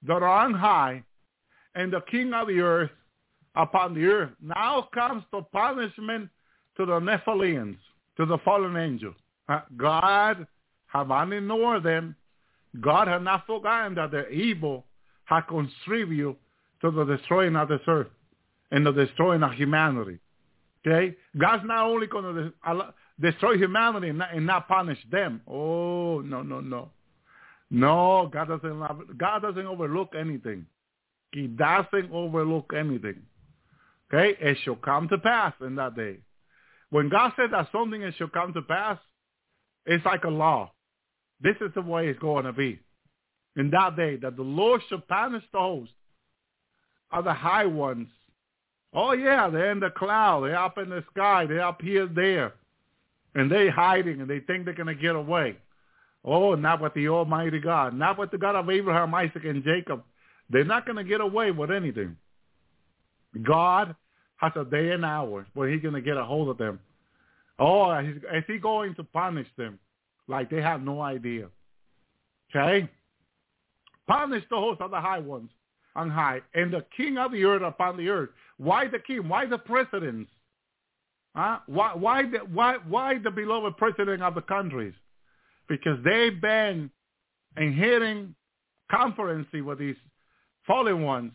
[0.06, 1.02] that are on high,
[1.74, 2.90] and the king of the earth
[3.54, 4.30] upon the earth.
[4.40, 6.28] Now comes the punishment
[6.76, 7.78] to the Nephilims,
[8.16, 9.14] to the fallen angels.
[9.48, 10.46] Uh, God
[10.94, 12.16] have not ignored them.
[12.80, 14.84] God has not forgotten that the evil
[15.24, 16.36] has contributed
[16.80, 18.08] to the destroying of this earth
[18.70, 20.18] and the destroying of humanity.
[20.86, 21.16] Okay?
[21.36, 25.40] God's not only going to destroy humanity and not, and not punish them.
[25.48, 26.90] Oh, no, no, no.
[27.70, 30.66] No, God doesn't, God doesn't overlook anything.
[31.32, 33.22] He doesn't overlook anything.
[34.12, 34.36] Okay?
[34.40, 36.18] It shall come to pass in that day.
[36.90, 38.98] When God said that something it shall come to pass,
[39.86, 40.72] it's like a law.
[41.44, 42.80] This is the way it's going to be.
[43.56, 45.88] In that day, that the Lord shall punish those
[47.12, 48.08] of the high ones.
[48.94, 50.44] Oh yeah, they're in the cloud.
[50.44, 51.44] They're up in the sky.
[51.46, 52.54] They're up here, there.
[53.34, 55.56] And they hiding and they think they're going to get away.
[56.24, 57.94] Oh, not with the Almighty God.
[57.94, 60.02] Not with the God of Abraham, Isaac, and Jacob.
[60.48, 62.16] They're not going to get away with anything.
[63.42, 63.94] God
[64.36, 66.80] has a day and hour where he's going to get a hold of them.
[67.58, 69.78] Oh, is he going to punish them
[70.28, 71.48] like they have no idea?
[72.54, 72.88] Okay?
[74.06, 75.50] Punish the host of the high ones
[75.96, 78.30] on high and the king of the earth upon the earth.
[78.58, 79.28] Why the king?
[79.28, 80.30] Why the presidents?
[81.34, 81.58] Huh?
[81.66, 84.94] Why, why, the, why, why the beloved president of the countries?
[85.68, 86.90] Because they've been
[87.56, 88.34] inheriting
[88.92, 89.96] conferency with these
[90.66, 91.32] fallen ones,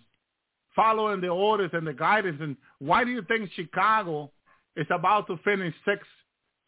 [0.76, 2.38] following the orders and the guidance.
[2.41, 4.32] And why do you think Chicago
[4.78, 6.07] is about to finish six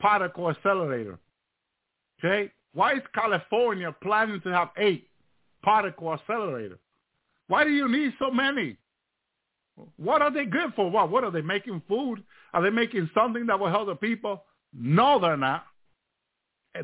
[0.01, 1.17] particle accelerator?
[2.23, 2.51] Okay?
[2.73, 5.07] Why is California planning to have eight
[5.63, 6.79] particle accelerator?
[7.47, 8.77] Why do you need so many?
[9.97, 10.89] What are they good for?
[10.89, 11.09] What?
[11.09, 12.23] What are they making food?
[12.53, 14.43] Are they making something that will help the people?
[14.73, 15.65] No, they're not.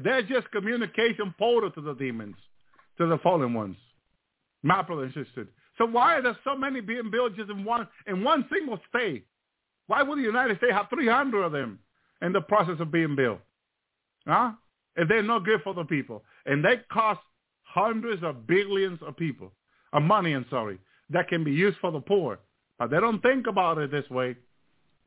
[0.03, 2.35] They're just communication portal to the demons,
[2.97, 3.77] to the fallen ones.
[4.63, 5.47] And sister.
[5.77, 9.25] So why are there so many being built just in one in one single state?
[9.85, 11.79] Why would the United States have 300 of them
[12.21, 13.39] in the process of being built?
[14.27, 14.51] Huh?
[14.97, 16.23] If they're not good for the people.
[16.45, 17.21] And they cost
[17.63, 19.51] hundreds of billions of people,
[19.93, 20.79] of money, I'm sorry,
[21.11, 22.39] that can be used for the poor.
[22.79, 24.35] But they don't think about it this way.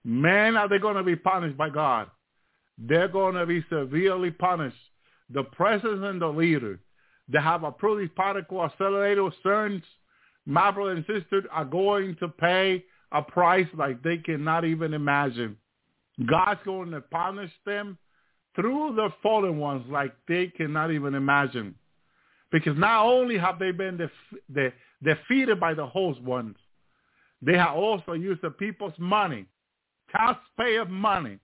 [0.04, 2.08] Man, are they going to be punished by God?
[2.78, 4.76] They're going to be severely punished.
[5.28, 6.80] The president and the leader
[7.28, 9.82] that have approved these particle accelerator CERNs,
[10.46, 15.56] my brother and sister, are going to pay a price like they cannot even imagine.
[16.26, 17.98] God's going to punish them
[18.54, 21.74] through the fallen ones like they cannot even imagine.
[22.50, 24.10] Because not only have they been def-
[24.52, 24.72] de-
[25.02, 26.56] defeated by the host ones,
[27.42, 29.46] they have also used the people's money,
[30.10, 31.38] taxpayer money.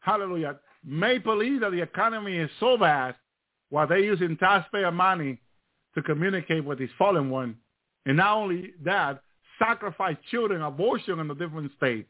[0.00, 0.58] Hallelujah.
[0.84, 3.14] May believe that the economy is so bad
[3.70, 5.38] while they're using taxpayer money
[5.94, 7.54] to communicate with this fallen ones.
[8.04, 9.22] And not only that,
[9.58, 12.08] sacrifice children, abortion in a different state,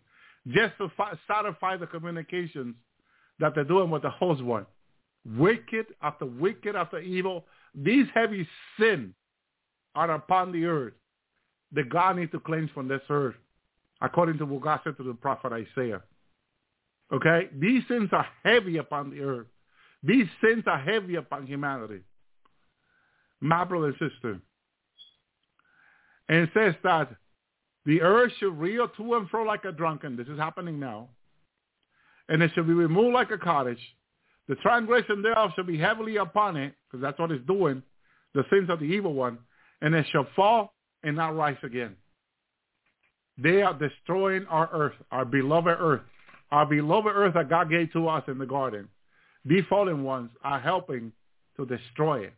[0.49, 0.91] just to
[1.29, 2.75] satisfy the communications
[3.39, 4.67] that they're doing with the host one.
[5.37, 7.45] Wicked after wicked after evil.
[7.75, 8.47] These heavy
[8.79, 9.15] sin
[9.95, 10.95] are upon the earth
[11.73, 13.35] that God needs to cleanse from this earth,
[14.01, 16.03] according to what God said to the prophet Isaiah.
[17.13, 17.49] Okay?
[17.59, 19.47] These sins are heavy upon the earth.
[20.03, 22.01] These sins are heavy upon humanity.
[23.41, 24.41] My brother and sister.
[26.29, 27.15] And it says that
[27.85, 30.17] the earth should reel to and fro like a drunken.
[30.17, 31.09] This is happening now.
[32.29, 33.81] And it shall be removed like a cottage.
[34.49, 37.83] The transgression thereof shall be heavily upon it, because that's what it's doing,
[38.35, 39.39] the sins of the evil one
[39.83, 40.73] and it shall fall
[41.03, 41.97] and not rise again.
[43.37, 46.03] They are destroying our earth, our beloved earth,
[46.51, 48.89] our beloved earth that God gave to us in the garden.
[49.45, 51.13] These fallen ones are helping
[51.57, 52.35] to destroy it.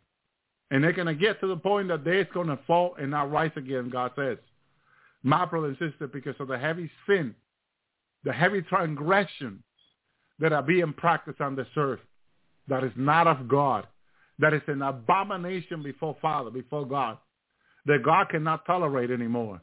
[0.70, 3.30] And they're going to get to the point that they're going to fall and not
[3.30, 4.38] rise again, God says.
[5.22, 7.34] My brother and sister, because of the heavy sin,
[8.24, 9.62] the heavy transgression
[10.38, 12.00] that are being practiced on this earth
[12.68, 13.86] that is not of God,
[14.38, 17.18] that is an abomination before Father, before God,
[17.86, 19.60] that God cannot tolerate anymore.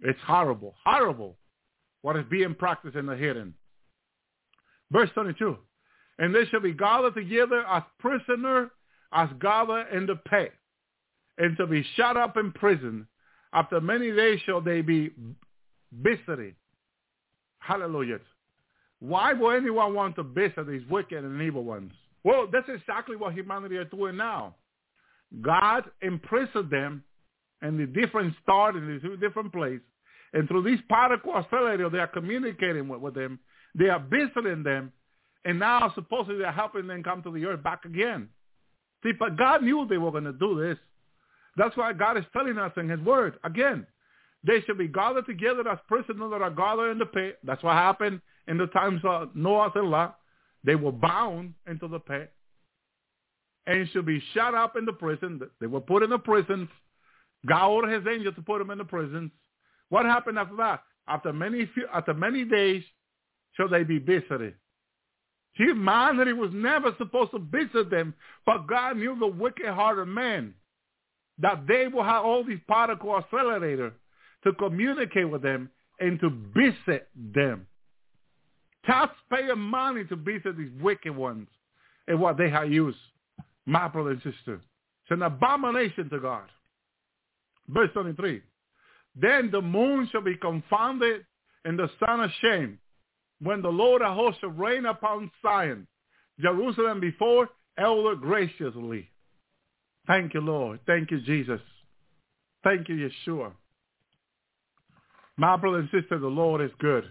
[0.00, 1.36] It's horrible, horrible
[2.02, 3.54] what is being practiced in the hidden.
[4.92, 5.56] Verse 22,
[6.18, 8.70] and they shall be gathered together as prisoner,
[9.12, 10.52] as gathered in the pit,
[11.38, 13.06] and to be shut up in prison.
[13.52, 15.10] After many days shall they be
[15.92, 16.54] visited.
[17.58, 18.20] Hallelujah.
[19.00, 21.92] Why would anyone want to visit these wicked and evil ones?
[22.24, 24.56] Well, that's exactly what humanity is doing now.
[25.42, 27.04] God imprisoned them
[27.62, 29.82] in the different stars in different places.
[30.32, 33.38] And through these particle accelerators, they are communicating with, with them.
[33.74, 34.92] They are visiting them.
[35.44, 38.28] And now supposedly they're helping them come to the earth back again.
[39.02, 40.78] See, but God knew they were going to do this.
[41.56, 43.38] That's why God is telling us in his word.
[43.44, 43.86] Again,
[44.44, 47.38] they should be gathered together as prisoners that are gathered in the pit.
[47.44, 50.18] That's what happened in the times of Noah and Lot.
[50.64, 52.32] They were bound into the pit
[53.66, 55.40] and should be shut up in the prison.
[55.60, 56.68] They were put in the prisons.
[57.46, 59.30] God ordered his angel to put them in the prisons.
[59.88, 60.82] What happened after that?
[61.08, 62.82] After many few, after many days
[63.56, 64.54] shall they be visited.
[65.52, 68.14] Humanity was never supposed to visit them,
[68.44, 70.54] but God knew the wicked heart of man
[71.38, 73.92] that they will have all these particle accelerators
[74.44, 75.70] to communicate with them
[76.00, 77.66] and to visit them.
[78.86, 81.48] Taxpayer money to visit these wicked ones
[82.06, 82.98] and what they have used.
[83.66, 84.54] My brother and sister.
[84.54, 86.44] It's an abomination to God.
[87.68, 88.42] Verse 23.
[89.20, 91.24] Then the moon shall be confounded
[91.64, 92.78] and the sun ashamed
[93.40, 95.86] when the Lord of hosts shall rain upon Zion,
[96.40, 97.48] Jerusalem before
[97.78, 99.08] elder graciously.
[100.06, 100.80] Thank you, Lord.
[100.86, 101.60] Thank you, Jesus.
[102.62, 103.52] Thank you, Yeshua.
[105.36, 107.04] My brother and sister, the Lord is good.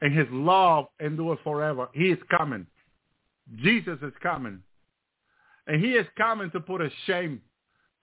[0.00, 1.88] And his love endures forever.
[1.92, 2.66] He is coming.
[3.56, 4.60] Jesus is coming.
[5.66, 7.40] And he is coming to put a shame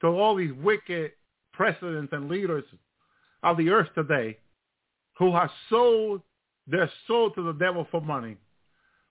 [0.02, 1.11] to all these wicked
[1.53, 2.64] presidents and leaders
[3.44, 4.38] of the earth today
[5.18, 6.22] who have sold
[6.68, 8.38] their soul to the devil for money,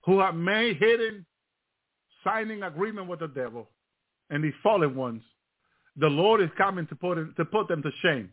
[0.05, 1.27] who have made hidden
[2.23, 3.69] signing agreement with the devil
[4.31, 5.23] and these fallen ones.
[5.97, 8.31] The Lord is coming to put, in, to put them to shame.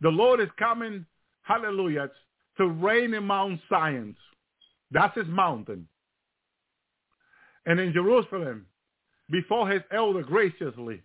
[0.00, 1.04] The Lord is coming,
[1.42, 2.10] hallelujah,
[2.58, 4.16] to reign in Mount Zion.
[4.90, 5.88] That's his mountain.
[7.66, 8.66] And in Jerusalem,
[9.30, 11.02] before his elder graciously,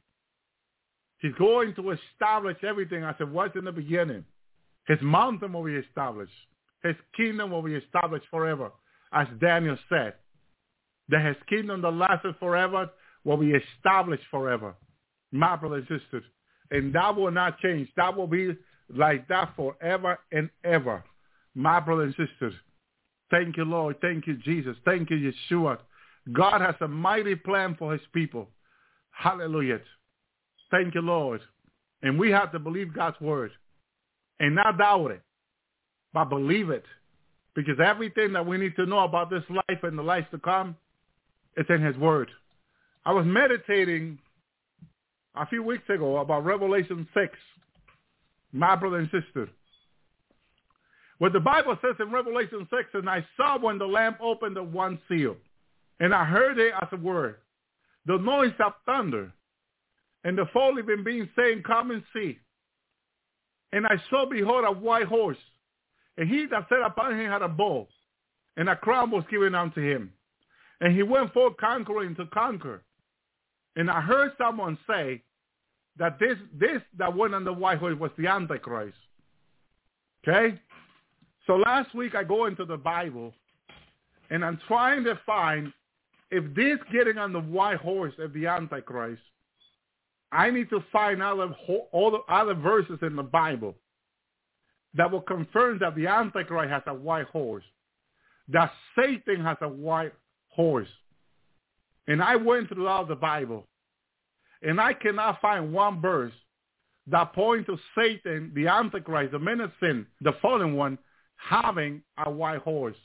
[1.19, 4.25] he's going to establish everything as it was in the beginning.
[4.87, 6.33] His mountain will be established.
[6.83, 8.71] His kingdom will be established forever,
[9.13, 10.13] as Daniel said.
[11.09, 12.89] That his kingdom that lasted forever
[13.25, 14.75] will be established forever.
[15.31, 16.23] My brothers and sisters.
[16.71, 17.89] And that will not change.
[17.97, 18.55] That will be
[18.93, 21.03] like that forever and ever.
[21.55, 22.53] My brothers and sisters.
[23.29, 23.97] Thank you, Lord.
[24.01, 24.75] Thank you, Jesus.
[24.85, 25.77] Thank you, Yeshua.
[26.31, 28.47] God has a mighty plan for his people.
[29.11, 29.79] Hallelujah.
[30.71, 31.41] Thank you, Lord.
[32.01, 33.51] And we have to believe God's word
[34.39, 35.21] and not doubt it,
[36.13, 36.85] but believe it.
[37.55, 40.75] Because everything that we need to know about this life and the life to come,
[41.55, 42.29] it's in his word.
[43.05, 44.17] I was meditating
[45.35, 47.37] a few weeks ago about Revelation 6,
[48.51, 49.49] my brother and sister.
[51.23, 54.63] What the Bible says in Revelation 6, and I saw when the lamp opened the
[54.63, 55.37] one seal,
[56.01, 57.37] and I heard it as a word,
[58.05, 59.31] the noise of thunder,
[60.25, 62.39] and the four living beings saying, come and see.
[63.71, 65.37] And I saw, behold, a white horse,
[66.17, 67.87] and he that sat upon him had a bow,
[68.57, 70.11] and a crown was given unto him.
[70.81, 72.83] And he went forth conquering to conquer.
[73.77, 75.21] And I heard someone say
[75.95, 78.97] that this, this that went on the white horse was the Antichrist.
[80.27, 80.59] Okay?
[81.47, 83.33] So last week I go into the Bible,
[84.29, 85.71] and I'm trying to find
[86.31, 89.21] if this getting on the white horse of the Antichrist
[90.33, 91.55] I need to find other
[91.91, 93.75] all the other verses in the Bible
[94.95, 97.63] that will confirm that the Antichrist has a white horse,
[98.47, 100.13] that Satan has a white
[100.49, 100.89] horse.
[102.07, 103.67] And I went throughout the Bible,
[104.63, 106.33] and I cannot find one verse
[107.07, 110.97] that points to Satan, the Antichrist, the man of sin, the fallen one,
[111.37, 112.97] having a white horse.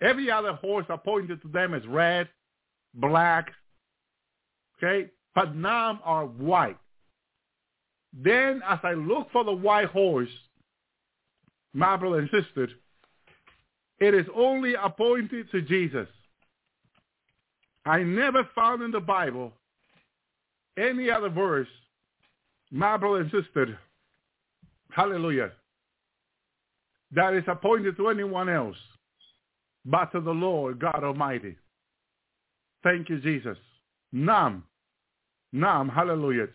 [0.00, 2.28] Every other horse appointed to them is red,
[2.94, 3.52] black,
[4.76, 6.78] okay, but none are white.
[8.12, 10.28] Then as I look for the white horse,
[11.72, 12.68] my brother and sister,
[13.98, 16.08] it is only appointed to Jesus.
[17.86, 19.52] I never found in the Bible
[20.76, 21.68] any other verse,
[22.70, 23.78] my brother and sister,
[24.90, 25.52] hallelujah,
[27.14, 28.76] that is appointed to anyone else
[29.84, 31.56] but to the Lord God Almighty.
[32.82, 33.58] Thank you, Jesus.
[34.12, 34.62] None.
[35.52, 35.88] None.
[35.88, 36.48] Hallelujah.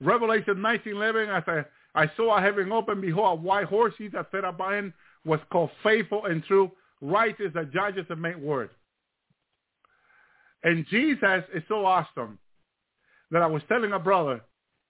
[0.00, 4.30] Revelation 19:11, as I, I saw a heaven open, behold, a white horse, he that
[4.30, 4.92] sat upon
[5.24, 6.70] was called faithful and true,
[7.00, 8.70] righteous, that judges and make word.
[10.62, 12.38] And Jesus is so awesome
[13.30, 14.40] that I was telling a brother,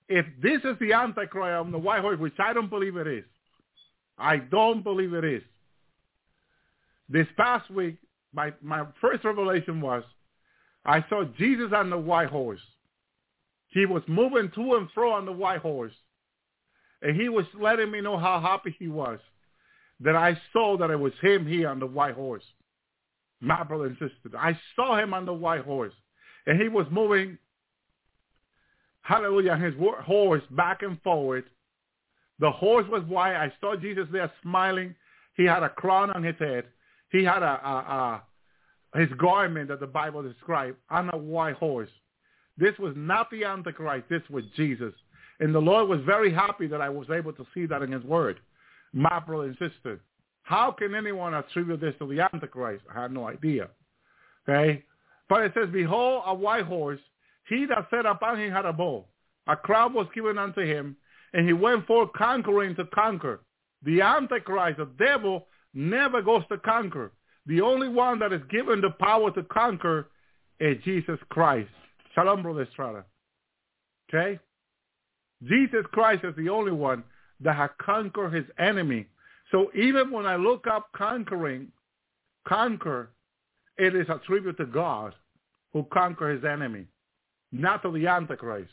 [0.09, 3.25] if this is the Antichrist on the white horse, which I don't believe it is,
[4.19, 5.43] I don't believe it is.
[7.09, 7.97] This past week,
[8.33, 10.03] my, my first revelation was
[10.85, 12.61] I saw Jesus on the white horse.
[13.69, 15.93] He was moving to and fro on the white horse.
[17.03, 19.21] And he was letting me know how happy he was
[20.01, 22.45] that I saw that it was him here on the white horse.
[23.41, 24.37] My brother and sister.
[24.37, 25.93] I saw him on the white horse.
[26.47, 27.39] And he was moving,
[29.03, 31.45] hallelujah, his horse back and forward.
[32.41, 33.37] The horse was white.
[33.37, 34.95] I saw Jesus there smiling.
[35.37, 36.65] He had a crown on his head.
[37.11, 38.23] He had a, a,
[38.95, 41.91] a his garment that the Bible described on a white horse.
[42.57, 44.09] This was not the Antichrist.
[44.09, 44.93] This was Jesus.
[45.41, 48.03] And the Lord was very happy that I was able to see that in his
[48.03, 48.41] word.
[48.93, 50.01] My brother and sister,
[50.43, 52.85] how can anyone attribute this to the Antichrist?
[52.93, 53.69] I have no idea.
[54.49, 54.85] Okay?
[55.29, 57.01] But it says, Behold, a white horse.
[57.49, 59.05] He that sat upon him had a bow.
[59.47, 60.97] A crown was given unto him,
[61.33, 63.41] and he went forth conquering to conquer.
[63.83, 67.13] The Antichrist, the devil, never goes to conquer.
[67.47, 70.09] The only one that is given the power to conquer
[70.61, 71.71] is Jesus Christ.
[72.15, 73.05] Shalom, Brother Estrada.
[74.09, 74.39] Okay?
[75.43, 77.05] Jesus Christ is the only one
[77.41, 79.07] that has conquered his enemy.
[79.51, 81.69] So even when I look up conquering,
[82.47, 83.11] conquer,
[83.77, 85.15] it is attributed to God
[85.73, 86.87] who conquered his enemy,
[87.53, 88.71] not to the Antichrist.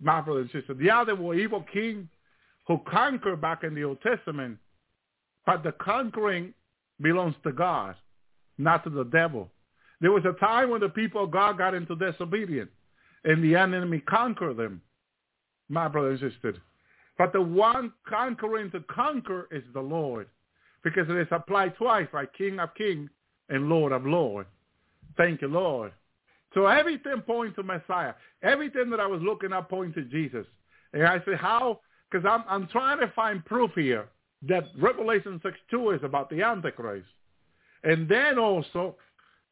[0.00, 0.74] My brother and sister.
[0.74, 2.08] The other were evil king
[2.66, 4.58] who conquered back in the Old Testament
[5.46, 6.54] but the conquering
[7.00, 7.96] belongs to God,
[8.58, 9.50] not to the devil.
[10.00, 12.70] There was a time when the people of God got into disobedience,
[13.24, 14.82] and the enemy conquered them,
[15.68, 16.60] my brother and.
[17.16, 20.28] But the one conquering to conquer is the Lord,
[20.82, 23.10] because it is applied twice, like King of Kings
[23.48, 24.48] and Lord of Lords.
[25.16, 25.92] Thank you, Lord.
[26.54, 28.14] So everything points to Messiah.
[28.42, 30.46] Everything that I was looking at points to Jesus.
[30.92, 31.80] And I said, how?
[32.10, 34.08] Because I'm, I'm trying to find proof here
[34.48, 37.06] that Revelation 6.2 is about the Antichrist.
[37.82, 38.96] And then also,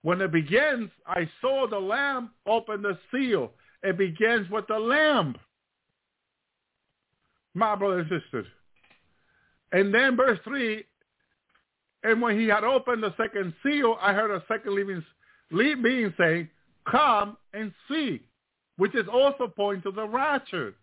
[0.02, 3.50] when it begins, I saw the Lamb open the seal.
[3.82, 5.34] It begins with the Lamb.
[7.54, 8.46] My brothers and sisters.
[9.72, 10.84] And then verse 3,
[12.04, 15.02] and when he had opened the second seal, I heard a second living
[15.82, 16.48] being saying,
[16.90, 18.20] come and see,
[18.76, 20.74] which is also pointing to the rapture.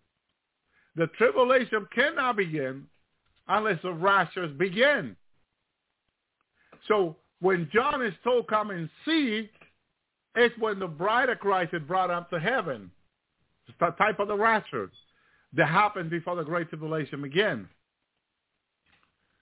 [0.96, 2.86] The tribulation cannot begin
[3.48, 5.16] unless the raptures begin.
[6.88, 9.50] So when John is told come and see,
[10.36, 12.90] it's when the bride of Christ is brought up to heaven.
[13.68, 14.90] It's the type of the rapture
[15.54, 17.66] that happened before the great tribulation begins.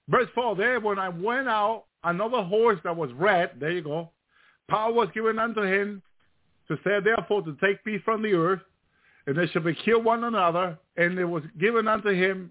[0.09, 4.10] Verse 4, there when I went out, another horse that was red, there you go,
[4.68, 6.02] power was given unto him
[6.69, 8.61] to say therefore to take peace from the earth,
[9.27, 12.51] and they shall be kill one another, and it was given unto him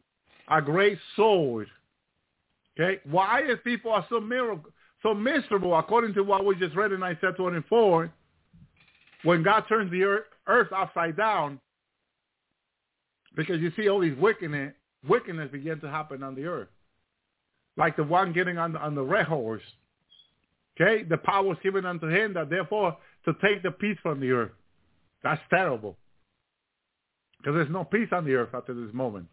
[0.49, 1.68] a great sword.
[2.80, 2.99] Okay?
[3.10, 4.72] Why is people are so miracle,
[5.03, 8.11] so miserable according to what we just read in Isaiah 24
[9.23, 11.60] when God turns the earth, earth upside down
[13.35, 14.73] because you see all these wickedness,
[15.07, 16.69] wickedness begin to happen on the earth.
[17.77, 19.61] Like the one getting on the, on the red horse.
[20.80, 21.03] Okay?
[21.03, 24.51] The power was given unto him that therefore to take the peace from the earth.
[25.23, 25.97] That's terrible.
[27.37, 29.27] Because there's no peace on the earth after this moment.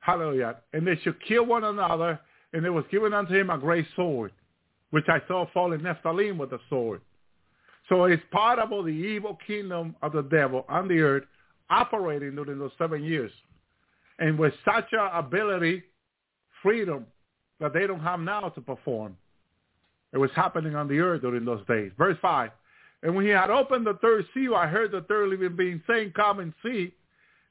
[0.00, 0.56] Hallelujah.
[0.72, 2.18] And they should kill one another,
[2.52, 4.32] and there was given unto him a great sword,
[4.90, 7.00] which I saw fall in Nephilim with a sword.
[7.88, 11.24] So it's part of the evil kingdom of the devil on the earth
[11.70, 13.30] operating during those seven years.
[14.18, 15.84] And with such a ability,
[16.62, 17.06] freedom,
[17.60, 19.16] that they don't have now to perform.
[20.12, 21.92] It was happening on the earth during those days.
[21.96, 22.50] Verse 5.
[23.02, 26.12] And when he had opened the third seal, I heard the third living being saying,
[26.14, 26.94] Come and see.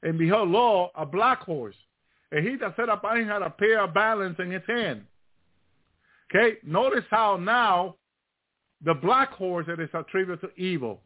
[0.02, 1.76] And behold, lo, a black horse
[2.32, 5.02] and he that sat upon him had a pair of balance in his hand.
[6.34, 7.96] Okay, notice how now
[8.82, 11.02] the black horse it is attributed to evil.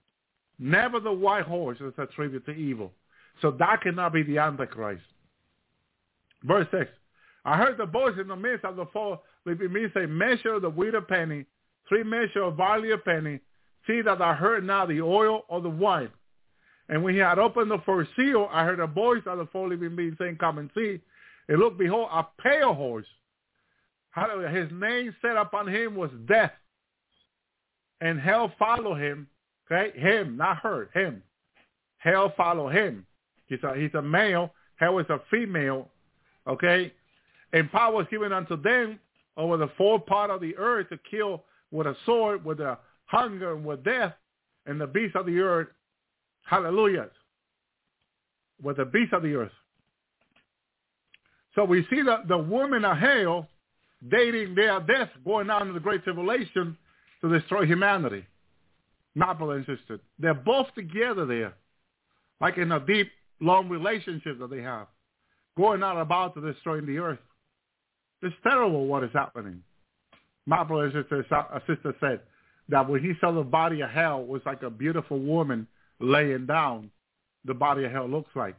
[0.58, 2.92] Never the white horse is attributed to evil.
[3.42, 5.02] So that cannot be the Antichrist.
[6.44, 6.88] Verse 6.
[7.44, 10.70] I heard the voice in the midst of the four living beings say, measure the
[10.70, 11.44] wheat a penny,
[11.88, 13.40] three measure of barley a penny.
[13.86, 16.10] See that I heard now the oil or the wine.
[16.88, 19.50] And when he had opened the first seal, I heard a voice out of the
[19.52, 21.00] four living beings saying, come and see.
[21.48, 23.06] And look, behold, a pale horse.
[24.10, 24.48] Hallelujah.
[24.48, 26.52] His name set upon him was death.
[28.00, 29.26] And hell followed him.
[29.70, 29.98] Okay?
[29.98, 31.22] Him, not her, him.
[31.98, 33.06] Hell followed him.
[33.46, 34.52] He's a, he's a male.
[34.76, 35.88] Hell is a female.
[36.46, 36.92] Okay?
[37.52, 39.00] And power was given unto them
[39.36, 43.56] over the four part of the earth to kill with a sword, with a hunger,
[43.56, 44.14] with death,
[44.66, 45.68] and the beasts of the earth.
[46.44, 47.08] Hallelujah.
[48.62, 49.52] With the beasts of the earth.
[51.54, 53.48] So we see that the women of hell
[54.10, 56.76] dating their death, going down to the great tribulation
[57.22, 58.24] to destroy humanity.
[59.14, 59.98] Not brother and sister.
[60.18, 61.54] They're both together there,
[62.40, 63.10] like in a deep,
[63.40, 64.88] long relationship that they have,
[65.56, 67.18] going out about to destroying the earth.
[68.22, 69.62] It's terrible what is happening.
[70.44, 71.24] My brother and sister,
[71.66, 72.20] sister said
[72.68, 75.66] that when he saw the body of hell was like a beautiful woman
[76.00, 76.90] laying down,
[77.44, 78.56] the body of hell looks like.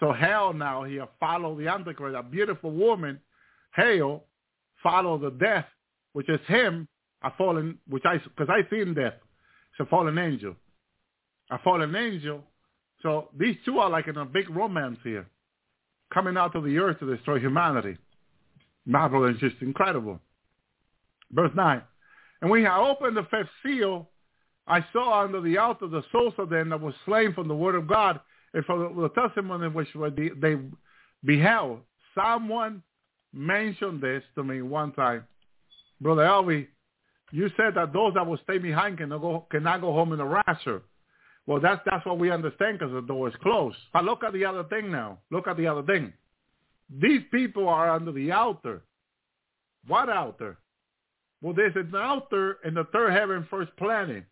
[0.00, 3.20] So hell now here follow the Antichrist, a beautiful woman,
[3.70, 4.24] hell
[4.82, 5.66] follow the death,
[6.12, 6.88] which is him,
[7.22, 9.14] a fallen, which I, because I seen death,
[9.72, 10.54] it's a fallen angel,
[11.50, 12.42] a fallen angel.
[13.02, 15.26] So these two are like in a big romance here,
[16.12, 17.96] coming out of the earth to destroy humanity.
[18.86, 20.20] Marvel is just incredible.
[21.32, 21.82] Verse 9.
[22.44, 24.06] And when I opened the fifth seal,
[24.66, 27.74] I saw under the altar the souls of them that were slain from the word
[27.74, 28.20] of God
[28.52, 29.88] and from the, testimony which
[30.42, 30.58] they
[31.24, 31.80] beheld.
[32.14, 32.82] Someone
[33.32, 35.24] mentioned this to me one time.
[36.02, 36.66] Brother Elvi,
[37.32, 40.26] you said that those that will stay behind cannot go, cannot go home in a
[40.26, 40.82] rapture.
[41.46, 43.78] Well, that's that's what we understand because the door is closed.
[43.94, 45.20] But look at the other thing now.
[45.30, 46.12] Look at the other thing.
[46.94, 48.82] These people are under the altar.
[49.86, 50.58] What altar?
[51.44, 54.24] Well, there's an altar in the third heaven first planet.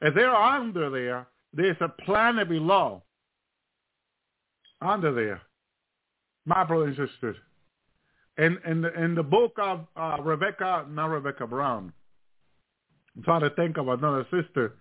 [0.00, 3.02] If they're under there, there's a planet below.
[4.80, 5.42] Under there.
[6.46, 7.36] My brothers and sisters.
[8.38, 11.92] In, in, the, in the book of uh, Rebecca, not Rebecca Brown,
[13.16, 14.76] I'm trying to think of another sister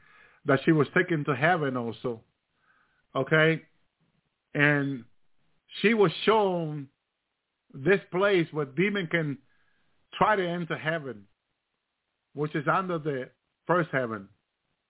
[0.45, 2.21] that she was taken to heaven also.
[3.15, 3.63] Okay?
[4.53, 5.03] And
[5.81, 6.89] she was shown
[7.73, 9.39] this place where demon can
[10.13, 11.23] try to enter heaven,
[12.33, 13.29] which is under the
[13.65, 14.27] first heaven.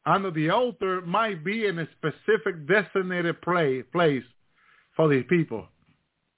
[0.05, 4.23] Under the altar might be in a specific designated play, place
[4.95, 5.67] for these people.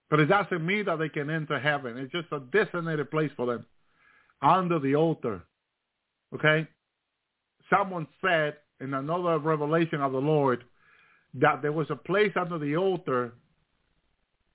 [0.09, 1.97] But it doesn't mean that they can enter heaven.
[1.97, 3.65] It's just a designated place for them
[4.41, 5.43] under the altar.
[6.33, 6.67] Okay?
[7.69, 10.63] Someone said in another revelation of the Lord
[11.35, 13.33] that there was a place under the altar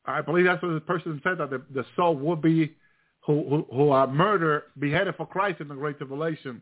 [0.07, 2.77] I believe that's what the person said that the, the soul would be
[3.27, 6.61] who who, who are murdered, beheaded for Christ in the Great Tribulation.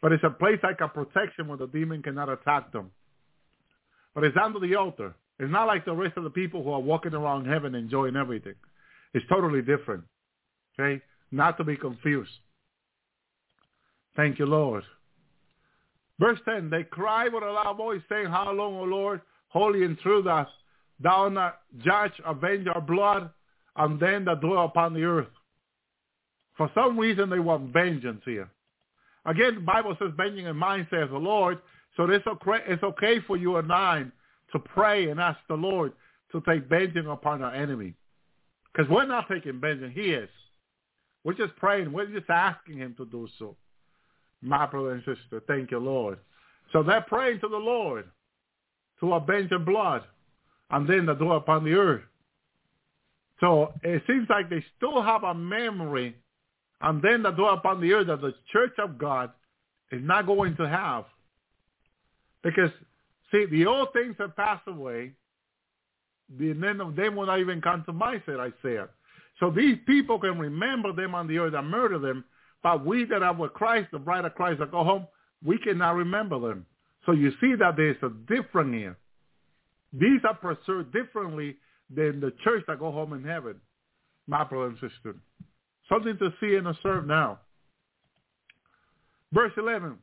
[0.00, 2.90] But it's a place like a protection where the demon cannot attack them.
[4.14, 5.14] But it's under the altar.
[5.38, 8.54] It's not like the rest of the people who are walking around heaven enjoying everything.
[9.14, 10.04] It's totally different.
[10.78, 11.02] Okay?
[11.30, 12.30] Not to be confused.
[14.16, 14.84] Thank you, Lord.
[16.20, 19.98] Verse 10, they cry with a loud voice saying, How long, O Lord, holy and
[19.98, 20.46] true thou
[21.00, 23.30] thou not judge, avenge our blood,
[23.76, 25.26] and then that dwell upon the earth.
[26.56, 28.48] For some reason, they want vengeance here.
[29.24, 31.58] Again, the Bible says, vengeance in mine, says the Lord.
[31.96, 34.04] So it's okay, it's okay for you and I
[34.52, 35.92] to pray and ask the Lord
[36.32, 37.94] to take vengeance upon our enemy.
[38.72, 39.92] Because we're not taking vengeance.
[39.94, 40.28] He is.
[41.24, 41.92] We're just praying.
[41.92, 43.56] We're just asking him to do so.
[44.40, 46.18] My brother and sister, thank you, Lord.
[46.72, 48.06] So they're praying to the Lord
[49.00, 50.02] to avenge the blood
[50.70, 52.02] and then the door upon the earth.
[53.40, 56.16] So it seems like they still have a memory
[56.82, 59.30] and then the door upon the earth that the church of God
[59.92, 61.04] is not going to have.
[62.42, 62.70] Because,
[63.30, 65.12] see, the old things have passed away.
[66.38, 68.88] The name of them will not even come to mind, said Isaiah.
[69.38, 72.24] So these people can remember them on the earth and murder them,
[72.62, 75.06] but we that are with Christ, the bride of Christ that go home,
[75.44, 76.66] we cannot remember them.
[77.06, 78.96] So you see that there's a difference here.
[79.92, 81.56] These are preserved differently
[81.94, 83.56] than the church that go home in heaven,
[84.26, 85.16] my brother and sister.
[85.88, 87.40] Something to see and observe now.
[89.32, 89.96] Verse 11,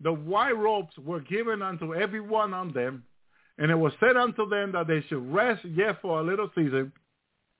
[0.00, 3.04] the white robes were given unto every one on them,
[3.58, 6.92] and it was said unto them that they should rest yet for a little season,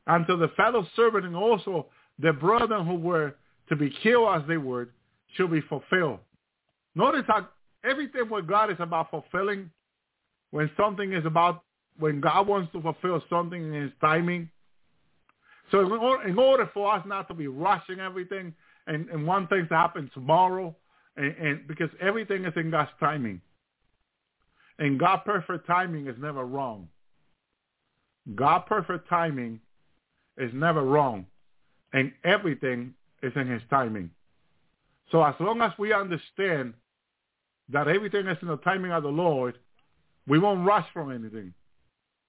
[0.07, 1.87] until the fellow servant and also
[2.19, 3.35] the brethren who were
[3.69, 4.89] to be killed as they were
[5.35, 6.21] should be fulfilled.
[6.95, 7.49] Notice how
[7.85, 9.71] everything with God is about fulfilling
[10.51, 11.63] when something is about,
[11.99, 14.49] when God wants to fulfill something in his timing,
[15.71, 18.55] So in order, in order for us not to be rushing everything
[18.87, 20.75] and, and one thing to happen tomorrow,
[21.17, 23.41] and, and because everything is in God's timing.
[24.79, 26.89] And God perfect timing is never wrong.
[28.35, 29.61] God perfect timing
[30.37, 31.27] is never wrong.
[31.93, 34.11] And everything is in his timing.
[35.13, 36.75] So as long as we understand
[37.69, 39.59] that everything is in the timing of the Lord,
[40.27, 41.55] we won't rush from anything.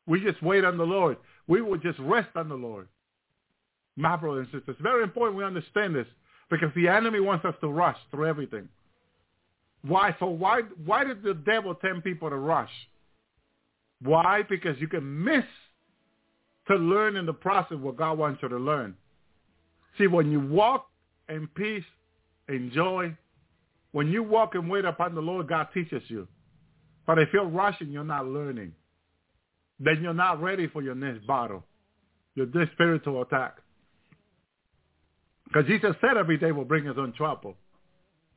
[0.06, 1.18] We just wait on the Lord.
[1.48, 2.88] We will just rest on the Lord.
[3.96, 6.08] My brothers and sisters, it's very important we understand this
[6.50, 8.68] because the enemy wants us to rush through everything.
[9.84, 10.16] Why?
[10.20, 12.72] So why why did the devil tempt people to rush?
[14.02, 14.42] Why?
[14.50, 15.46] Because you can miss
[16.68, 18.96] to learn in the process what God wants you to learn.
[19.98, 20.88] See, when you walk
[21.30, 21.84] in peace
[22.48, 23.16] and joy,
[23.92, 26.28] when you walk and wait upon the Lord, God teaches you.
[27.08, 28.74] But if you're rushing, you're not learning.
[29.80, 31.64] Then you're not ready for your next battle,
[32.34, 33.58] your spiritual attack.
[35.56, 37.56] Because Jesus said every day will bring us on trouble.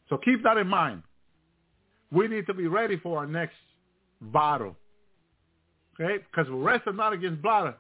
[0.09, 1.03] So keep that in mind.
[2.13, 3.57] We need to be ready for our next
[4.21, 4.77] battle.
[6.01, 6.23] Okay?
[6.31, 7.75] Because we're wrestling not against blood,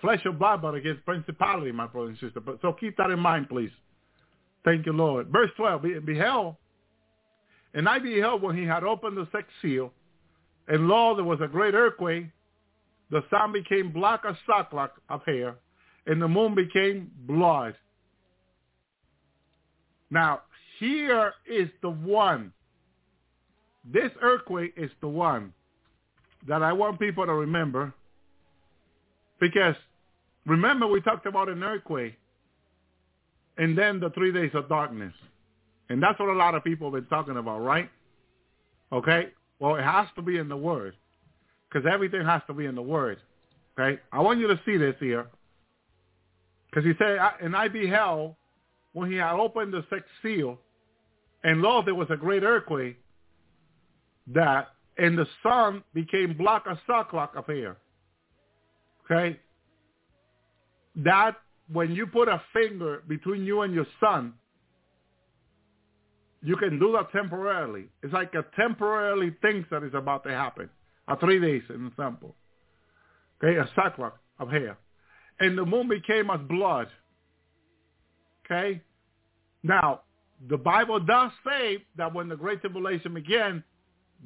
[0.00, 2.38] flesh or blood, but against principality, my brother and sister.
[2.38, 3.72] But so keep that in mind, please.
[4.64, 5.26] Thank you, Lord.
[5.28, 6.54] Verse 12, Be, beheld,
[7.74, 9.92] and I beheld when he had opened the sixth seal,
[10.68, 12.26] and lo, there was a great earthquake.
[13.10, 15.56] The sun became black as sackcloth of hair,
[16.06, 17.74] and the moon became blood.
[20.10, 20.42] Now,
[20.78, 22.52] here is the one.
[23.84, 25.52] This earthquake is the one
[26.46, 27.92] that I want people to remember.
[29.40, 29.74] Because
[30.46, 32.14] remember we talked about an earthquake
[33.56, 35.12] and then the three days of darkness.
[35.88, 37.90] And that's what a lot of people have been talking about, right?
[38.92, 39.28] Okay?
[39.58, 40.94] Well, it has to be in the Word.
[41.68, 43.18] Because everything has to be in the Word.
[43.78, 44.00] Okay?
[44.12, 45.26] I want you to see this here.
[46.74, 48.34] Because he said, and I beheld
[48.94, 50.58] when he had opened the sixth seal,
[51.44, 52.98] and lo, there was a great earthquake
[54.28, 54.68] that,
[54.98, 57.76] and the sun became black as sackcloth of hair.
[59.04, 59.38] Okay?
[60.96, 61.36] That,
[61.72, 64.32] when you put a finger between you and your sun,
[66.42, 67.84] you can do that temporarily.
[68.02, 70.68] It's like a temporarily thing that is about to happen.
[71.06, 72.34] A three days in example.
[73.42, 74.76] Okay, a sackcloth of hair
[75.40, 76.88] and the moon became as blood.
[78.44, 78.80] Okay?
[79.62, 80.02] Now,
[80.48, 83.64] the Bible does say that when the Great Tribulation began,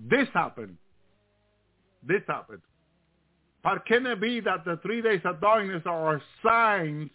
[0.08, 0.76] this happened.
[2.06, 2.62] This happened.
[3.62, 7.10] But can it be that the three days of darkness are signs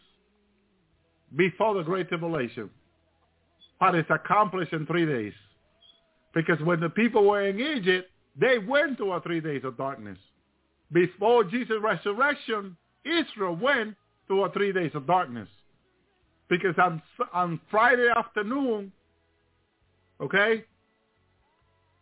[1.35, 2.69] before the Great Tribulation?
[3.79, 5.33] But it's accomplished in three days.
[6.33, 8.09] Because when the people were in Egypt,
[8.39, 10.17] they went through a three days of darkness.
[10.91, 12.75] Before Jesus' resurrection,
[13.05, 13.95] Israel went
[14.27, 15.47] through three days of darkness.
[16.49, 17.01] Because on,
[17.33, 18.91] on Friday afternoon,
[20.21, 20.63] okay,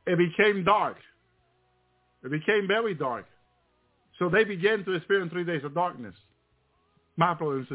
[0.07, 0.97] it became dark.
[2.23, 3.25] It became very dark.
[4.19, 6.13] So they began to experience three days of darkness.
[7.17, 7.65] My brother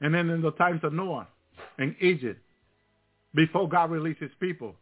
[0.00, 1.28] and then in the times of Noah
[1.78, 2.40] in Egypt,
[3.34, 4.74] before God released his people.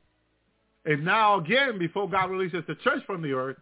[0.84, 3.56] And now again, before God releases the church from the earth,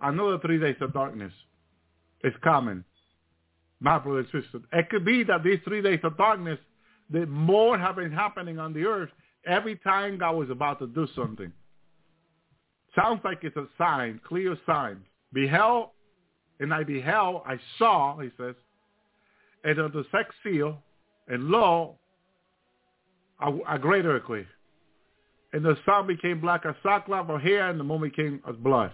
[0.00, 1.32] another three days of darkness
[2.24, 2.84] is coming.
[3.80, 4.64] My brothers and.
[4.72, 6.58] It could be that these three days of darkness,
[7.10, 9.10] that more have been happening on the earth
[9.46, 11.52] every time God was about to do something.
[12.94, 15.02] Sounds like it's a sign, clear sign.
[15.32, 15.90] Beheld,
[16.60, 18.54] and I beheld, I saw, he says,
[19.64, 20.78] and of the sixth seal,
[21.28, 21.96] and lo,
[23.40, 24.46] a, a great earthquake.
[25.52, 28.92] And the sun became black as sackcloth of hair, and the moon became as blood.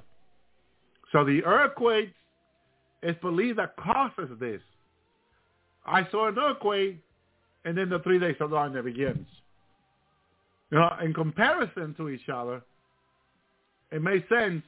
[1.13, 2.13] So the earthquake
[3.03, 4.61] it's believed that causes this.
[5.85, 6.99] I saw an earthquake,
[7.65, 9.27] and then the three days of darkness begins.
[10.71, 12.63] You know, in comparison to each other,
[13.91, 14.63] it makes sense,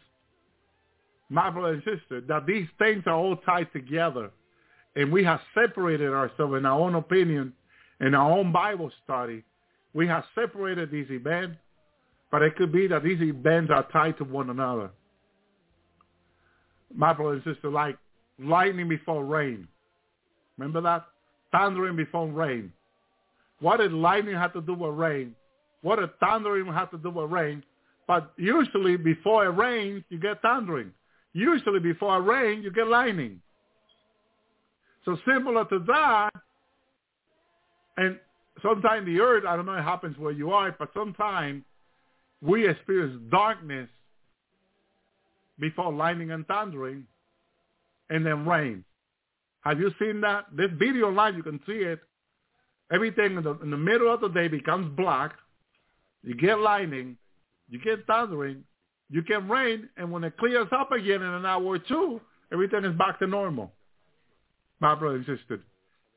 [1.31, 4.31] my brother and sister, that these things are all tied together,
[4.97, 7.53] and we have separated ourselves in our own opinion,
[8.01, 9.43] in our own Bible study.
[9.95, 11.57] We have separated these events,
[12.31, 14.91] but it could be that these events are tied to one another.
[16.95, 17.97] My brother and sister, like
[18.39, 19.69] lightning before rain.
[20.59, 21.07] Remember that?
[21.53, 22.73] Thundering before rain.
[23.61, 25.35] What did lightning have to do with rain?
[25.83, 27.63] What did thundering have to do with rain?
[28.07, 30.93] But usually before it rains, you get thundering.
[31.33, 33.41] Usually before it rains, you get lightning.
[35.05, 36.31] So similar to that,
[37.97, 38.19] and
[38.63, 41.63] sometimes the earth, I don't know it happens where you are, but sometimes
[42.41, 43.89] we experience darkness
[45.59, 47.07] before lightning and thundering,
[48.15, 48.85] and then rain.
[49.63, 50.45] Have you seen that?
[50.57, 51.99] This video live, you can see it.
[52.93, 55.33] Everything in the, in the middle of the day becomes black.
[56.23, 57.17] You get lightning.
[57.69, 58.63] You get thundering.
[59.11, 59.89] You get rain.
[59.97, 62.21] And when it clears up again in an hour or two,
[62.53, 63.73] everything is back to normal.
[64.81, 65.61] My brother and sister.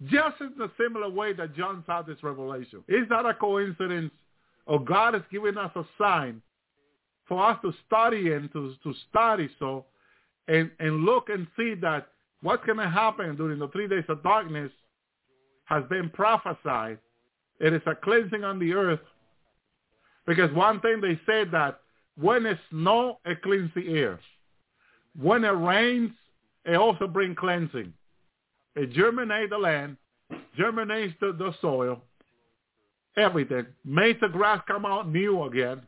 [0.03, 2.83] Just in the similar way that John saw this revelation.
[2.87, 4.11] Is that a coincidence?
[4.67, 6.43] Or God is giving us a sign
[7.27, 9.85] for us to study and to, to study so
[10.47, 12.07] and, and look and see that
[12.41, 14.71] what's going to happen during the three days of darkness
[15.65, 16.99] has been prophesied.
[17.59, 18.99] It is a cleansing on the earth.
[20.25, 21.79] Because one thing they said that
[22.19, 24.19] when it snows, it cleans the air.
[25.19, 26.11] When it rains,
[26.65, 27.93] it also brings cleansing.
[28.75, 29.97] It germinates the land,
[30.55, 32.01] germinates the, the soil,
[33.17, 33.65] everything.
[33.83, 35.81] Makes the grass come out new again.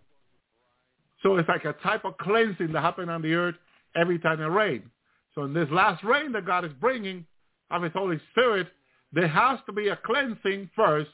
[1.21, 3.55] So it's like a type of cleansing that happens on the earth
[3.95, 4.89] every time it rains.
[5.35, 7.25] So in this last rain that God is bringing
[7.71, 8.67] of his Holy Spirit,
[9.11, 11.09] there has to be a cleansing first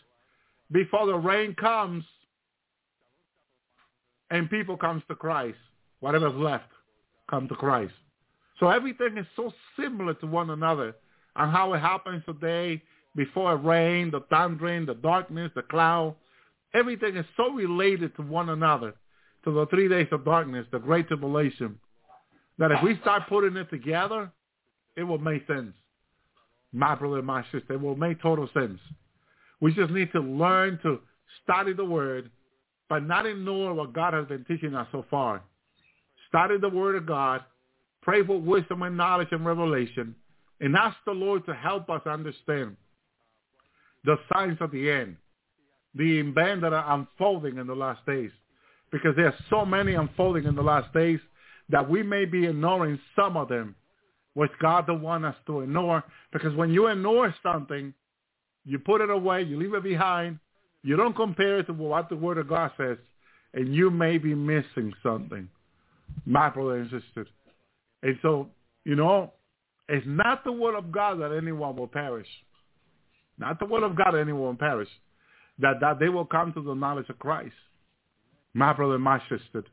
[0.72, 2.04] before the rain comes
[4.32, 5.58] and people comes to Christ.
[6.00, 6.70] Whatever's left
[7.30, 7.94] come to Christ.
[8.60, 10.96] So everything is so similar to one another
[11.36, 12.82] and how it happens today
[13.16, 16.16] before it rain, the thundering, the darkness, the cloud.
[16.74, 18.94] Everything is so related to one another,
[19.44, 21.80] to the three days of darkness, the great tribulation,
[22.58, 22.86] that if ah.
[22.86, 24.32] we start putting it together,
[24.96, 25.74] it will make sense.
[26.72, 28.80] My brother and my sister, it will make total sense.
[29.62, 31.00] We just need to learn to
[31.44, 32.30] study the word,
[32.90, 35.42] but not ignore what God has been teaching us so far.
[36.28, 37.42] Study the word of God,
[38.02, 40.16] pray for wisdom and knowledge and revelation,
[40.60, 42.76] and ask the Lord to help us understand
[44.04, 45.16] the signs of the end,
[45.96, 48.32] the events that are unfolding in the last days.
[48.92, 51.20] Because there are so many unfolding in the last days
[51.70, 53.76] that we may be ignoring some of them,
[54.34, 56.04] which God don't want us to ignore.
[56.32, 57.94] Because when you ignore something,
[58.66, 60.40] you put it away, you leave it behind,
[60.84, 62.98] you don't compare it to what the Word of God says,
[63.54, 65.50] and you may be missing something,
[66.26, 67.28] my brother and sister.
[68.04, 68.50] And so,
[68.84, 69.34] you know,
[69.88, 72.28] it's not the Word of God that anyone will perish.
[73.38, 74.90] Not the Word of God that anyone will perish.
[75.60, 77.56] That, that they will come to the knowledge of Christ.
[78.54, 79.64] My brother my sister.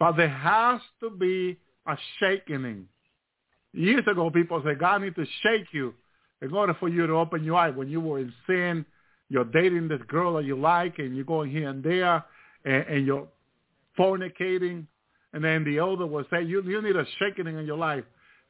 [0.00, 2.88] But there has to be a shaking.
[3.72, 5.94] Years ago, people said, God needs to shake you
[6.40, 7.76] in order for you to open your eyes.
[7.76, 8.86] When you were in sin,
[9.28, 12.24] you're dating this girl that you like, and you're going here and there,
[12.64, 13.28] and, and you're
[13.96, 14.86] fornicating.
[15.34, 18.04] And then the elder will say, you, you need a shaking in your life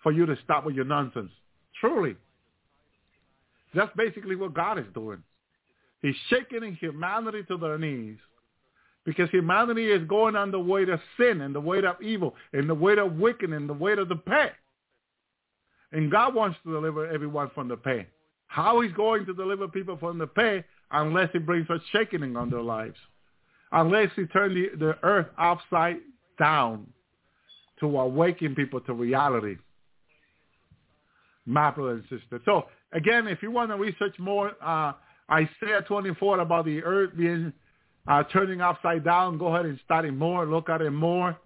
[0.05, 1.33] for you to stop with your nonsense.
[1.81, 2.15] Truly.
[3.75, 5.23] That's basically what God is doing.
[6.01, 8.19] He's shaking humanity to their knees
[9.05, 12.69] because humanity is going on the way of sin and the way of evil and
[12.69, 14.53] the way of wicked and the way of the pit.
[15.93, 18.07] And God wants to deliver everyone from the pain.
[18.47, 22.51] How he's going to deliver people from the pain unless he brings a shaking on
[22.51, 22.97] their lives.
[23.73, 25.99] Unless he turns the, the earth upside
[26.39, 26.87] down
[27.81, 29.57] to awaken people to reality.
[31.47, 32.41] My brother and sister.
[32.45, 34.93] So again, if you want to research more, uh,
[35.31, 37.53] Isaiah 24 about the earth being
[38.09, 41.39] uh, turning upside down, go ahead and study more, look at it more,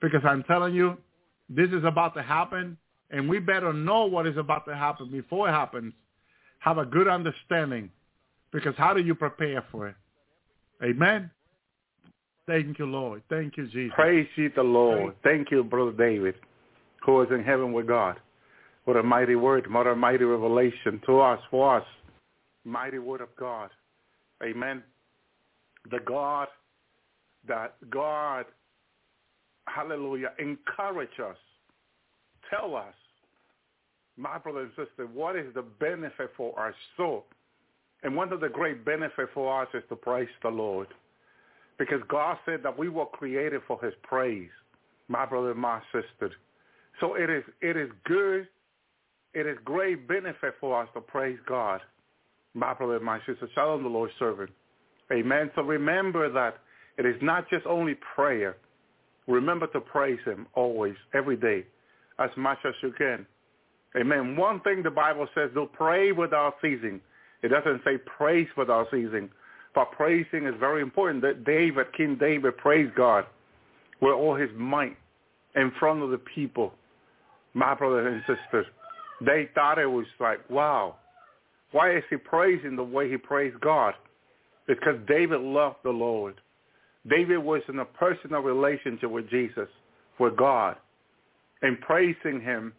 [0.00, 0.96] because I'm telling you,
[1.48, 2.76] this is about to happen,
[3.10, 5.92] and we better know what is about to happen before it happens.
[6.60, 7.90] Have a good understanding,
[8.52, 9.96] because how do you prepare for it?
[10.82, 11.30] Amen.
[12.46, 13.22] Thank you, Lord.
[13.28, 13.92] Thank you, Jesus.
[13.94, 15.14] Praise ye the Lord.
[15.22, 16.34] Thank you, Brother David,
[17.04, 18.18] who is in heaven with God.
[18.84, 21.84] What a mighty word, what a mighty revelation to us, for us.
[22.64, 23.70] Mighty word of God.
[24.42, 24.82] Amen
[25.90, 26.48] the God
[27.46, 28.44] that God,
[29.66, 31.36] hallelujah, encourage us,
[32.50, 32.94] tell us,
[34.16, 37.24] my brother and sister, what is the benefit for our soul?
[38.02, 40.88] And one of the great benefits for us is to praise the Lord.
[41.78, 44.50] Because God said that we were created for his praise,
[45.06, 46.32] my brother and my sister.
[47.00, 48.48] So it is it is good,
[49.34, 51.80] it is great benefit for us to praise God,
[52.54, 53.48] my brother and my sister.
[53.54, 54.50] Shalom the Lord's servant.
[55.12, 55.50] Amen.
[55.54, 56.58] So remember that
[56.98, 58.56] it is not just only prayer.
[59.26, 61.64] Remember to praise him always, every day,
[62.18, 63.26] as much as you can.
[63.96, 64.36] Amen.
[64.36, 67.00] One thing the Bible says, do pray without ceasing.
[67.42, 69.30] It doesn't say praise without ceasing.
[69.74, 71.22] But praising is very important.
[71.22, 73.24] That David, King David, praised God
[74.00, 74.96] with all his might
[75.56, 76.72] in front of the people.
[77.54, 78.66] My brothers and sisters,
[79.24, 80.96] they thought it was like, wow,
[81.72, 83.94] why is he praising the way he praised God?
[84.68, 86.40] Because David loved the Lord.
[87.08, 89.68] David was in a personal relationship with Jesus,
[90.20, 90.76] with God,
[91.62, 92.72] and praising him,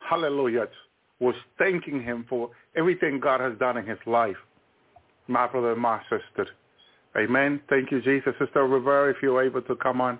[0.00, 0.66] hallelujah,
[1.20, 4.36] was thanking him for everything God has done in his life.
[5.28, 6.50] My brother and my sister.
[7.16, 7.60] Amen.
[7.70, 8.34] Thank you, Jesus.
[8.40, 10.18] Sister Rivera, if you're able to come on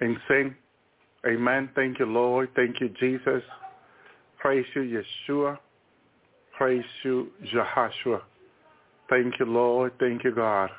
[0.00, 0.54] and sing.
[1.26, 1.70] Amen.
[1.74, 2.48] Thank you, Lord.
[2.56, 3.42] Thank you, Jesus.
[4.38, 5.58] Praise you, Yeshua.
[6.56, 8.22] Praise you, Jehoshua.
[9.08, 9.92] Thank you, Lord.
[10.00, 10.70] Thank you, God.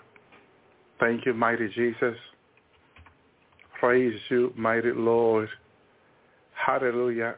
[0.99, 2.15] Thank you, mighty Jesus.
[3.79, 5.47] Praise you, mighty Lord.
[6.53, 7.35] Hallelujah.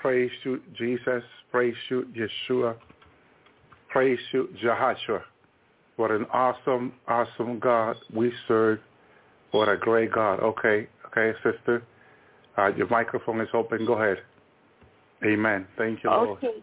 [0.00, 1.22] Praise you, Jesus.
[1.50, 2.76] Praise you, Yeshua.
[3.90, 5.22] Praise you, Jehoshua.
[5.96, 8.80] What an awesome, awesome God we serve.
[9.50, 10.40] What a great God.
[10.40, 11.84] Okay, okay, sister.
[12.56, 13.86] Uh, your microphone is open.
[13.86, 14.18] Go ahead.
[15.24, 15.66] Amen.
[15.76, 16.38] Thank you, Lord.
[16.38, 16.62] Okay.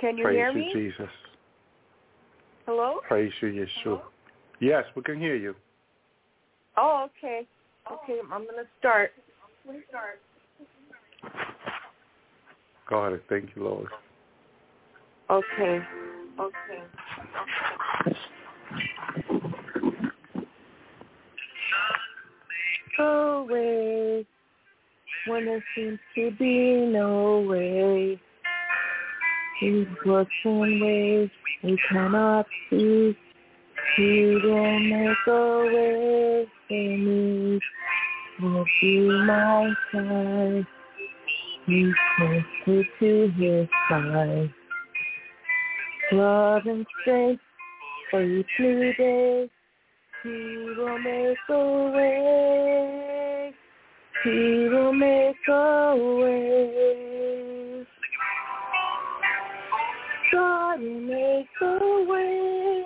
[0.00, 0.70] Can you Praise hear me?
[0.74, 0.90] you?
[0.90, 1.10] Jesus.
[2.66, 3.00] Hello?
[3.06, 4.00] Praise you, Yeshua.
[4.60, 5.54] Yes, we can hear you.
[6.76, 7.46] Oh, okay.
[7.90, 9.12] Okay, I'm going to start.
[12.88, 13.20] Go ahead.
[13.28, 13.88] Thank you, Lord.
[15.30, 15.80] Okay.
[16.40, 16.82] Okay.
[22.98, 24.26] Away
[25.26, 28.20] when there seems to be no way.
[29.60, 31.28] He works in ways
[31.62, 33.14] we cannot see.
[33.94, 37.60] He will make a way for me.
[38.40, 40.66] Will be my side.
[41.66, 44.50] He's closer to his side.
[46.12, 47.42] Love and strength
[48.10, 49.50] for each new day.
[50.22, 53.54] He will make a way.
[54.24, 57.09] He will make a way.
[60.80, 62.84] Will make a way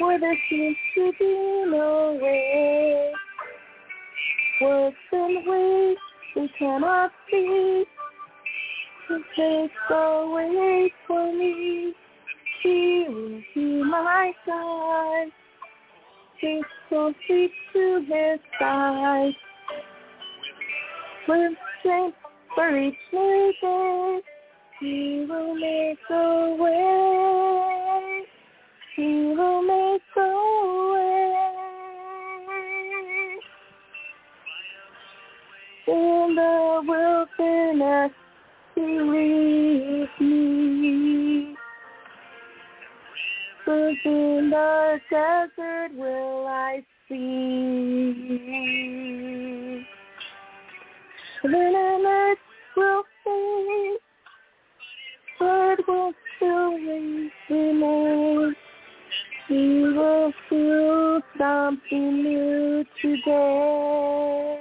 [0.00, 3.12] where there seems to be no way.
[4.60, 5.96] Works in ways
[6.34, 7.84] we cannot see.
[9.08, 11.92] He takes a way for me.
[12.64, 15.30] He will be my guide.
[16.40, 19.32] He's so to his side.
[21.28, 22.16] With strength
[22.56, 24.20] for each new day,
[24.82, 28.24] he will make a way.
[28.96, 30.20] He will make a
[30.92, 31.28] way.
[35.86, 38.12] In the wilderness,
[38.76, 41.54] leads me.
[43.64, 47.52] But in the desert will I see.
[51.44, 52.38] An earth
[52.76, 54.01] will fade,
[55.42, 58.54] but will still remain.
[59.48, 64.58] He will do something new today.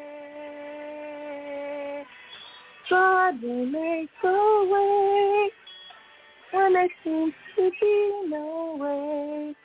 [2.90, 5.49] God will make a way
[6.52, 7.95] when there seems to be
[8.28, 9.56] no way.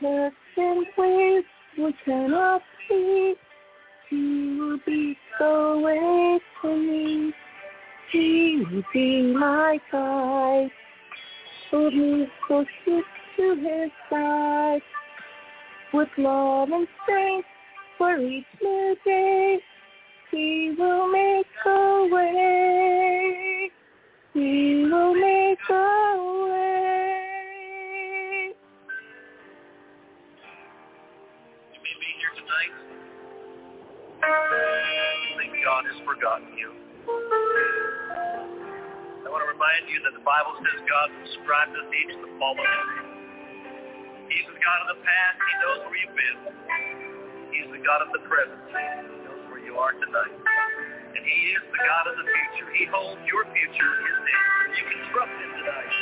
[0.00, 1.44] Trust in ways
[1.78, 3.34] we cannot see.
[4.08, 7.32] He will be the way for me.
[8.14, 10.70] He will be my guide.
[11.68, 14.80] Hold me closer to his side.
[15.92, 17.48] With love and strength
[17.98, 19.58] for each new day.
[20.30, 23.70] He will make a way.
[24.32, 26.16] He will make a
[26.46, 26.94] way.
[31.72, 32.74] You may be here tonight.
[35.36, 36.83] Think God has forgotten you.
[39.54, 42.66] Remind you that the Bible says God described us each the fallen.
[44.26, 45.36] He's the God of the past.
[45.38, 46.38] He knows where you've been.
[47.54, 48.58] He's the God of the present.
[48.66, 50.34] He knows where you are tonight.
[50.34, 52.66] And he is the God of the future.
[52.74, 54.74] He holds your future in his hands.
[54.74, 55.92] You can trust him tonight.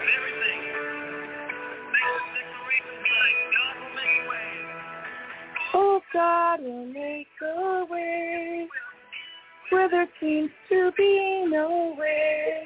[0.00, 0.60] With everything.
[5.76, 8.33] Oh, God will make a way
[9.74, 12.62] where there seems to be no way.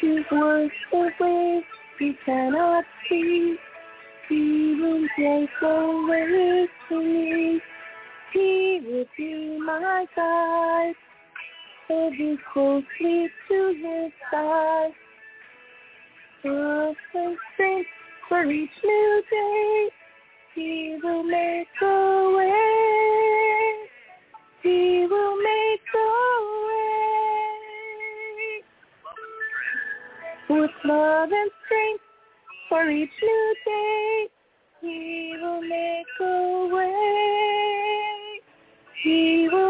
[0.00, 1.60] He works away,
[2.00, 3.56] we cannot see.
[4.28, 7.60] He will make a way me.
[8.32, 10.94] He will be my guide.
[11.86, 14.90] Hold me closely to his side.
[16.42, 16.96] And
[17.54, 17.88] strength
[18.28, 19.88] for each new day.
[20.54, 23.59] He will make a way.
[24.62, 25.96] He will make a
[26.66, 27.46] way.
[30.60, 32.04] With love and strength
[32.68, 34.28] for each new day.
[34.82, 38.40] He will make a way.
[39.02, 39.69] He will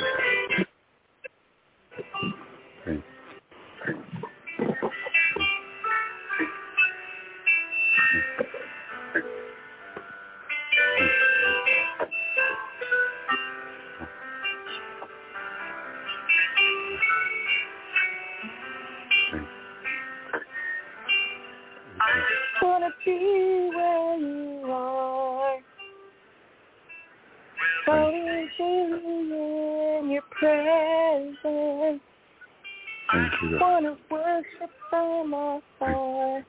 [35.31, 36.45] From afar.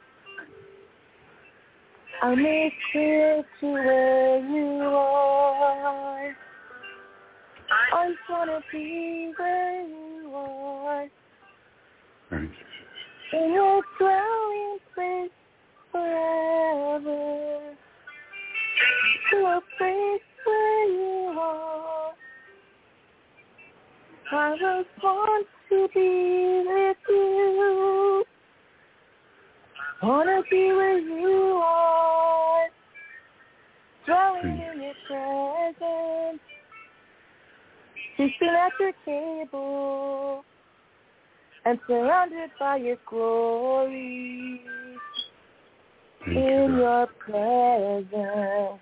[2.23, 6.37] I'll make clear to where you are.
[7.71, 11.09] I just wanna be where you are.
[12.31, 15.31] Thank you, In your dwelling place
[15.91, 17.77] forever.
[19.31, 22.13] To a place where you are.
[24.35, 26.97] I just want to be with
[30.03, 32.69] Wanna be where you are.
[34.05, 34.73] Dwelling hmm.
[34.73, 36.41] in your presence.
[38.17, 40.45] Feasting at your table
[41.65, 44.61] and surrounded by your glory
[46.25, 48.81] Thank in your presence.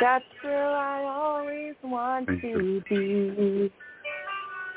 [0.00, 2.82] That's where I always want Thank to you.
[2.88, 3.72] be.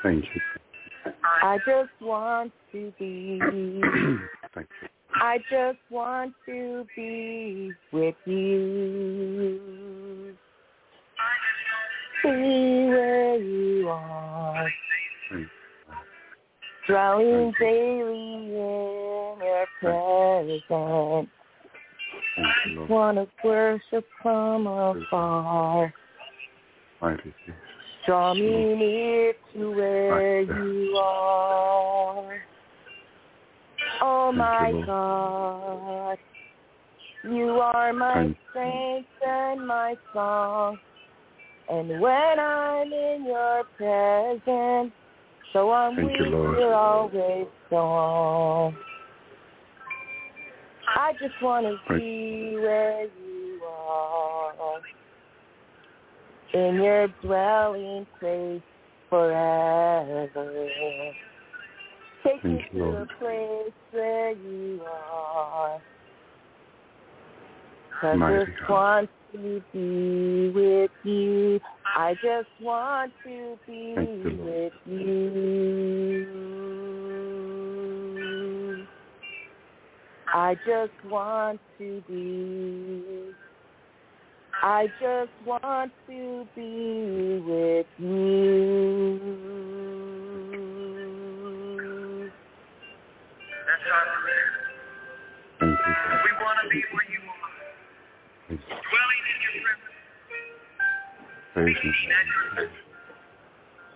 [0.02, 1.12] Thank you.
[1.42, 3.40] I just want to be.
[4.56, 4.64] You.
[5.16, 10.34] I just want to be with you.
[12.22, 14.70] Be where you are.
[15.30, 15.48] Thank you.
[16.86, 18.48] Dwelling Thank daily in
[19.40, 20.62] your presence.
[20.68, 21.26] You,
[22.88, 25.94] Wanna worship from afar.
[28.06, 32.42] Draw me near to where you are.
[34.02, 34.72] Oh my.
[34.86, 36.18] God.
[37.24, 40.76] You are my strength and my song.
[41.70, 44.92] And when I'm in your presence,
[45.54, 46.58] so I'm Thank weak, you, Lord.
[46.58, 48.76] you're always strong.
[50.94, 54.80] I just want to be where you are.
[56.52, 58.60] In your dwelling place
[59.08, 60.60] forever.
[62.22, 62.94] Take me Thank to Lord.
[62.94, 65.80] a place where you are.
[68.02, 68.70] Mighty just God.
[68.70, 71.60] want to be with you.
[71.96, 75.24] I just want to be you, with you.
[80.34, 83.32] I just want to be.
[84.62, 89.64] I just want to be with you.
[93.66, 93.73] That's our prayer.
[95.60, 95.66] Thank you.
[96.24, 97.34] We want to be where you are,
[98.48, 98.66] Thank you.
[98.66, 99.98] dwelling in your presence,
[101.54, 102.14] Praise being you.
[102.14, 102.86] at your presence,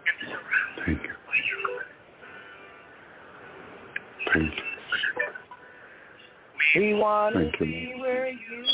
[0.07, 1.13] and surrounded Thank you.
[1.27, 1.87] by your glory.
[4.35, 4.63] Thank you.
[6.77, 8.65] We want to be where you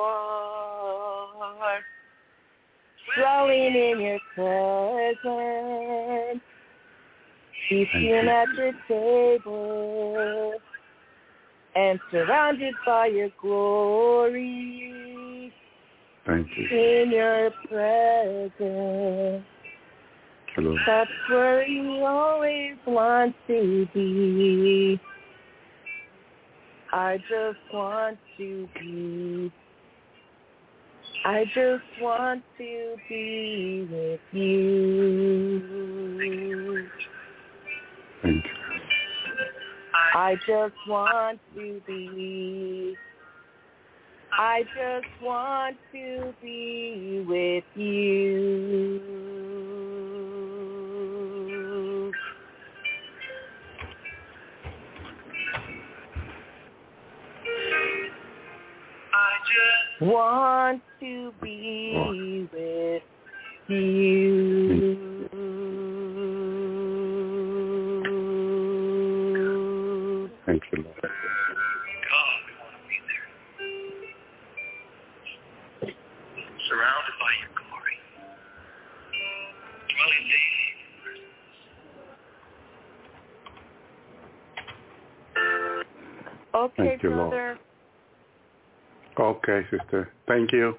[0.00, 1.80] are.
[3.16, 6.42] Dwelling in your presence.
[7.68, 10.54] Feasting at your table.
[11.76, 14.84] And surrounded by your glory.
[16.26, 16.68] Thank you.
[16.68, 19.44] In your presence.
[20.54, 20.76] Hello.
[20.86, 25.00] That's where you always want to be.
[26.92, 29.52] I just want to be.
[31.24, 35.60] I just want to be with you.
[38.22, 38.63] Thank you.
[40.14, 42.96] I just want to be.
[44.32, 49.00] I just want to be with you.
[59.12, 63.02] I just Want to be with
[63.68, 65.13] you.
[86.54, 87.30] Okay, Thank you, Lord.
[87.30, 87.58] brother.
[89.18, 90.10] Okay, sister.
[90.26, 90.76] Thank you.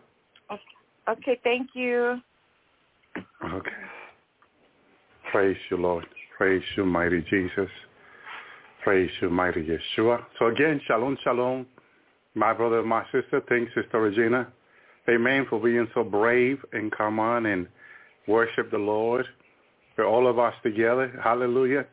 [1.08, 2.20] Okay, thank you.
[3.44, 3.72] Okay.
[5.32, 6.06] Praise you, Lord.
[6.38, 7.70] Praise you, mighty Jesus.
[8.84, 10.24] Praise you, mighty Yeshua.
[10.40, 11.66] So again, shalom, shalom.
[12.36, 14.52] My brother, my sister, thanks, Sister Regina.
[15.10, 17.68] Amen for being so brave and come on and
[18.28, 19.26] worship the Lord.
[19.96, 21.18] For all of us together.
[21.24, 21.86] Hallelujah.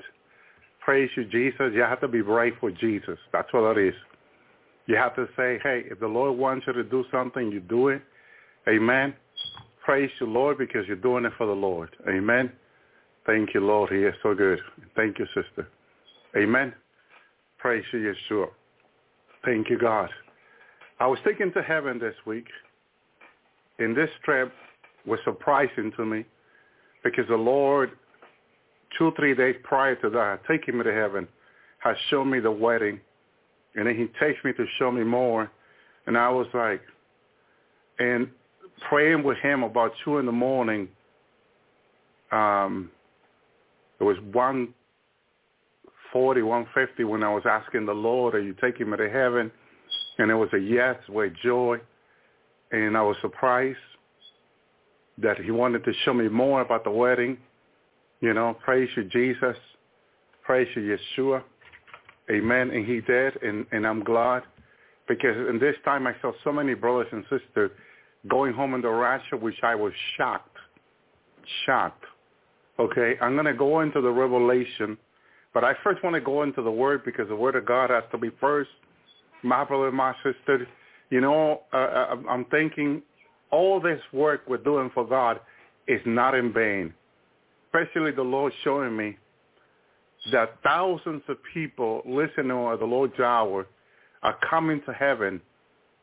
[0.85, 1.73] Praise you, Jesus.
[1.73, 3.19] You have to be brave for Jesus.
[3.33, 3.95] That's what it is.
[4.87, 7.89] You have to say, hey, if the Lord wants you to do something, you do
[7.89, 8.03] it.
[8.69, 9.15] Amen.
[9.85, 11.91] Praise you, Lord, because you're doing it for the Lord.
[12.09, 12.53] Amen.
[13.27, 13.93] Thank you, Lord.
[13.93, 14.59] He is so good.
[14.97, 15.69] Thank you, sister.
[16.37, 16.75] Amen.
[17.59, 18.49] Praise you, Yeshua.
[19.45, 20.11] Thank you, God.
[20.99, 22.47] I was taken to heaven this week,
[23.79, 24.53] and this trip
[25.07, 26.25] was surprising to me
[27.03, 27.93] because the Lord,
[28.99, 31.29] two, three days prior to that, taking me to heaven,
[31.79, 33.01] has shown me the wedding,
[33.75, 35.51] and then he takes me to show me more,
[36.07, 36.81] and I was like,
[37.99, 38.29] and
[38.89, 40.89] praying with him about two in the morning,
[42.31, 42.91] um,
[44.01, 44.75] it was one
[46.13, 49.51] forty, one fifty when I was asking the Lord, "Are you taking me to heaven?"
[50.19, 51.81] And it was a yes with joy,
[52.71, 53.79] and I was surprised
[55.19, 57.39] that He wanted to show me more about the wedding.
[58.23, 59.57] You know, praise you, Jesus,
[60.45, 61.43] praise you, Yeshua,
[62.31, 62.71] Amen.
[62.71, 64.45] And He did, and and I'm glad
[65.09, 67.73] because in this time I saw so many brothers and sisters
[68.29, 70.57] going home in the rapture, which I was shocked,
[71.67, 72.05] shocked.
[72.79, 74.97] Okay, I'm going to go into the revelation,
[75.53, 78.05] but I first want to go into the word because the word of God has
[78.13, 78.71] to be first.
[79.43, 80.67] My brother, my sister,
[81.11, 83.03] you know, uh, I'm thinking
[83.51, 85.41] all this work we're doing for God
[85.89, 86.95] is not in vain.
[87.75, 89.17] Especially the Lord showing me
[90.31, 93.67] that thousands of people listening to the Lord's hour
[94.23, 95.41] are coming to heaven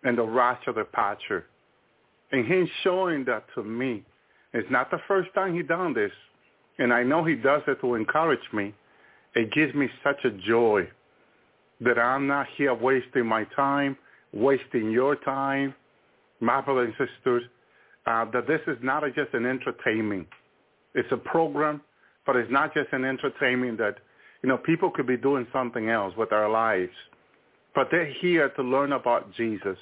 [0.03, 1.45] in the rapture departure.
[2.31, 4.03] And he's showing that to me.
[4.53, 6.11] It's not the first time he done this.
[6.79, 8.73] And I know he does it to encourage me.
[9.35, 10.89] It gives me such a joy
[11.81, 13.97] that I'm not here wasting my time,
[14.33, 15.75] wasting your time,
[16.39, 17.43] my brothers and sisters,
[18.05, 20.27] uh, that this is not just an entertainment.
[20.95, 21.81] It's a program,
[22.25, 23.95] but it's not just an entertainment that,
[24.43, 26.93] you know, people could be doing something else with their lives.
[27.75, 29.77] But they're here to learn about Jesus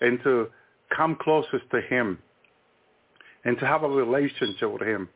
[0.00, 0.48] and to
[0.94, 2.18] come closest to him
[3.44, 5.08] and to have a relationship with him.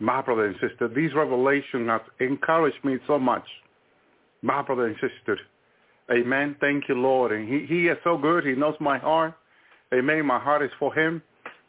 [0.00, 3.44] My brother and sister, these revelations have encouraged me so much.
[4.42, 5.36] My brother and sister.
[6.10, 6.56] Amen.
[6.60, 7.32] Thank you, Lord.
[7.32, 8.46] And he, he is so good.
[8.46, 9.34] He knows my heart.
[9.92, 10.24] Amen.
[10.24, 11.20] My heart is for him.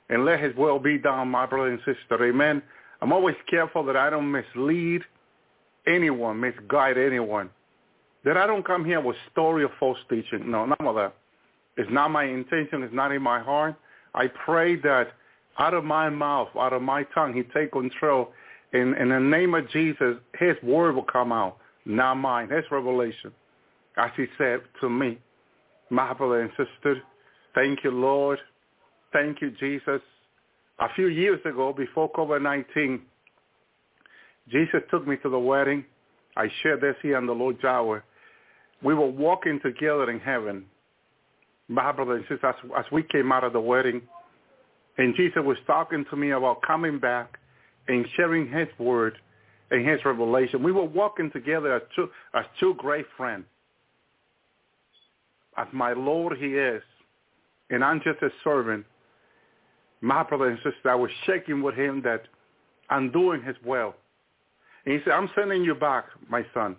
[0.10, 2.26] And let his will be done, my brother and sister.
[2.26, 2.62] Amen.
[3.02, 5.02] I'm always careful that I don't mislead
[5.88, 7.50] anyone, misguide anyone.
[8.26, 10.50] That I don't come here with story of false teaching.
[10.52, 11.14] No, none of that.
[11.78, 12.84] It's not my intention.
[12.84, 13.76] It's not in my heart.
[14.14, 15.14] I pray that
[15.60, 18.32] out of my mouth, out of my tongue, he take control.
[18.74, 23.32] In the name of Jesus, his word will come out, not mine, his revelation.
[23.98, 25.18] As he said to me,
[25.90, 27.02] my brother and sister,
[27.56, 28.40] thank you, Lord.
[29.12, 30.02] Thank you, Jesus.
[30.80, 33.02] A few years ago, before COVID-19,
[34.50, 35.84] Jesus took me to the wedding.
[36.38, 38.04] I shared this here on the Lord's Hour.
[38.82, 40.66] We were walking together in heaven
[41.70, 44.02] my brother and sister, as, as we came out of the wedding,
[44.98, 47.38] and Jesus was talking to me about coming back
[47.88, 49.18] and sharing his word
[49.72, 50.64] and his revelation.
[50.64, 53.46] We were walking together as two, as two great friends.
[55.58, 56.82] As my Lord he is,
[57.70, 58.86] and I'm just a servant,
[60.02, 62.24] my brother and sister, I was shaking with him that
[62.90, 63.96] I'm doing his will.
[64.86, 66.76] And he said, I'm sending you back, my son.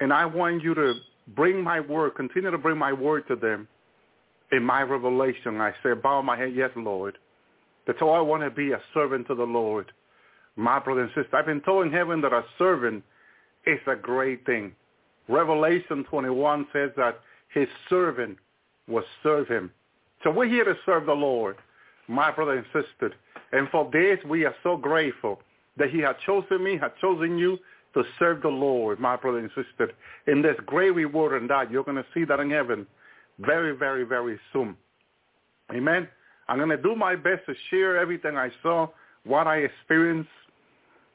[0.00, 0.94] And I want you to
[1.34, 3.68] bring my word, continue to bring my word to them
[4.52, 7.18] in my revelation, I say, bow my head, yes, Lord.
[7.86, 9.92] That's all I want to be, a servant to the Lord.
[10.56, 13.04] My brother and sister, I've been told in heaven that a servant
[13.66, 14.72] is a great thing.
[15.28, 17.20] Revelation 21 says that
[17.52, 18.38] his servant
[18.88, 19.70] will serve him.
[20.24, 21.56] So we're here to serve the Lord,
[22.08, 23.14] my brother and sister.
[23.52, 25.40] And for this, we are so grateful
[25.76, 27.58] that he has chosen me, has chosen you
[27.94, 29.92] to serve the Lord, my brother and sister.
[30.26, 31.70] And there's great reward in that.
[31.70, 32.86] You're going to see that in heaven
[33.38, 34.76] very, very, very soon.
[35.72, 36.08] Amen.
[36.48, 38.88] I'm going to do my best to share everything I saw,
[39.24, 40.30] what I experienced.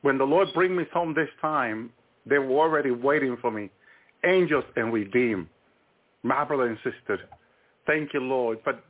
[0.02, 1.92] When the Lord bring me home this time,
[2.26, 3.70] they were already waiting for me.
[4.26, 5.48] Angels and redeemed.
[6.24, 7.20] My brother and sister,
[7.86, 8.60] thank you, Lord.
[8.64, 8.84] But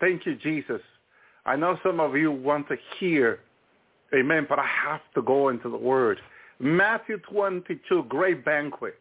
[0.00, 0.80] thank you, Jesus.
[1.46, 3.40] I know some of you want to hear,
[4.14, 6.18] amen, but I have to go into the word.
[6.58, 8.98] Matthew 22, great banquet.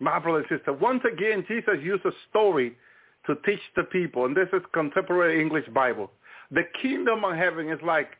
[0.00, 2.76] My brother and sister, once again, Jesus used a story
[3.26, 6.10] to teach the people, and this is contemporary English Bible.
[6.50, 8.10] The kingdom of heaven is like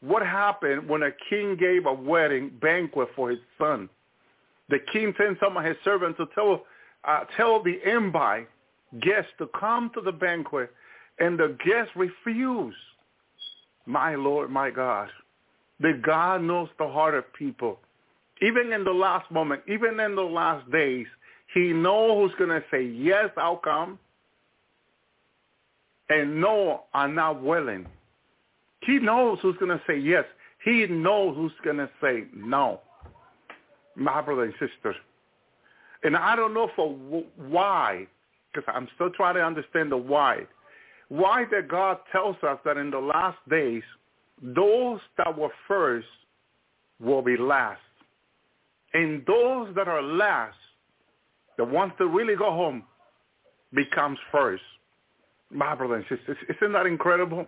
[0.00, 3.88] what happened when a king gave a wedding banquet for his son.
[4.68, 6.64] The king sent some of his servants to tell
[7.06, 8.48] uh, tell the invite
[9.02, 10.70] guests to come to the banquet,
[11.18, 12.76] and the guests refused.
[13.86, 15.08] My Lord, my God,
[15.80, 17.78] that God knows the heart of people.
[18.42, 21.06] Even in the last moment, even in the last days,
[21.52, 23.98] he knows who's going to say, yes, I'll come,
[26.08, 27.86] and no, I'm not willing.
[28.82, 30.24] He knows who's going to say yes.
[30.64, 32.80] He knows who's going to say no.
[33.96, 34.94] My brother and sister.
[36.02, 36.94] And I don't know for
[37.36, 38.06] why,
[38.52, 40.46] because I'm still trying to understand the why.
[41.14, 43.84] Why that God tells us that in the last days,
[44.42, 46.08] those that were first
[46.98, 47.80] will be last.
[48.94, 50.56] And those that are last,
[51.56, 52.82] the ones that really go home,
[53.72, 54.64] becomes first.
[55.52, 57.46] My brother and sisters, isn't that incredible?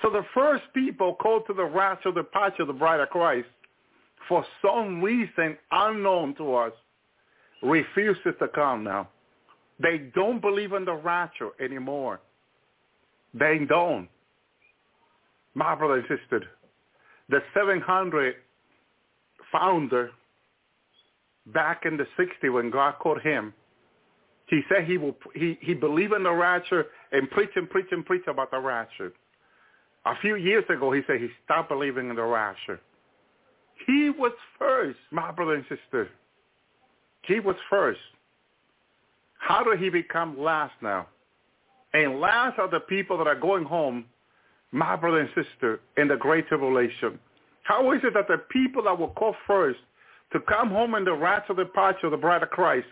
[0.00, 3.48] So the first people called to the rapture, the departure of the bride of Christ,
[4.26, 6.72] for some reason unknown to us,
[7.62, 9.10] refuses to come now.
[9.80, 12.20] They don't believe in the rapture anymore.
[13.34, 14.08] They don't.
[15.54, 16.44] My brother and sister,
[17.28, 18.34] the 700
[19.50, 20.10] founder
[21.46, 23.52] back in the 60s when God called him,
[24.46, 28.04] he said he will he, he believed in the rapture and preach and preach and
[28.04, 29.12] preach about the rapture.
[30.04, 32.80] A few years ago, he said he stopped believing in the rapture.
[33.86, 36.08] He was first, my brother and sister.
[37.22, 38.00] He was first.
[39.42, 41.08] How did he become last now?
[41.94, 44.04] And last are the people that are going home,
[44.70, 47.18] my brother and sister, in the great tribulation.
[47.64, 49.80] How is it that the people that were called first
[50.32, 52.86] to come home in the rapture departure of the bride of Christ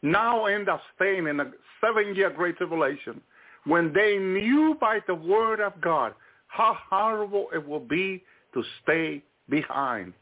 [0.00, 3.20] now end up staying in the seven-year great tribulation
[3.64, 6.14] when they knew by the word of God
[6.46, 10.14] how horrible it will be to stay behind.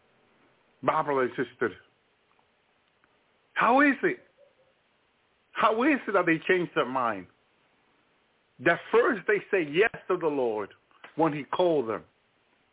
[0.82, 1.70] My brother and sister,
[3.52, 4.18] how is it?
[5.60, 7.26] How is it that they change their mind?
[8.64, 10.70] That first they say yes to the Lord
[11.16, 12.02] when he called them.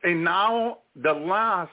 [0.03, 1.71] And now the last,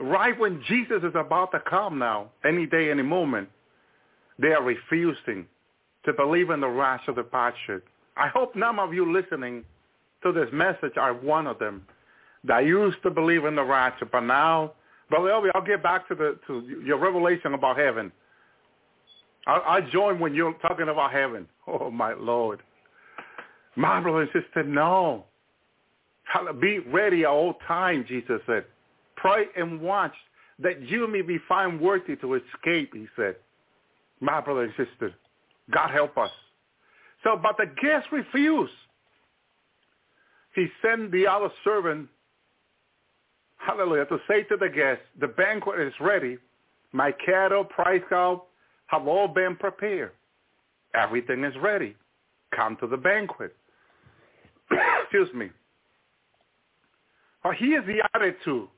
[0.00, 3.48] right when Jesus is about to come now, any day, any moment,
[4.40, 5.46] they are refusing
[6.04, 7.84] to believe in the wrath of the departure.
[8.16, 9.64] I hope none of you listening
[10.24, 11.86] to this message are one of them
[12.42, 14.72] that used to believe in the rapture, but now,
[15.10, 18.10] Brother I'll get back to the to your revelation about heaven.
[19.46, 21.48] I, I join when you're talking about heaven.
[21.66, 22.60] Oh my Lord,
[23.76, 25.24] my brother and sister, no.
[26.60, 28.64] Be ready at all time, Jesus said.
[29.16, 30.14] Pray and watch
[30.58, 33.36] that you may be found worthy to escape, he said.
[34.20, 35.14] My brother and sister,
[35.70, 36.30] God help us.
[37.22, 38.72] So, but the guests refused
[40.54, 42.08] he sent the other servant,
[43.56, 46.38] hallelujah, to say to the guests, the banquet is ready.
[46.92, 48.44] My cattle, price cow
[48.94, 50.12] have all been prepared.
[50.94, 51.96] Everything is ready.
[52.54, 53.54] Come to the banquet.
[55.02, 55.50] Excuse me.
[57.42, 58.68] But here's the attitude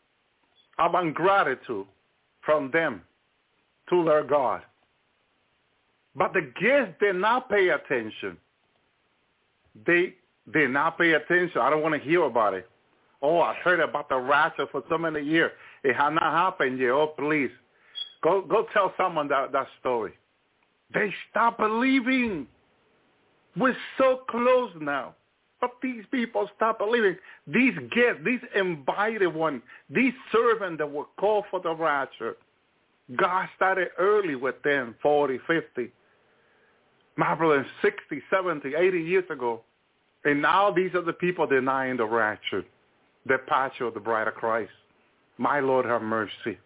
[0.79, 1.87] of ingratitude
[2.41, 3.03] from them
[3.91, 4.63] to their God.
[6.15, 8.39] But the guests did not pay attention.
[9.87, 10.15] They
[10.53, 11.61] did not pay attention.
[11.61, 12.69] I don't want to hear about it.
[13.21, 15.53] Oh, I heard about the rapture for so many years.
[15.85, 16.91] It had not happened yet.
[16.91, 17.51] Oh, please.
[18.27, 20.13] Go go tell someone that, that story.
[20.93, 22.49] They stop believing.
[23.57, 25.15] We're so close now.
[25.61, 27.17] But these people stop believing.
[27.47, 32.37] These guests, these invited ones, these servants that were called for the rapture,
[33.15, 35.93] God started early with them, 40, 50.
[37.17, 39.61] My brother, 60, 70, 80 years ago,
[40.25, 42.65] and now these are the people denying the rapture,
[43.25, 44.73] the departure of the bride of Christ.
[45.39, 46.59] My Lord, have mercy.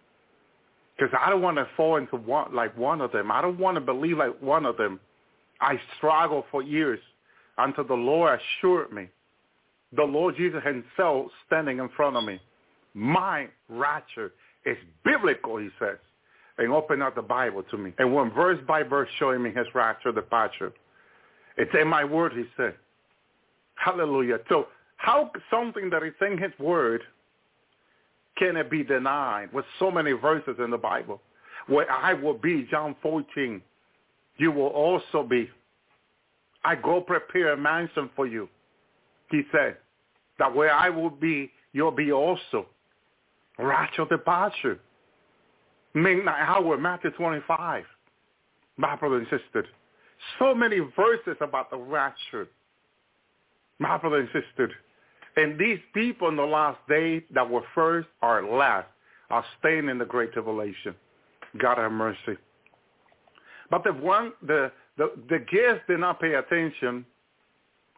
[1.01, 3.33] Because I don't want to fall into one like one of them.
[3.33, 5.01] I don't want to believe like one of them.
[5.61, 7.01] I struggled for years
[7.57, 9.09] until the Lord assured me.
[9.97, 12.39] The Lord Jesus himself standing in front of me.
[12.93, 14.33] My rapture
[14.67, 15.97] is biblical, he says.
[16.59, 17.95] And opened up the Bible to me.
[17.99, 20.73] And went verse by verse showing me his rapture departure.
[21.57, 22.75] It's in my word, he said.
[23.77, 24.39] Hallelujah.
[24.51, 24.67] So
[24.99, 27.01] how something that is in his word
[28.41, 31.21] can it be denied with so many verses in the Bible?
[31.69, 33.63] Where I will be, John 14,
[34.39, 35.49] you will also be.
[36.65, 38.49] I go prepare a mansion for you.
[39.31, 39.77] He said,
[40.39, 42.67] that where I will be, you'll be also.
[43.59, 44.81] Rapture departure.
[45.95, 47.85] Midnight hour, Matthew 25.
[48.79, 49.67] My brother and sister.
[50.39, 52.49] So many verses about the rapture
[53.81, 54.71] my brother and sister.
[55.37, 58.89] And these people in the last day that were first are last,
[59.31, 60.95] are staying in the great tribulation.
[61.59, 62.37] God have mercy.
[63.71, 67.07] But the one, the, the, the guests did not pay attention.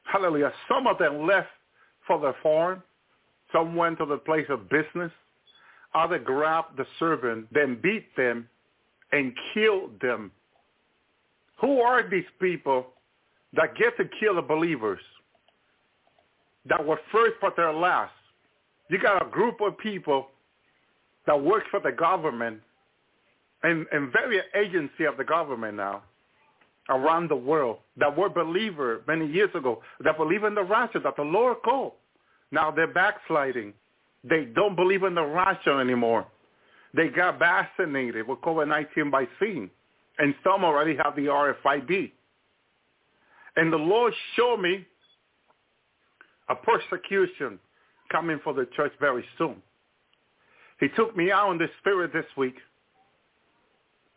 [0.05, 0.52] Hallelujah.
[0.69, 1.49] Some of them left
[2.07, 2.83] for the farm.
[3.52, 5.12] Some went to the place of business.
[5.94, 8.49] Others grabbed the servant, then beat them
[9.12, 10.31] and killed them.
[11.61, 12.86] Who are these people
[13.55, 15.01] that get to kill the believers?
[16.66, 18.12] That were first but they're last.
[18.89, 20.28] You got a group of people
[21.26, 22.60] that work for the government
[23.62, 26.02] and, and various agency of the government now
[26.89, 31.16] around the world that were believer many years ago, that believe in the rapture, that
[31.16, 31.92] the Lord called.
[32.50, 33.73] Now they're backsliding.
[34.24, 36.26] They don't believe in the rapture anymore.
[36.94, 39.70] They got vaccinated with COVID-19 vaccine,
[40.18, 42.12] and some already have the RFID.
[43.57, 44.86] And the Lord showed me
[46.49, 47.59] a persecution
[48.11, 49.57] coming for the church very soon.
[50.81, 52.57] He took me out in the spirit this week.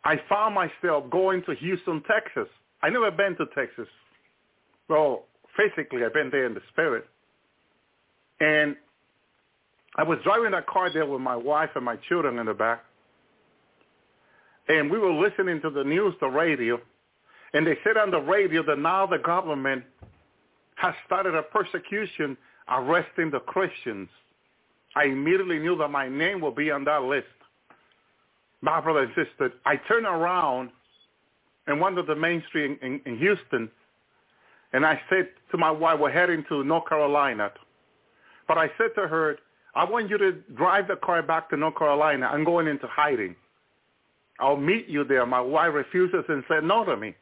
[0.04, 2.48] I found myself going to Houston, Texas.
[2.82, 3.88] I never been to Texas.
[4.88, 5.24] Well,
[5.56, 7.06] physically, I've been there in the spirit.
[8.40, 8.76] And
[9.96, 12.84] I was driving that car there with my wife and my children in the back.
[14.68, 16.78] And we were listening to the news, the radio.
[17.54, 19.84] And they said on the radio that now the government
[20.76, 22.36] has started a persecution
[22.68, 24.08] arresting the Christians.
[24.94, 27.26] I immediately knew that my name would be on that list.
[28.62, 30.70] My brother and sister, I turned around
[31.66, 33.70] and went to the main street in, in, in Houston,
[34.72, 37.50] and I said to my wife, we're heading to North Carolina.
[38.48, 39.38] But I said to her,
[39.74, 42.26] I want you to drive the car back to North Carolina.
[42.26, 43.36] I'm going into hiding.
[44.40, 45.24] I'll meet you there.
[45.26, 47.14] My wife refuses and said no to me.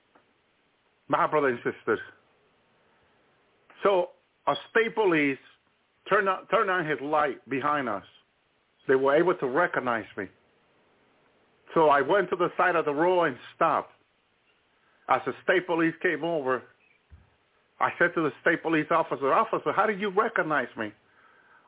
[1.08, 2.00] My brother and sisters.
[3.84, 4.10] So
[4.48, 5.38] a state police
[6.08, 8.02] turned on, turned on his light behind us.
[8.88, 10.26] They were able to recognize me.
[11.74, 13.92] So I went to the side of the road and stopped.
[15.08, 16.62] As the state police came over,
[17.78, 20.92] I said to the state police officer, officer, how did you recognize me?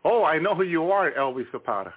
[0.05, 1.93] Oh, I know who you are, Elvi Zapata.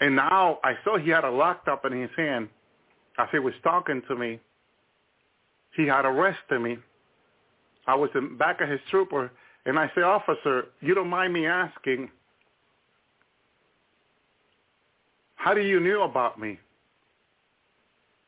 [0.00, 2.48] And now I saw he had a up in his hand.
[3.18, 4.40] As he was talking to me,
[5.76, 6.78] he had arrested me.
[7.86, 9.30] I was in back of his trooper,
[9.66, 12.10] and I said, officer, you don't mind me asking,
[15.36, 16.58] how do you knew about me?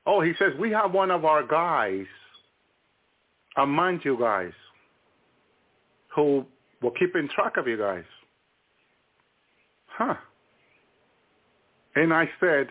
[0.04, 2.06] Oh, he says, we have one of our guys
[3.56, 4.52] among you guys
[6.14, 6.44] who
[6.82, 8.04] will keep in track of you guys.
[9.86, 10.14] Huh.
[11.94, 12.68] And I said,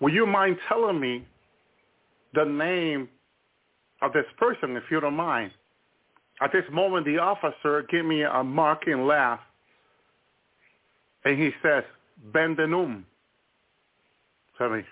[0.00, 1.24] will you mind telling me
[2.34, 3.08] the name
[4.02, 5.52] of this person, if you don't mind?
[6.40, 9.40] At this moment, the officer gave me a mocking laugh,
[11.24, 11.82] and he says,
[12.32, 13.02] Ben Denum.
[14.56, 14.82] Tell me.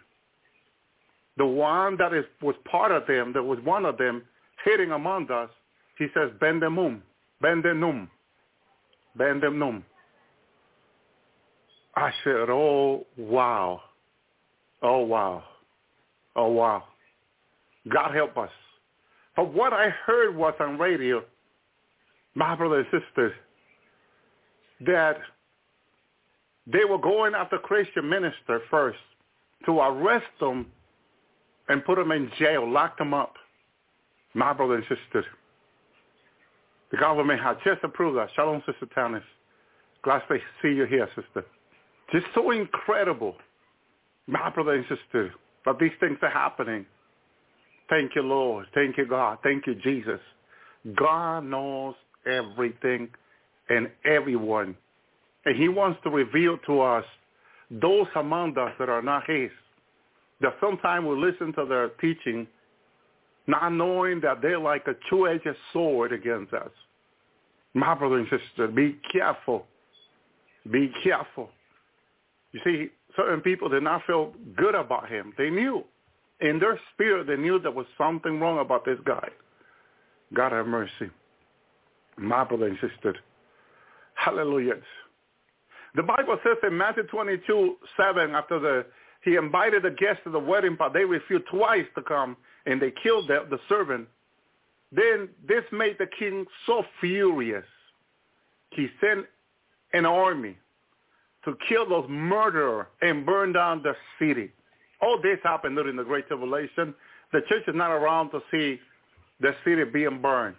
[1.36, 4.22] The one that is was part of them, that was one of them,
[4.66, 5.50] sitting among us,
[5.98, 7.00] he says, Ben Denum.
[7.40, 8.08] Ben Denum.
[9.16, 9.82] Ben Denum.
[11.94, 13.80] I said, oh, wow.
[14.82, 15.44] Oh, wow.
[16.34, 16.84] Oh, wow.
[17.88, 18.50] God help us.
[19.34, 21.22] But what I heard was on radio,
[22.36, 23.32] my brothers and sisters,
[24.86, 25.16] that
[26.66, 28.98] they were going after Christian minister first
[29.64, 30.66] to arrest them
[31.68, 33.34] and put them in jail, lock them up.
[34.34, 35.24] My brothers and sisters,
[36.90, 38.28] the government had just approved that.
[38.36, 39.22] Shalom, Sister Tanis.
[40.04, 41.44] Glad to see you here, sister.
[42.12, 43.34] Just so incredible,
[44.26, 45.32] my brother and sister,
[45.64, 46.84] that these things are happening.
[47.88, 48.66] Thank you, Lord.
[48.74, 49.38] Thank you, God.
[49.42, 50.20] Thank you, Jesus.
[50.94, 51.94] God knows
[52.26, 53.08] everything
[53.68, 54.76] and everyone.
[55.44, 57.04] And he wants to reveal to us
[57.70, 59.50] those among us that are not his.
[60.40, 62.46] That sometimes we listen to their teaching
[63.46, 66.70] not knowing that they're like a two-edged sword against us.
[67.74, 69.66] My brother and sister, be careful.
[70.70, 71.50] Be careful.
[72.52, 75.32] You see, certain people did not feel good about him.
[75.38, 75.84] They knew.
[76.40, 79.28] In their spirit, they knew there was something wrong about this guy.
[80.34, 81.10] God have mercy.
[82.16, 83.14] My brother and sister.
[84.14, 84.74] Hallelujah.
[85.94, 88.86] The Bible says in Matthew 22, 7, after the
[89.26, 92.92] he invited the guests to the wedding, but they refused twice to come, and they
[93.02, 94.06] killed the, the servant.
[94.92, 97.64] Then this made the king so furious.
[98.70, 99.26] He sent
[99.92, 100.56] an army
[101.44, 104.52] to kill those murderers and burn down the city.
[105.02, 106.94] All this happened during the Great Tribulation.
[107.32, 108.78] The church is not around to see
[109.40, 110.54] the city being burned.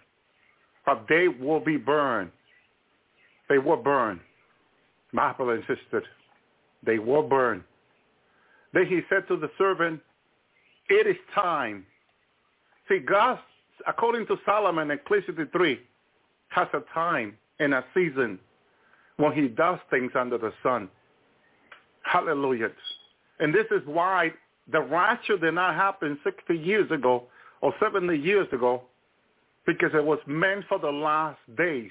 [0.88, 2.30] But they will be burned.
[3.50, 4.20] They will burn.
[5.12, 6.02] My brother and sister,
[6.82, 7.62] they will burn.
[8.72, 10.00] Then he said to the servant,
[10.88, 11.84] it is time.
[12.88, 13.38] See, God,
[13.86, 15.78] according to Solomon, Ecclesiastes 3,
[16.48, 18.38] has a time and a season
[19.18, 20.88] when he does things under the sun.
[22.00, 22.70] Hallelujah.
[23.40, 24.32] And this is why
[24.72, 27.24] the rapture did not happen 60 years ago
[27.60, 28.84] or 70 years ago
[29.68, 31.90] because it was meant for the last days.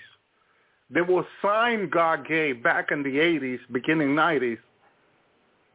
[0.90, 4.58] There was sign God gave back in the 80s, beginning 90s,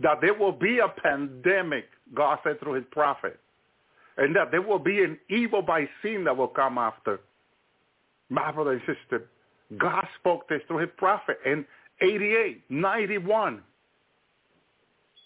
[0.00, 3.38] that there will be a pandemic, God said through his prophet,
[4.16, 7.20] and that there will be an evil by sin that will come after.
[8.30, 9.26] My brother and sister,
[9.78, 11.64] God spoke this through his prophet in
[12.00, 13.62] 88, 91.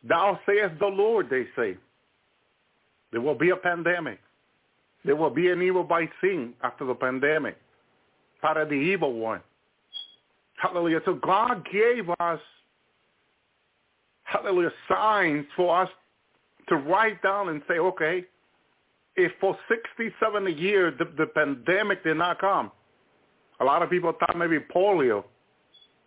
[0.06, 1.78] Thou sayest the Lord, they say.
[3.12, 4.18] There will be a pandemic.
[5.06, 7.56] There will be an evil by sin after the pandemic.
[8.42, 9.40] Part of the evil one.
[10.56, 11.00] Hallelujah.
[11.04, 12.40] So God gave us,
[14.24, 15.88] hallelujah, signs for us
[16.68, 18.24] to write down and say, okay,
[19.14, 22.72] if for 60, 70 years the, the pandemic did not come,
[23.60, 25.24] a lot of people thought maybe polio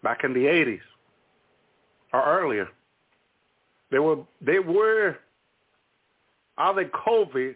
[0.04, 0.80] back in the 80s
[2.14, 2.68] or earlier.
[3.92, 5.18] They were they were
[6.58, 7.56] of COVID,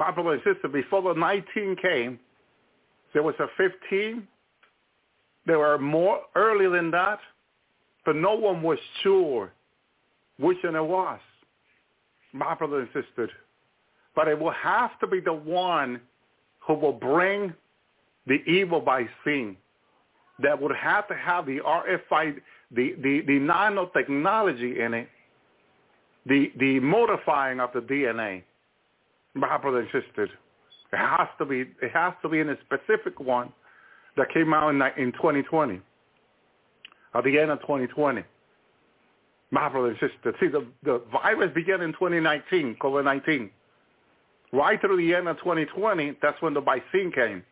[0.00, 2.18] my brother and sister, before the 19 came,
[3.12, 4.26] there was a 15.
[5.44, 7.18] There were more earlier than that,
[8.06, 9.52] but no one was sure
[10.38, 11.20] which one it was,
[12.32, 13.28] my brother and sister.
[14.16, 16.00] But it will have to be the one
[16.66, 17.52] who will bring
[18.26, 19.54] the evil by sin
[20.42, 25.08] that would have to have the RFID, the, the, the nanotechnology in it,
[26.24, 28.44] the, the modifying of the DNA.
[29.34, 29.58] My
[29.92, 30.30] sister, it
[30.92, 33.52] has to be, it has to be in a specific one
[34.16, 35.80] that came out in, in 2020,
[37.14, 38.24] at the end of 2020.
[39.52, 39.68] My
[40.00, 43.50] sister, see, the, the virus began in 2019, COVID-19.
[44.52, 47.44] Right through the end of 2020, that's when the vaccine came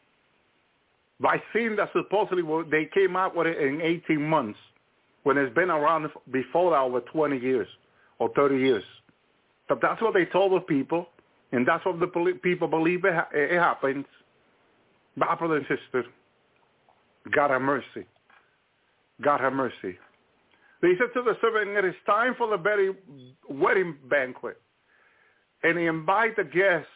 [1.20, 4.58] vaccine that supposedly they came out with it in 18 months
[5.24, 7.66] when it's been around before that over 20 years
[8.18, 8.84] or 30 years.
[9.68, 11.08] But that's what they told the people,
[11.52, 12.06] and that's what the
[12.42, 14.04] people believe it, it happens.
[15.16, 16.04] My brother and sister,
[17.34, 18.06] God have mercy.
[19.22, 19.98] God have mercy.
[20.80, 22.94] They said to the servant, it is time for the very
[23.48, 24.60] wedding banquet.
[25.64, 26.88] And he invite the guests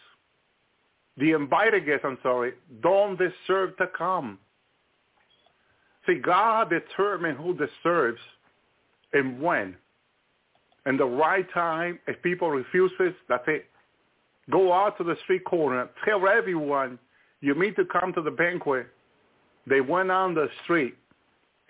[1.16, 4.38] the invited guests, I'm sorry, don't deserve to come.
[6.06, 8.20] See, God determines who deserves
[9.12, 9.76] and when.
[10.86, 13.66] And the right time, if people refuses, that's it.
[14.50, 16.98] Go out to the street corner, tell everyone
[17.40, 18.86] you need to come to the banquet.
[19.66, 20.94] They went on the street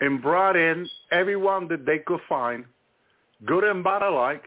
[0.00, 2.64] and brought in everyone that they could find,
[3.44, 4.44] good and bad alike.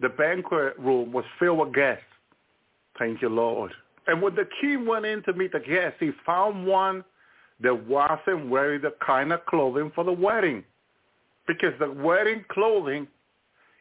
[0.00, 2.04] The banquet room was filled with guests.
[2.98, 3.72] Thank you, Lord.
[4.06, 7.04] And when the king went in to meet the guests, he found one
[7.60, 10.64] that wasn't wearing the kind of clothing for the wedding.
[11.46, 13.06] Because the wedding clothing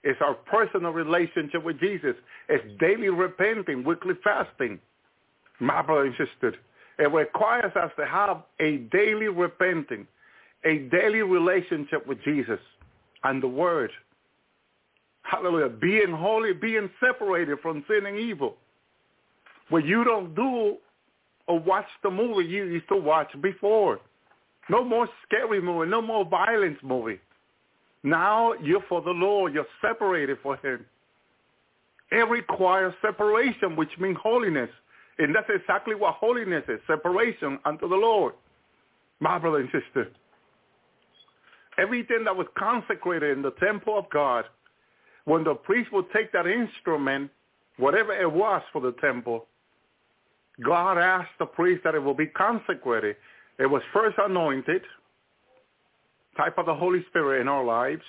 [0.03, 2.15] is our personal relationship with Jesus.
[2.49, 4.79] It's daily repenting, weekly fasting.
[5.59, 6.55] My brother and sister,
[6.97, 10.07] it requires us to have a daily repenting,
[10.65, 12.59] a daily relationship with Jesus
[13.23, 13.91] and the Word.
[15.23, 15.69] Hallelujah.
[15.69, 18.55] Being holy, being separated from sin and evil.
[19.69, 20.77] What you don't do
[21.47, 23.99] or watch the movie you used to watch before.
[24.69, 27.19] No more scary movie, no more violence movie.
[28.03, 29.53] Now you're for the Lord.
[29.53, 30.85] You're separated for him.
[32.11, 34.69] It requires separation, which means holiness.
[35.17, 38.33] And that's exactly what holiness is, separation unto the Lord.
[39.19, 40.09] My brother and sister,
[41.77, 44.45] everything that was consecrated in the temple of God,
[45.25, 47.29] when the priest would take that instrument,
[47.77, 49.45] whatever it was for the temple,
[50.65, 53.15] God asked the priest that it will be consecrated.
[53.59, 54.81] It was first anointed,
[56.37, 58.03] type of the Holy Spirit in our lives,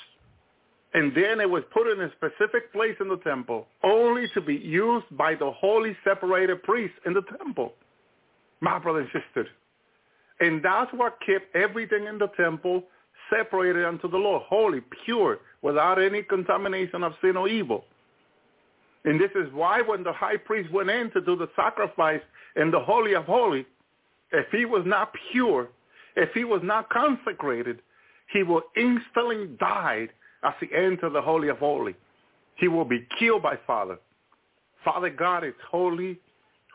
[0.94, 4.56] and then it was put in a specific place in the temple, only to be
[4.56, 7.72] used by the holy separated priest in the temple.
[8.60, 9.48] My brother and sister.
[10.40, 12.84] And that's what kept everything in the temple
[13.30, 17.84] separated unto the Lord, holy, pure, without any contamination of sin or evil.
[19.04, 22.20] And this is why when the high priest went in to do the sacrifice
[22.56, 23.64] in the Holy of Holies,
[24.32, 25.68] if he was not pure,
[26.16, 27.80] if he was not consecrated,
[28.32, 30.08] he will instantly die
[30.42, 31.94] as he entered the Holy of Holies.
[32.56, 33.98] He will be killed by Father.
[34.84, 36.18] Father God is holy,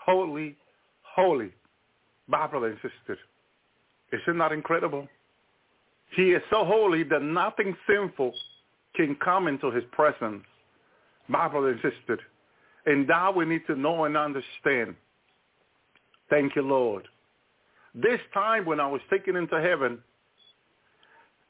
[0.03, 0.56] holy,
[1.03, 1.52] holy.
[2.27, 3.18] My brother and sister,
[4.11, 5.08] isn't that incredible?
[6.16, 8.34] He is so holy that nothing sinful
[8.95, 10.44] can come into his presence.
[11.27, 12.19] My brother and sister.
[12.86, 14.95] And that we need to know and understand.
[16.30, 17.08] Thank you, Lord.
[17.94, 20.00] This time when I was taken into heaven,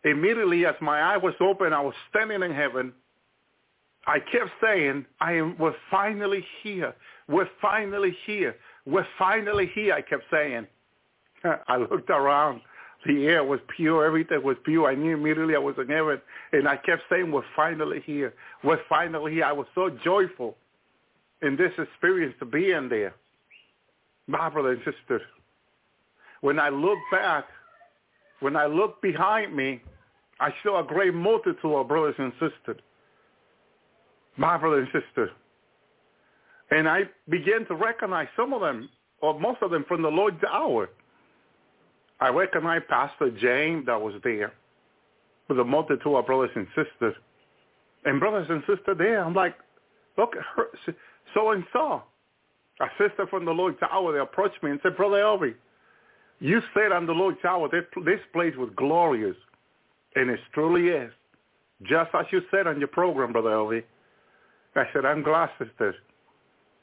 [0.04, 2.94] immediately as my eye was open, I was standing in heaven.
[4.06, 6.96] I kept saying, I am, we're finally here.
[7.28, 8.56] We're finally here.
[8.86, 10.66] We're finally here, I kept saying.
[11.68, 12.62] I looked around.
[13.06, 14.06] The air was pure.
[14.06, 14.90] Everything was pure.
[14.90, 16.22] I knew immediately I was in heaven.
[16.52, 18.34] And I kept saying, we're finally here.
[18.64, 19.46] We're finally here.
[19.46, 20.58] I was so joyful
[21.42, 23.14] in this experience to be in there.
[24.28, 25.22] My brother and sister,
[26.42, 27.46] when I look back,
[28.40, 29.82] when I look behind me,
[30.40, 32.82] I saw a great multitude of brothers and sisters.
[34.38, 35.32] My brother and sister.
[36.70, 38.90] And I began to recognize some of them,
[39.22, 40.90] or most of them from the Lord's Hour.
[42.20, 44.54] I recognized Pastor James that was there
[45.50, 47.16] with a multitude of brothers and sisters.
[48.06, 49.56] And brothers and sisters there, I'm like,
[50.18, 50.68] look at her,
[51.34, 52.04] so and so.
[52.80, 55.56] A sister from the Lord's Hour, they approached me and said, Brother Elvi,
[56.40, 59.36] you said on the Lord's Hour, this, this place was glorious.
[60.16, 61.12] And it truly is.
[61.84, 63.84] Just as you said on your program, Brother Elvi.
[64.76, 65.96] I said, I'm glad, sister.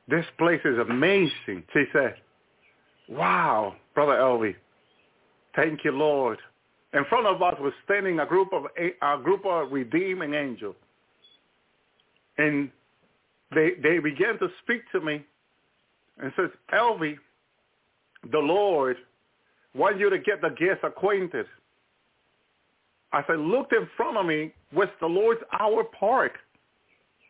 [0.08, 1.64] This place is amazing.
[1.72, 2.16] She said,
[3.08, 4.54] wow, Brother Elvi.
[5.56, 6.38] Thank you, Lord.
[6.92, 10.76] In front of us was standing a group of a group of redeeming angels.
[12.38, 12.70] And
[13.54, 15.24] they they began to speak to me
[16.18, 17.16] and says, Elvi,
[18.30, 18.96] the Lord
[19.74, 21.46] want you to get the guests acquainted.
[23.12, 26.32] As I looked in front of me was the Lord's Hour Park.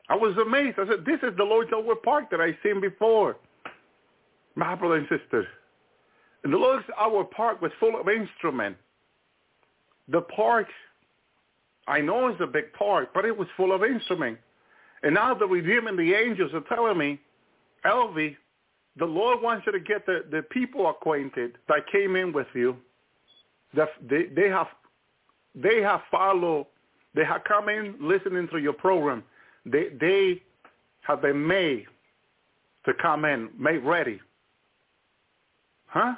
[0.09, 0.79] I was amazed.
[0.79, 3.37] I said, this is the Lord's Hour Park that I've seen before.
[4.55, 5.47] My brother and sister.
[6.43, 8.79] And the Lord's Hour Park was full of instruments.
[10.09, 10.67] The park,
[11.89, 14.41] I know it's a big park, but it was full of instruments.
[15.03, 17.19] And now the Redeeming the angels are telling me,
[17.87, 18.37] Elvi,
[18.99, 22.77] the Lord wants you to get the, the people acquainted that came in with you.
[23.75, 24.69] That they, they have
[25.55, 26.67] they have followed,
[27.15, 29.25] they have come in listening to your program.
[29.67, 30.43] They they
[31.03, 31.87] have been made
[32.87, 34.21] to come in, made ready.
[35.87, 36.15] Huh?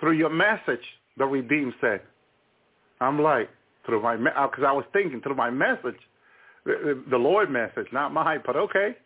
[0.00, 0.84] Through your message,
[1.16, 2.02] the redeemed said.
[3.00, 3.48] I'm like,
[3.84, 5.96] through my, because uh, I was thinking through my message,
[6.64, 8.96] the, the Lord message, not mine, but okay.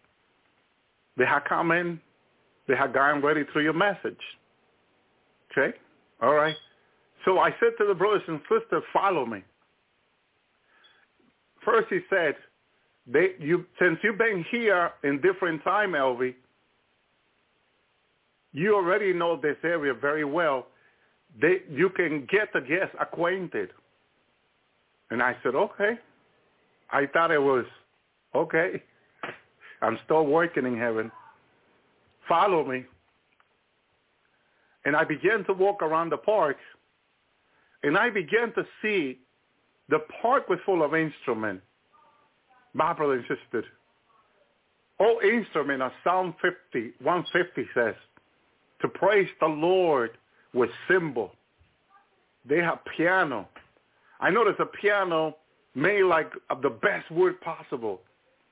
[1.20, 2.00] They have come in,
[2.66, 4.16] they have gotten ready through your message.
[5.52, 5.76] Okay?
[6.22, 6.56] All right.
[7.26, 9.44] So I said to the brothers and sisters, follow me.
[11.62, 12.36] First he said,
[13.06, 16.34] they, you, since you've been here in different time, Elvi,
[18.52, 20.68] you already know this area very well.
[21.38, 23.68] They, you can get the guests acquainted.
[25.10, 25.98] And I said, okay.
[26.90, 27.66] I thought it was,
[28.34, 28.82] okay.
[29.82, 31.10] I'm still working in heaven.
[32.28, 32.84] Follow me.
[34.84, 36.56] And I began to walk around the park,
[37.82, 39.18] and I began to see
[39.88, 41.62] the park was full of instruments.
[42.72, 43.64] My brother insisted.
[45.00, 47.94] all instruments are Psalm 50, 150 says,
[48.82, 50.10] to praise the Lord
[50.54, 51.32] with cymbal.
[52.48, 53.48] They have piano.
[54.20, 55.36] I noticed a piano
[55.74, 58.00] made like of the best wood possible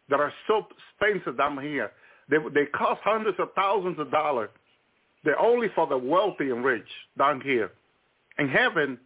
[0.08, 0.66] that are so
[1.00, 1.92] expensive down here.
[2.28, 4.50] They, they cost hundreds of thousands of dollars.
[5.24, 7.70] They're only for the wealthy and rich down here.
[8.38, 8.98] In heaven,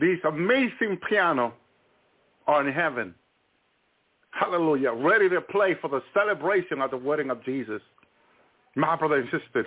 [0.00, 1.54] these amazing piano
[2.46, 3.14] are in heaven.
[4.30, 4.92] Hallelujah.
[4.92, 7.82] Ready to play for the celebration of the wedding of Jesus.
[8.76, 9.66] My brother and sister,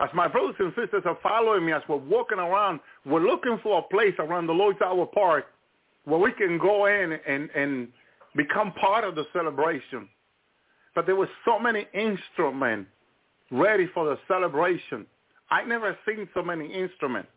[0.00, 3.78] as my brothers and sisters are following me as we're walking around, we're looking for
[3.78, 5.46] a place around the Lord's Hour Park
[6.04, 7.88] where we can go in and, and
[8.36, 10.08] become part of the celebration.
[10.94, 12.90] But there were so many instruments
[13.50, 15.06] ready for the celebration.
[15.50, 17.28] I never seen so many instruments.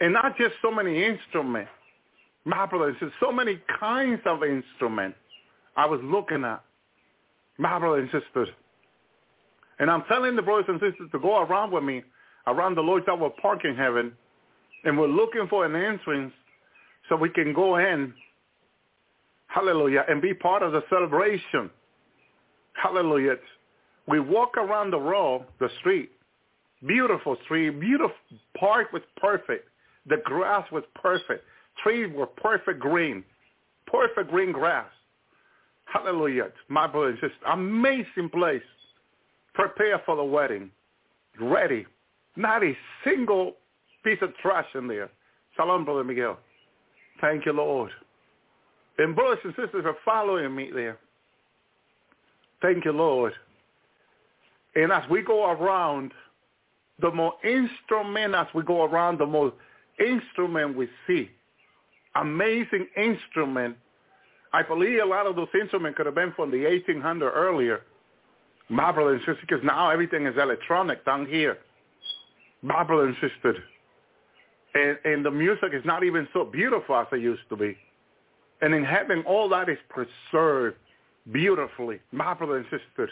[0.00, 1.70] And not just so many instruments.
[2.44, 5.18] My brothers, so many kinds of instruments
[5.76, 6.62] I was looking at.
[7.58, 8.48] My brothers and sisters.
[9.78, 12.02] And I'm telling the brothers and sisters to go around with me
[12.46, 14.12] around the Lord's Hour Park in heaven.
[14.84, 16.32] And we're looking for an entrance
[17.08, 18.14] so we can go in,
[19.50, 21.70] hallelujah, and be part of the celebration.
[22.74, 23.36] Hallelujah.
[24.06, 26.10] We walk around the road, the street,
[26.86, 28.16] beautiful street, beautiful
[28.58, 29.68] park was perfect.
[30.06, 31.44] The grass was perfect.
[31.82, 33.22] Trees were perfect green,
[33.86, 34.88] perfect green grass.
[35.84, 36.48] Hallelujah.
[36.68, 38.62] My brother sister, amazing place.
[39.54, 40.70] Prepare for the wedding.
[41.40, 41.86] Ready.
[42.36, 43.54] Not a single
[44.04, 45.10] piece of trash in there.
[45.56, 46.38] Shalom, Brother Miguel.
[47.20, 47.90] Thank you, Lord.
[49.00, 50.98] And brothers and sisters are following me there.
[52.60, 53.32] Thank you, Lord.
[54.74, 56.12] And as we go around,
[57.00, 59.54] the more instrument as we go around, the more
[59.98, 61.30] instrument we see.
[62.14, 63.74] Amazing instrument.
[64.52, 67.80] I believe a lot of those instruments could have been from the 1800 earlier.
[68.68, 71.56] My brother and because now everything is electronic down here.
[72.60, 73.56] My brother and.
[74.74, 77.78] And, and the music is not even so beautiful as it used to be.
[78.62, 80.76] And in heaven, all that is preserved
[81.32, 82.00] beautifully.
[82.12, 83.10] My brother and sister.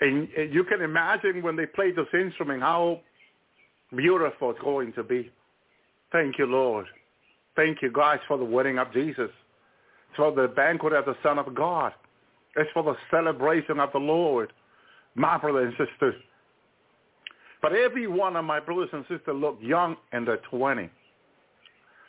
[0.00, 3.00] And, and you can imagine when they play those instruments, how
[3.94, 5.30] beautiful it's going to be.
[6.12, 6.86] Thank you, Lord.
[7.56, 9.30] Thank you, guys, for the wedding of Jesus.
[9.30, 11.92] It's for the banquet of the Son of God.
[12.56, 14.52] It's for the celebration of the Lord.
[15.14, 16.14] My brothers and sisters.
[17.60, 20.90] But every one of my brothers and sisters look young in their 20s.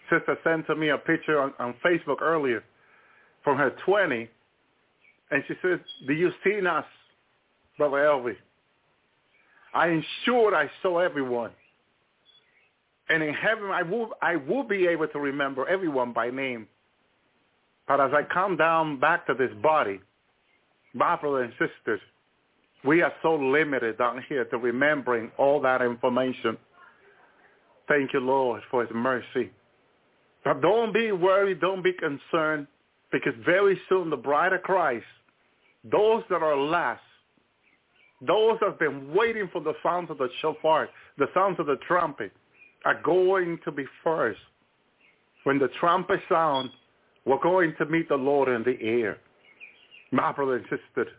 [0.09, 2.63] Sister sent to me a picture on, on Facebook earlier
[3.43, 4.29] from her 20,
[5.31, 6.85] and she says, do you see us,
[7.77, 8.35] Brother Elvi?
[9.73, 11.51] I ensured I saw everyone.
[13.09, 16.67] And in heaven, I will, I will be able to remember everyone by name.
[17.87, 19.99] But as I come down back to this body,
[20.93, 22.01] my brothers and sisters,
[22.85, 26.57] we are so limited down here to remembering all that information.
[27.87, 29.51] Thank you, Lord, for his mercy.
[30.43, 32.67] But don't be worried, don't be concerned,
[33.11, 35.05] because very soon the bride of Christ,
[35.83, 37.01] those that are last,
[38.25, 41.77] those that have been waiting for the sounds of the shofar, the sounds of the
[41.87, 42.31] trumpet,
[42.85, 44.39] are going to be first.
[45.43, 46.71] When the trumpet sounds,
[47.25, 49.17] we're going to meet the Lord in the air.
[50.11, 51.11] My brother and sister,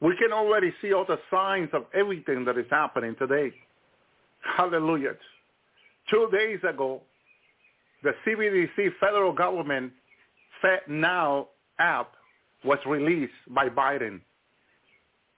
[0.00, 3.52] we can already see all the signs of everything that is happening today.
[4.56, 5.14] Hallelujah.
[6.10, 7.02] Two days ago,
[8.02, 9.92] the CBDC federal government
[10.62, 11.46] FedNow
[11.78, 12.12] app
[12.64, 14.20] was released by Biden.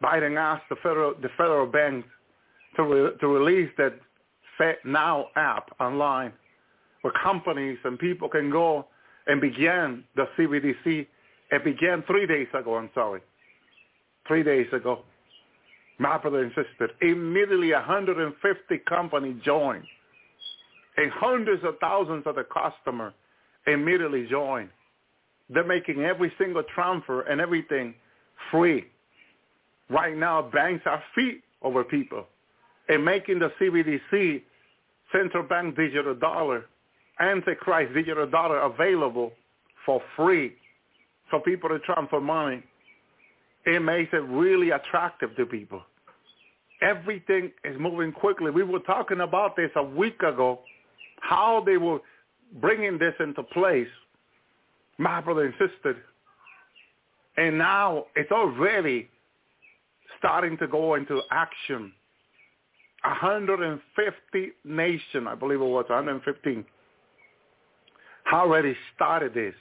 [0.03, 2.05] Biden asked the federal the federal bank
[2.77, 3.95] to re, to release that
[4.59, 6.33] FedNow app online,
[7.03, 8.87] where companies and people can go
[9.27, 11.07] and begin the CBDC.
[11.53, 12.77] It began three days ago.
[12.77, 13.21] I'm sorry,
[14.27, 15.05] three days ago.
[15.99, 19.85] My brother and sister, immediately 150 companies joined,
[21.01, 23.15] and hundreds of thousands of the customers
[23.67, 24.69] immediately join.
[25.49, 27.95] They're making every single transfer and everything
[28.51, 28.85] free.
[29.89, 32.27] Right now, banks are feet over people
[32.89, 34.43] and making the CBDC
[35.11, 36.67] central bank digital dollar,
[37.19, 39.33] Antichrist digital dollar available
[39.87, 40.53] for free
[41.31, 42.63] for people to transfer money.
[43.65, 45.83] It makes it really attractive to people.
[46.83, 48.51] Everything is moving quickly.
[48.51, 50.61] We were talking about this a week ago,
[51.21, 52.01] how they were
[52.61, 53.89] bringing this into place,
[54.99, 55.97] my brother and sister.
[57.37, 59.09] And now it's already
[60.19, 61.93] starting to go into action
[63.03, 66.65] 150 nation, I believe it was 115,
[68.33, 69.55] already started this.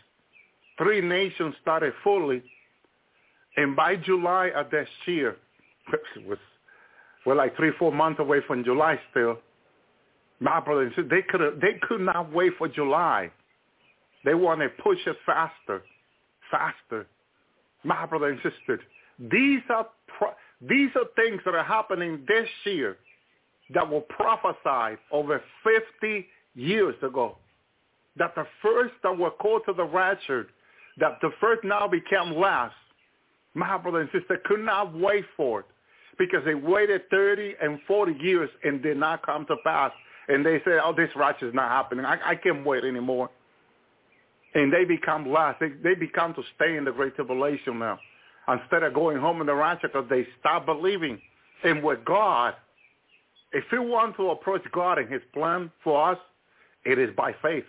[0.77, 2.43] Three nations started fully,
[3.57, 5.37] and by July of this year,
[6.27, 6.37] was
[7.25, 9.39] we're like three, four months away from July still.
[10.39, 13.31] My brothers, they could they could not wait for July.
[14.23, 15.83] They want to push it faster,
[16.51, 17.07] faster.
[17.83, 18.79] My brother and sister,
[19.19, 19.87] these are
[20.17, 22.97] pro- these are things that are happening this year
[23.73, 27.37] that were prophesied over 50 years ago.
[28.17, 30.47] That the first that were called to the rapture,
[30.97, 32.75] that the first now became last.
[33.53, 35.65] My brother and sister could not wait for it
[36.17, 39.91] because they waited 30 and 40 years and did not come to pass.
[40.29, 42.05] And they say, oh, this rapture is not happening.
[42.05, 43.29] I, I can't wait anymore.
[44.55, 45.59] And they become last.
[45.59, 47.99] They, they become to stay in the Great Tribulation now
[48.47, 51.19] instead of going home in the rapture because they stop believing
[51.63, 52.55] in what God
[53.51, 56.17] if we want to approach God and his plan for us,
[56.85, 57.65] it is by faith.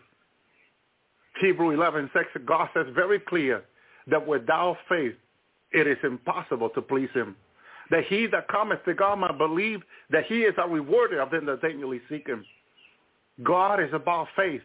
[1.40, 3.62] Hebrew 11, 6, God says very clear
[4.08, 5.14] that without faith,
[5.72, 7.36] it is impossible to please him.
[7.90, 11.46] That he that cometh to God might believe that he is a rewarder of them
[11.46, 12.44] that daily seek him.
[13.42, 14.62] God is about faith.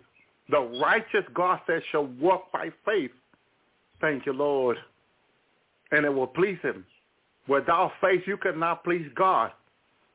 [0.50, 3.12] The righteous God says shall walk by faith.
[4.00, 4.78] Thank you, Lord.
[5.92, 6.86] And it will please him.
[7.48, 9.52] Without faith, you cannot please God.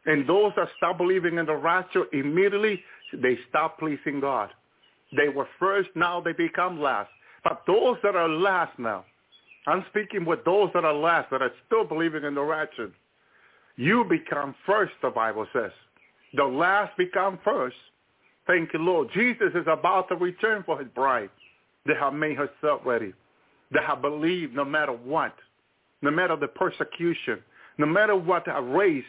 [0.07, 2.83] And those that stop believing in the rapture, immediately
[3.13, 4.51] they stop pleasing God.
[5.17, 7.11] They were first, now they become last.
[7.43, 9.05] But those that are last now,
[9.67, 12.91] I'm speaking with those that are last, that are still believing in the rapture.
[13.81, 15.71] You become first, the Bible says.
[16.35, 17.77] The last become first.
[18.47, 19.09] Thank you, Lord.
[19.15, 21.31] Jesus is about to return for his bride
[21.87, 23.15] that have made herself ready,
[23.71, 25.35] that have believed no matter what,
[26.03, 27.39] no matter the persecution,
[27.79, 29.03] no matter what race,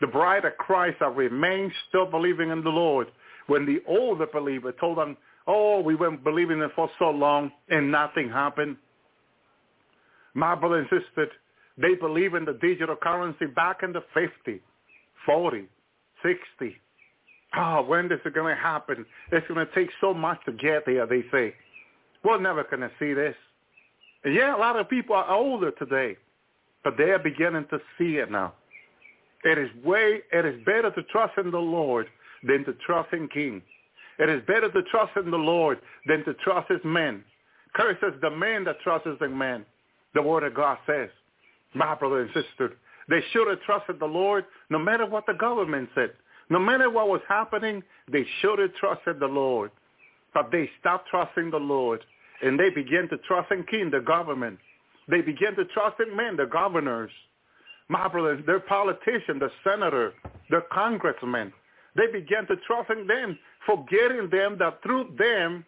[0.00, 3.08] the bride of Christ have remained still believing in the Lord.
[3.46, 7.92] When the older believer told them, oh, we went believing it for so long and
[7.92, 8.78] nothing happened.
[10.32, 11.30] My brother and sister,
[11.80, 14.60] they believe in the digital currency back in the 50,
[15.24, 15.64] 40,
[16.22, 16.76] 60.
[17.56, 19.06] Oh, when is it going to happen?
[19.32, 21.54] It's going to take so much to get there, they say.
[22.24, 23.34] We're never going to see this.
[24.24, 26.16] And yeah, a lot of people are older today,
[26.84, 28.54] but they are beginning to see it now.
[29.44, 32.06] It is way, it is better to trust in the Lord
[32.42, 33.62] than to trust in king.
[34.18, 37.24] It is better to trust in the Lord than to trust his men.
[37.74, 39.64] Curses the man that trusts in man.
[40.14, 41.08] The word of God says.
[41.78, 42.72] My brother and sister,
[43.08, 46.10] they should have trusted the Lord no matter what the government said.
[46.50, 49.70] No matter what was happening, they should have trusted the Lord.
[50.34, 52.00] But they stopped trusting the Lord
[52.42, 54.58] and they began to trust in king, the government.
[55.08, 57.10] They began to trust in men, the governors.
[57.88, 60.12] My brothers, their politicians, the senator,
[60.50, 61.52] the congressmen.
[61.96, 65.64] They began to trust in them, forgetting them that through them,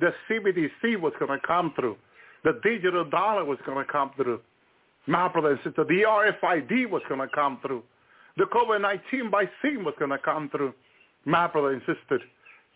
[0.00, 1.96] the CBDC was going to come through.
[2.44, 4.40] The digital dollar was going to come through.
[5.06, 7.82] My brother and sisters, the RFID was going to come through.
[8.36, 10.72] The COVID-19 vaccine was going to come through.
[11.24, 12.22] My brother and sisters,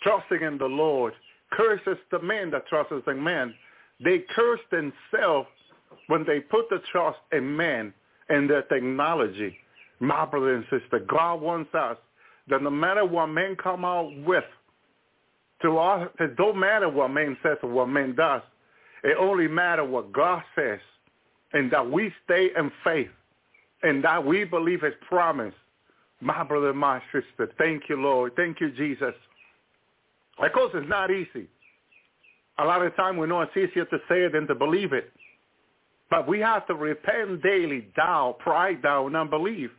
[0.02, 1.12] trusting in the Lord
[1.52, 3.54] curses the man that trusts in man.
[4.02, 5.48] They curse themselves
[6.08, 7.94] when they put the trust in man
[8.28, 9.56] and their technology.
[10.00, 11.96] My brother and sister, God wants us
[12.48, 14.44] that no matter what men come out with,
[15.62, 18.42] to us, it don't matter what man says or what man does.
[19.02, 20.80] It only matters what God says
[21.52, 23.10] and that we stay in faith
[23.82, 25.54] and that we believe his promise.
[26.20, 28.32] My brother, my sister, thank you, Lord.
[28.36, 29.14] Thank you, Jesus.
[30.38, 31.46] Of course, it's not easy.
[32.58, 35.12] A lot of time we know it's easier to say it than to believe it.
[36.10, 39.70] But we have to repent daily, doubt, pride down, unbelief.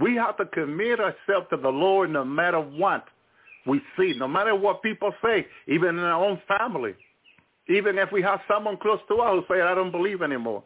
[0.00, 3.04] We have to commit ourselves to the Lord no matter what
[3.66, 6.94] we see, no matter what people say, even in our own family.
[7.68, 10.62] Even if we have someone close to us who say, I don't believe anymore.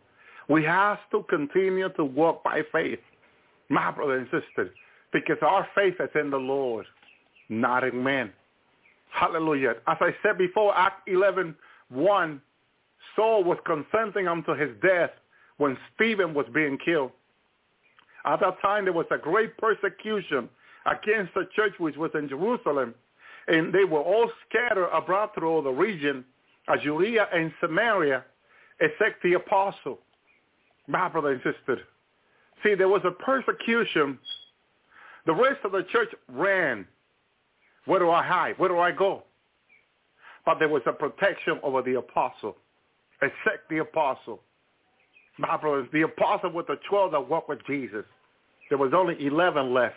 [0.48, 3.00] We have to continue to walk by faith,
[3.68, 4.70] my brothers and sisters,
[5.12, 6.86] because our faith is in the Lord,
[7.48, 8.32] not in men.
[9.10, 9.74] Hallelujah.
[9.86, 11.54] As I said before, Act 11,
[11.90, 12.40] 1,
[13.14, 15.10] Saul was consenting unto his death
[15.58, 17.10] when Stephen was being killed.
[18.24, 20.48] At that time, there was a great persecution
[20.86, 22.94] against the church which was in Jerusalem,
[23.48, 26.24] and they were all scattered abroad through all the region,
[26.68, 28.24] of Judea and Samaria,
[28.80, 29.98] except the apostle.
[30.89, 31.83] My brother and sister.
[32.65, 34.18] See, there was a persecution.
[35.26, 36.86] The rest of the church ran
[37.89, 38.58] where do I hide?
[38.58, 39.23] Where do I go?
[40.44, 42.55] But there was a protection over the apostle,
[43.23, 44.41] except the apostle.
[45.39, 48.05] My brothers, the apostle with the 12 that walked with Jesus.
[48.68, 49.94] There was only 11 left.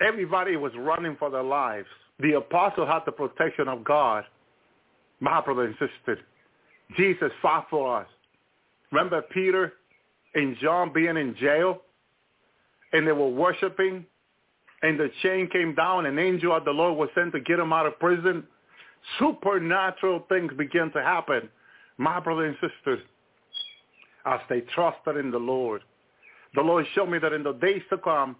[0.00, 1.88] Everybody was running for their lives.
[2.20, 4.22] The apostle had the protection of God.
[5.18, 6.20] My brother and sister,
[6.96, 8.06] Jesus fought for us.
[8.92, 9.72] Remember Peter
[10.34, 11.82] and John being in jail
[12.92, 14.06] and they were worshiping
[14.82, 17.72] and the chain came down, an angel of the Lord was sent to get him
[17.72, 18.44] out of prison,
[19.18, 21.48] supernatural things began to happen.
[21.96, 23.00] My brothers and sisters,
[24.26, 25.82] as they trusted in the Lord,
[26.54, 28.36] the Lord showed me that in the days to come,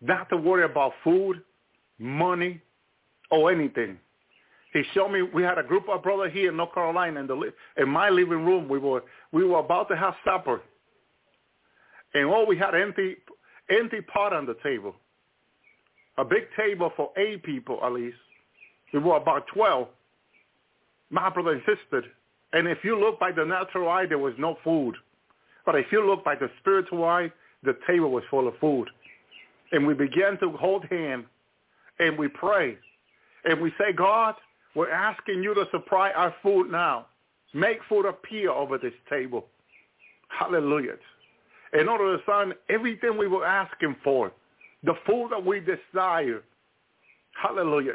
[0.00, 1.42] not to worry about food,
[1.98, 2.60] money,
[3.32, 3.98] or anything.
[4.72, 7.52] He showed me we had a group of brothers here in North Carolina in the
[7.76, 8.68] in my living room.
[8.68, 9.02] We were
[9.32, 10.62] we were about to have supper,
[12.14, 13.16] and all we had empty
[13.70, 14.94] empty pot on the table
[16.18, 18.16] a big table for eight people at least.
[18.92, 19.86] We were about 12,
[21.10, 22.02] my brother and sister.
[22.52, 24.96] And if you look by the natural eye, there was no food.
[25.64, 27.30] But if you look by the spiritual eye,
[27.62, 28.88] the table was full of food.
[29.70, 31.26] And we began to hold hands
[31.98, 32.76] and we pray.
[33.44, 34.34] And we say, God,
[34.74, 37.06] we're asking you to supply our food now.
[37.54, 39.46] Make food appear over this table.
[40.28, 40.96] Hallelujah.
[41.74, 44.32] In order to sign everything we were asking for,
[44.84, 46.42] the food that we desire.
[47.40, 47.94] Hallelujah.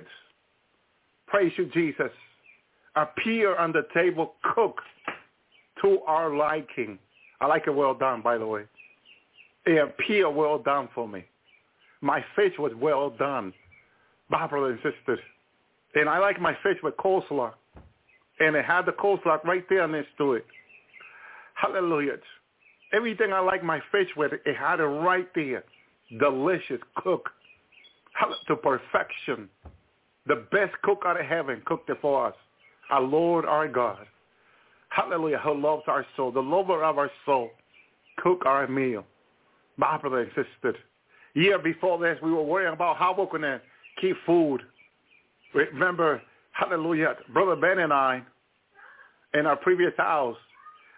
[1.27, 2.11] Praise you, Jesus.
[2.95, 4.79] Appear on the table, cook
[5.81, 6.99] to our liking.
[7.41, 8.63] I like it well done, by the way.
[9.65, 11.25] It appear well done for me.
[12.01, 13.53] My fish was well done,
[14.29, 15.19] my brothers and sisters.
[15.95, 17.53] And I like my fish with coleslaw.
[18.39, 20.45] And it had the coleslaw right there next to it.
[21.55, 22.17] Hallelujah.
[22.93, 25.63] Everything I like my fish with, it had it right there
[26.19, 27.30] delicious cooked
[28.47, 29.49] to perfection.
[30.27, 32.35] The best cook out of heaven cooked it for us.
[32.89, 34.05] Our Lord, our God.
[34.89, 35.39] Hallelujah.
[35.39, 36.31] Who loves our soul.
[36.31, 37.49] The lover of our soul.
[38.17, 39.05] Cook our meal.
[39.77, 40.77] My brother and sister.
[41.33, 43.59] Year before this, we were worrying about how we're going to
[43.99, 44.61] keep food.
[45.53, 48.22] Remember, hallelujah, Brother Ben and I,
[49.33, 50.38] in our previous house,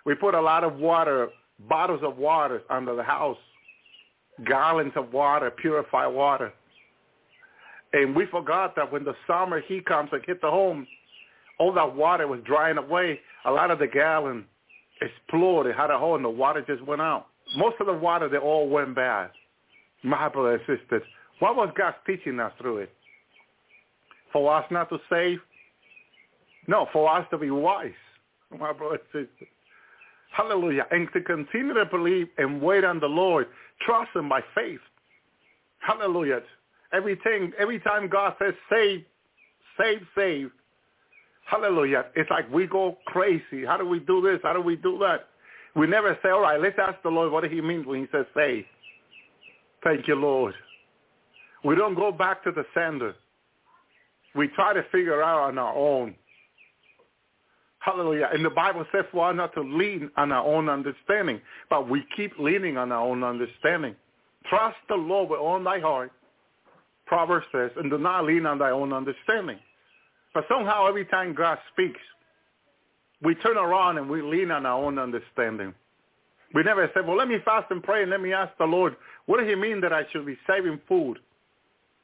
[0.05, 3.37] we put a lot of water, bottles of water under the house,
[4.47, 6.53] gallons of water, purified water.
[7.93, 10.85] And we forgot that when the summer heat comes and hit the home,
[11.59, 13.19] all that water was drying away.
[13.45, 14.45] A lot of the gallon
[15.01, 17.27] exploded, had a hole, and the water just went out.
[17.57, 19.29] Most of the water, they all went bad.
[20.03, 21.03] My brothers and sisters,
[21.39, 22.93] what was God teaching us through it?
[24.33, 25.39] For us not to save?
[26.67, 27.91] No, for us to be wise.
[28.59, 29.54] My brothers and sisters.
[30.35, 30.85] Hallelujah.
[30.91, 33.47] And to continue to believe and wait on the Lord.
[33.85, 34.79] Trust him by faith.
[35.79, 36.41] Hallelujah.
[36.93, 39.05] Everything, every time God says save,
[39.79, 40.51] save, save,
[41.45, 43.65] hallelujah, it's like we go crazy.
[43.65, 44.39] How do we do this?
[44.43, 45.27] How do we do that?
[45.75, 48.25] We never say, all right, let's ask the Lord what he means when he says
[48.35, 48.65] save.
[49.83, 50.53] Thank you, Lord.
[51.63, 53.15] We don't go back to the sender.
[54.35, 56.15] We try to figure out on our own.
[57.85, 58.29] Hallelujah.
[58.33, 61.39] And the Bible says for us not to lean on our own understanding,
[61.69, 63.95] but we keep leaning on our own understanding.
[64.49, 66.11] Trust the Lord with all thy heart
[67.05, 69.59] Proverbs says, and do not lean on thy own understanding.
[70.33, 71.99] But somehow every time God speaks,
[73.21, 75.71] we turn around and we lean on our own understanding.
[76.53, 78.95] We never say, well, let me fast and pray and let me ask the Lord,
[79.27, 81.19] what does he mean that I should be saving food?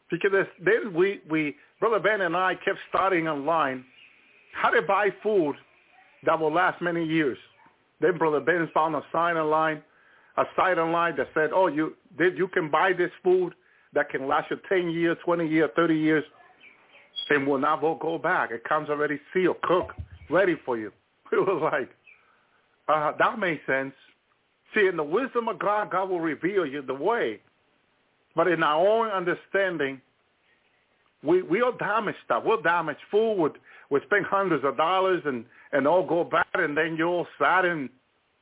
[0.10, 3.84] Because then we, we, Brother Ben and I kept studying online
[4.54, 5.56] how to buy food
[6.26, 7.38] that will last many years.
[8.00, 9.82] Then Brother Ben found a sign online,
[10.38, 13.54] a site online that said, oh, you, you can buy this food
[13.94, 16.24] that can last you 10 years, 20 years, 30 years,
[17.30, 18.52] and will never go back.
[18.52, 20.92] It comes already sealed, cooked, ready for you.
[21.34, 21.90] It was like,
[22.90, 23.94] uh, that makes sense.
[24.76, 27.40] See, in the wisdom of God, God will reveal you the way.
[28.36, 30.02] But in our own understanding,
[31.24, 32.44] we, we'll damage stuff.
[32.46, 33.36] We'll damage food.
[33.36, 33.54] We'll,
[33.90, 37.66] we'll spend hundreds of dollars and, and all go bad, and then you're all sad
[37.66, 37.90] and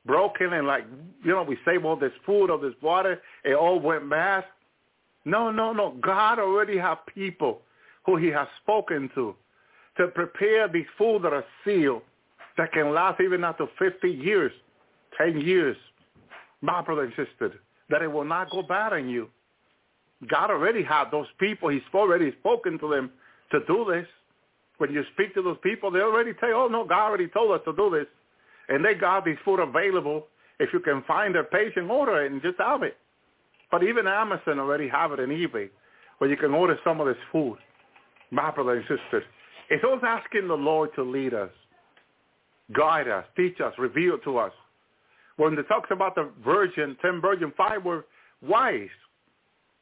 [0.06, 0.86] broken and like,
[1.24, 3.22] you know, we save all this food, all this water.
[3.44, 4.44] It all went bad.
[5.26, 5.96] No, no, no.
[6.02, 7.62] God already have people
[8.06, 9.36] who he has spoken to
[9.98, 12.02] to prepare these food that are sealed
[12.58, 14.52] that can last even up to 50 years,
[15.18, 15.78] 10 years.
[16.62, 17.54] My brother and sister,
[17.90, 19.30] that it will not go bad on you.
[20.28, 21.70] God already had those people.
[21.70, 23.12] He's already spoken to them
[23.52, 24.06] to do this.
[24.78, 27.52] When you speak to those people, they already tell you, oh, no, God already told
[27.52, 28.08] us to do this.
[28.70, 30.28] And they got this food available.
[30.60, 32.98] If you can find a patient, order it and just have it.
[33.72, 35.70] But even Amazon already have it in eBay
[36.18, 37.58] where you can order some of this food.
[38.32, 39.24] My brother and sister,
[39.70, 41.50] it's always asking the Lord to lead us,
[42.74, 44.52] guide us, teach us, reveal to us.
[45.38, 48.06] When it talks about the virgin, ten virgin, five were
[48.42, 48.90] wise.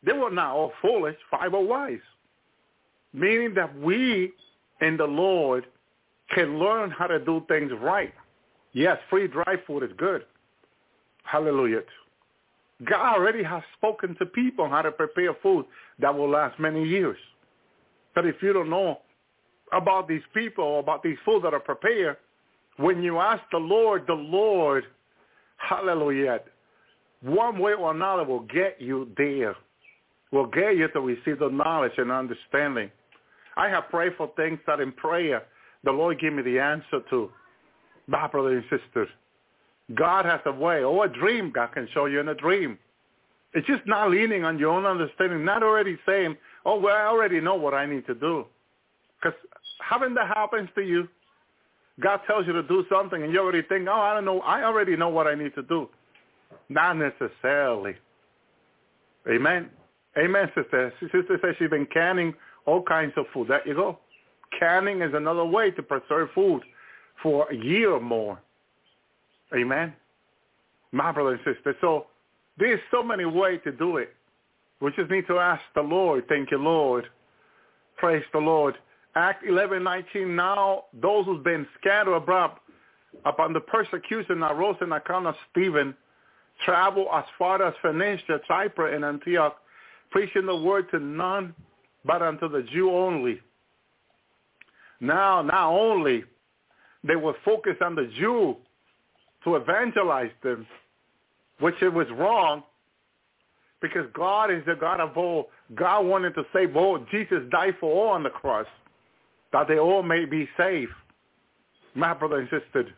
[0.07, 1.99] They were not all foolish, five were wise.
[3.13, 4.31] Meaning that we
[4.79, 5.67] in the Lord
[6.33, 8.13] can learn how to do things right.
[8.71, 10.23] Yes, free dry food is good.
[11.23, 11.81] Hallelujah.
[12.85, 15.65] God already has spoken to people how to prepare food
[15.99, 17.17] that will last many years.
[18.15, 18.99] But if you don't know
[19.73, 22.17] about these people, about these food that are prepared,
[22.77, 24.85] when you ask the Lord, the Lord,
[25.57, 26.39] hallelujah,
[27.21, 29.55] one way or another will get you there,
[30.31, 32.91] will get you to receive the knowledge and understanding.
[33.55, 35.43] I have prayed for things that in prayer
[35.83, 37.31] the Lord gave me the answer to.
[38.07, 39.09] My brothers and sisters,
[39.95, 42.77] God has a way, or a dream God can show you in a dream.
[43.53, 47.39] It's just not leaning on your own understanding, not already saying, oh, well, I already
[47.39, 48.45] know what I need to do.
[49.19, 49.37] Because
[49.79, 51.07] having that happens to you,
[51.99, 54.63] God tells you to do something and you already think, oh, I don't know, I
[54.63, 55.89] already know what I need to do.
[56.69, 57.95] Not necessarily.
[59.29, 59.69] Amen.
[60.17, 60.93] Amen, sister.
[60.99, 62.33] Sister says she's been canning
[62.65, 63.49] all kinds of food.
[63.49, 63.99] There you go.
[64.59, 66.63] Canning is another way to preserve food
[67.21, 68.39] for a year or more.
[69.55, 69.93] Amen.
[70.91, 71.75] My brother and sister.
[71.81, 72.07] So
[72.57, 74.13] there's so many ways to do it.
[74.81, 76.25] We just need to ask the Lord.
[76.27, 77.05] Thank you, Lord.
[77.97, 78.75] Praise the Lord.
[79.15, 80.35] Act 11:19.
[80.35, 82.59] Now those who've been scattered abroad
[83.25, 85.95] upon the persecution that rose in the account of Stephen
[86.63, 89.59] travel as far as Phoenicia, Cyprus, and Antioch,
[90.11, 91.53] preaching the word to none
[92.05, 93.39] but unto the Jew only.
[94.99, 96.23] Now, not only
[97.03, 98.55] they were focused on the Jew
[99.43, 100.67] to evangelize them,
[101.59, 102.63] which it was wrong.
[103.81, 105.49] because God is the God of all.
[105.75, 106.99] God wanted to save all.
[107.11, 108.65] Jesus died for all on the cross,
[109.53, 110.91] that they all may be saved.
[111.95, 112.93] My brother insisted.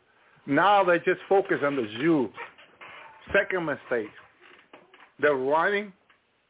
[0.46, 2.30] now they just focus on the Jew.
[3.34, 4.10] Second mistake.
[5.20, 5.92] They're running,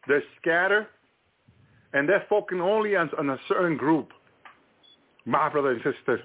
[0.07, 0.87] they're scattered,
[1.93, 4.09] and they're focusing only on, on a certain group.
[5.25, 6.21] My brother and sister,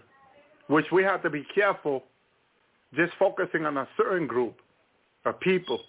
[0.68, 2.04] which we have to be careful
[2.94, 4.56] just focusing on a certain group
[5.24, 5.80] of people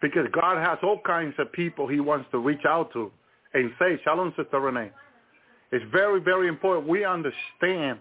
[0.00, 3.10] because God has all kinds of people he wants to reach out to
[3.54, 4.90] and say, Shalom, Sister Renee.
[5.70, 7.98] It's very, very important we understand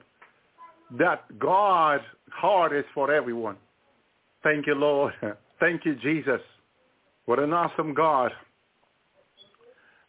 [0.99, 3.55] that God's heart is for everyone.
[4.43, 5.13] Thank you, Lord.
[5.59, 6.41] Thank you, Jesus.
[7.25, 8.31] What an awesome God.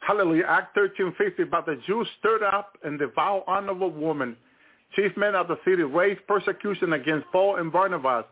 [0.07, 0.45] Hallelujah.
[0.49, 4.37] Act 13.50, but the Jews stirred up and devout honorable woman,
[4.97, 8.25] chief men of the city, raised persecution against Paul and Barnabas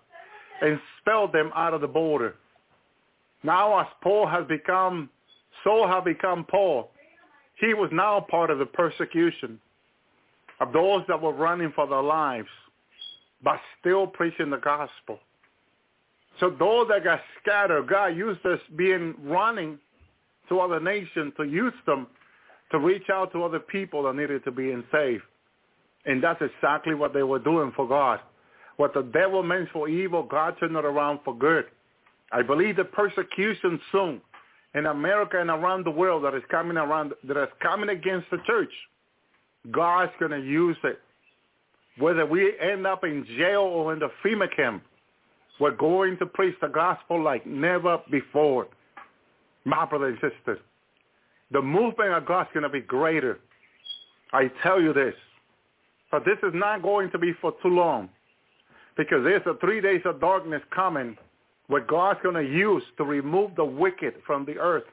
[0.60, 2.34] and expelled them out of the border.
[3.44, 5.08] Now as Paul has become,
[5.62, 6.90] Saul has become Paul,
[7.60, 9.60] he was now part of the persecution
[10.60, 12.48] of those that were running for their lives,
[13.44, 15.20] but still preaching the gospel.
[16.40, 19.78] So those that got scattered, God used us being running
[20.50, 22.06] to other nations to use them
[22.70, 25.22] to reach out to other people that needed to be saved.
[26.06, 28.20] And that's exactly what they were doing for God.
[28.76, 31.64] What the devil meant for evil, God turned it around for good.
[32.32, 34.20] I believe the persecution soon
[34.74, 38.38] in America and around the world that is coming around, that is coming against the
[38.46, 38.72] church,
[39.70, 41.00] God's going to use it.
[41.98, 44.82] Whether we end up in jail or in the FEMA camp,
[45.58, 48.68] we're going to preach the gospel like never before.
[49.64, 50.58] My brothers and sisters,
[51.50, 53.38] the movement of God's going to be greater.
[54.32, 55.14] I tell you this.
[56.10, 58.08] But this is not going to be for too long
[58.96, 61.16] because there's a three days of darkness coming
[61.68, 64.84] what God's going to use to remove the wicked from the earth.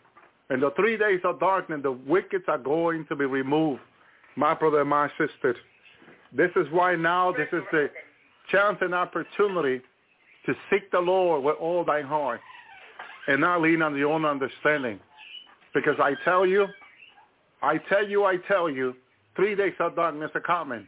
[0.49, 3.81] In the three days of darkness, the wicked are going to be removed.
[4.35, 5.55] My brother and my sister,
[6.31, 7.89] this is why now this is the
[8.51, 9.81] chance and opportunity
[10.45, 12.39] to seek the Lord with all thy heart
[13.27, 14.99] and not lean on your own understanding.
[15.73, 16.65] Because I tell you,
[17.61, 18.95] I tell you, I tell you,
[19.35, 20.87] three days of darkness are coming.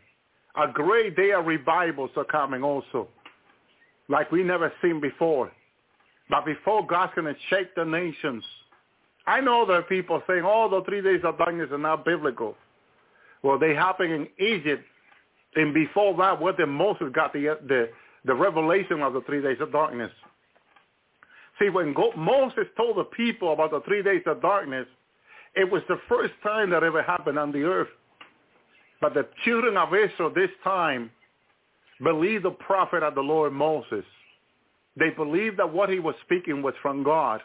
[0.55, 3.07] A great day of revivals are coming also,
[4.07, 5.51] like we never seen before.
[6.29, 8.43] But before God's going to shake the nations,
[9.27, 12.55] I know there are people saying, oh, the three days of darkness are not biblical.
[13.43, 14.83] Well, they happened in Egypt,
[15.55, 17.89] and before that, where the Moses got the, the,
[18.25, 20.11] the revelation of the three days of darkness.
[21.59, 24.87] See, when Moses told the people about the three days of darkness,
[25.55, 27.89] it was the first time that ever happened on the earth.
[29.01, 31.11] But the children of Israel this time
[32.03, 34.05] believed the prophet of the Lord Moses.
[34.97, 37.41] They believed that what he was speaking was from God.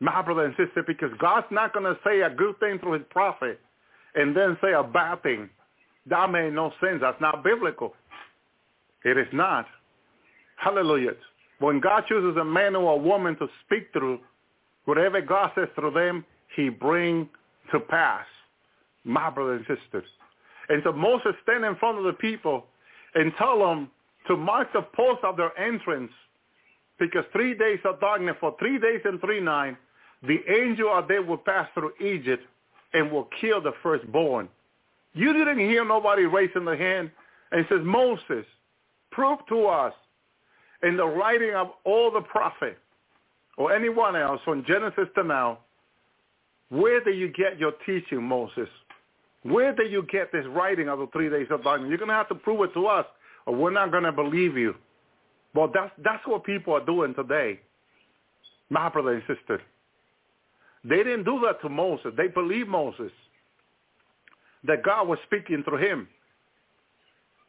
[0.00, 3.02] My brother and sister, because God's not going to say a good thing through his
[3.10, 3.60] prophet
[4.14, 5.48] and then say a bad thing.
[6.06, 6.98] That made no sense.
[7.00, 7.94] That's not biblical.
[9.04, 9.66] It is not.
[10.56, 11.12] Hallelujah.
[11.58, 14.20] When God chooses a man or a woman to speak through,
[14.84, 17.28] whatever God says through them, he bring
[17.72, 18.24] to pass.
[19.04, 20.08] My brothers and sisters.
[20.68, 22.66] And so Moses stand in front of the people
[23.14, 23.90] and tell them
[24.26, 26.10] to mark the post of their entrance
[26.98, 29.76] because three days of darkness, for three days and three nights,
[30.22, 32.42] the angel of death will pass through Egypt
[32.94, 34.48] and will kill the firstborn.
[35.12, 37.10] You didn't hear nobody raising their hand
[37.52, 38.44] and says, Moses,
[39.10, 39.92] prove to us
[40.82, 42.78] in the writing of all the prophets
[43.56, 45.58] or anyone else from Genesis to now,
[46.68, 48.68] where do you get your teaching, Moses?
[49.42, 51.88] Where do you get this writing of the three days of darkness?
[51.88, 53.06] You're going to have to prove it to us
[53.46, 54.74] or we're not going to believe you.
[55.54, 57.60] Well, that's, that's what people are doing today,
[58.68, 59.62] my brother and sister.
[60.84, 62.12] They didn't do that to Moses.
[62.16, 63.12] They believed Moses,
[64.64, 66.08] that God was speaking through him.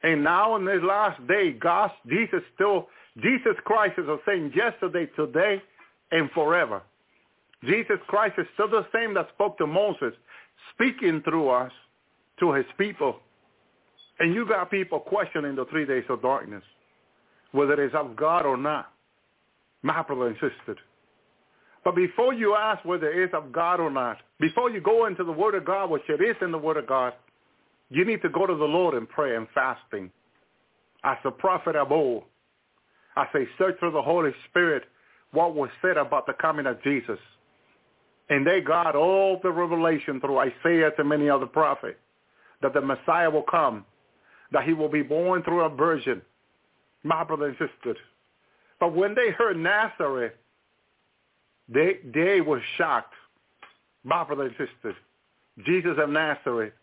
[0.04, 2.88] And now in this last day, God, Jesus still,
[3.22, 5.62] Jesus Christ is the same yesterday, today,
[6.12, 6.82] and forever.
[7.64, 10.14] Jesus Christ is still the same that spoke to Moses,
[10.74, 11.72] speaking through us
[12.40, 13.20] to his people.
[14.20, 16.64] And you got people questioning the three days of darkness
[17.52, 18.92] whether it's of God or not,
[19.82, 20.76] my brother and sister.
[21.84, 25.24] But before you ask whether it is of God or not, before you go into
[25.24, 27.14] the Word of God, which it is in the Word of God,
[27.90, 30.12] you need to go to the Lord in prayer and fasting.
[31.04, 32.24] As the prophet of old,
[33.18, 34.84] as they search through the Holy Spirit,
[35.32, 37.20] what was said about the coming of Jesus.
[38.30, 41.98] And they got all the revelation through Isaiah and many other prophets
[42.62, 43.86] that the Messiah will come,
[44.52, 46.22] that he will be born through a virgin,
[47.04, 48.00] my brother and sister.
[48.80, 50.34] But when they heard Nazareth,
[51.70, 53.14] they they were shocked,
[54.04, 54.96] my brother and sisters.
[55.66, 56.74] Jesus of Nazareth,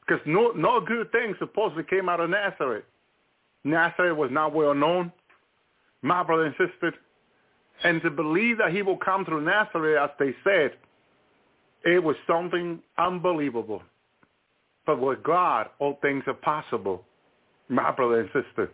[0.00, 2.84] because no no good thing supposedly came out of Nazareth.
[3.64, 5.12] Nazareth was not well known,
[6.02, 6.94] my brother and sisters,
[7.84, 10.72] and to believe that he will come through Nazareth, as they said,
[11.84, 13.82] it was something unbelievable.
[14.86, 17.04] But with God, all things are possible,
[17.68, 18.70] my brother and sister.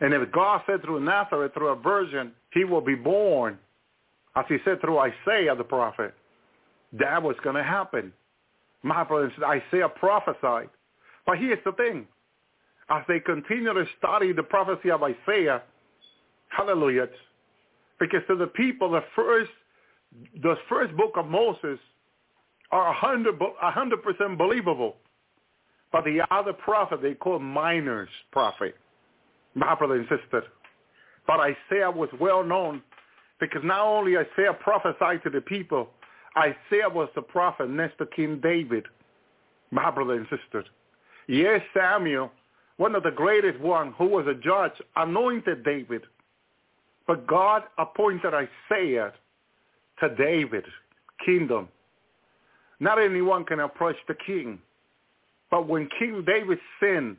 [0.00, 3.58] And if God said through Nazareth, through a virgin, he will be born,
[4.34, 6.14] as he said through Isaiah the prophet,
[6.92, 8.12] that was going to happen.
[8.82, 10.70] My brother and sister, Isaiah prophesied.
[11.24, 12.06] But here's the thing.
[12.88, 15.62] As they continue to study the prophecy of Isaiah,
[16.48, 17.08] hallelujah,
[17.98, 19.50] because to the people, the first,
[20.42, 21.78] the first book of Moses
[22.70, 24.96] are 100, 100% believable.
[25.92, 28.74] But the other prophet, they call minors prophet
[29.56, 30.44] my brother and sister.
[31.26, 32.82] But Isaiah was well known
[33.40, 35.88] because not only Isaiah prophesied to the people,
[36.36, 38.84] Isaiah was the prophet next to King David,
[39.70, 40.64] my brother and sister.
[41.26, 42.30] Yes, Samuel,
[42.76, 46.02] one of the greatest one who was a judge, anointed David.
[47.06, 49.12] But God appointed Isaiah
[50.00, 50.64] to David,
[51.24, 51.68] kingdom.
[52.80, 54.58] Not anyone can approach the king.
[55.50, 57.16] But when King David sinned,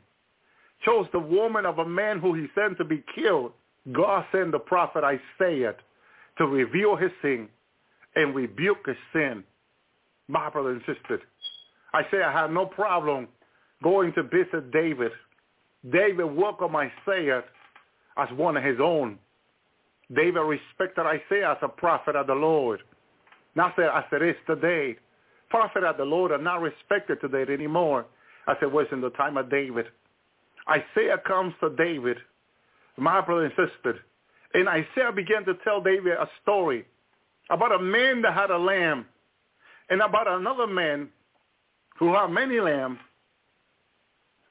[0.84, 3.52] chose the woman of a man who he sent to be killed,
[3.92, 5.74] God sent the prophet Isaiah
[6.36, 7.48] to reveal his sin
[8.14, 9.42] and rebuke his sin.
[10.28, 11.20] My brother and sister,
[11.94, 13.28] Isaiah had no problem
[13.82, 15.12] going to visit David.
[15.90, 17.42] David welcomed Isaiah
[18.16, 19.18] as one of his own.
[20.14, 22.80] David respected Isaiah as a prophet of the Lord.
[23.54, 24.96] Not as it is today.
[25.50, 28.06] Prophet of the Lord are not respected today anymore
[28.48, 29.86] as it was in the time of David.
[30.68, 32.18] Isaiah comes to David,
[32.96, 34.00] my brother and sister,
[34.54, 36.86] and Isaiah began to tell David a story
[37.50, 39.06] about a man that had a lamb
[39.90, 41.08] and about another man
[41.98, 42.98] who had many lambs,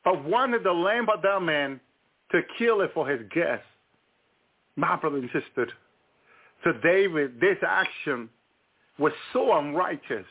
[0.03, 1.79] but wanted the lamb of that man
[2.31, 3.65] to kill it for his guests.
[4.77, 5.67] My brother and sister,
[6.63, 8.29] to David, this action
[8.99, 10.25] was so unrighteous,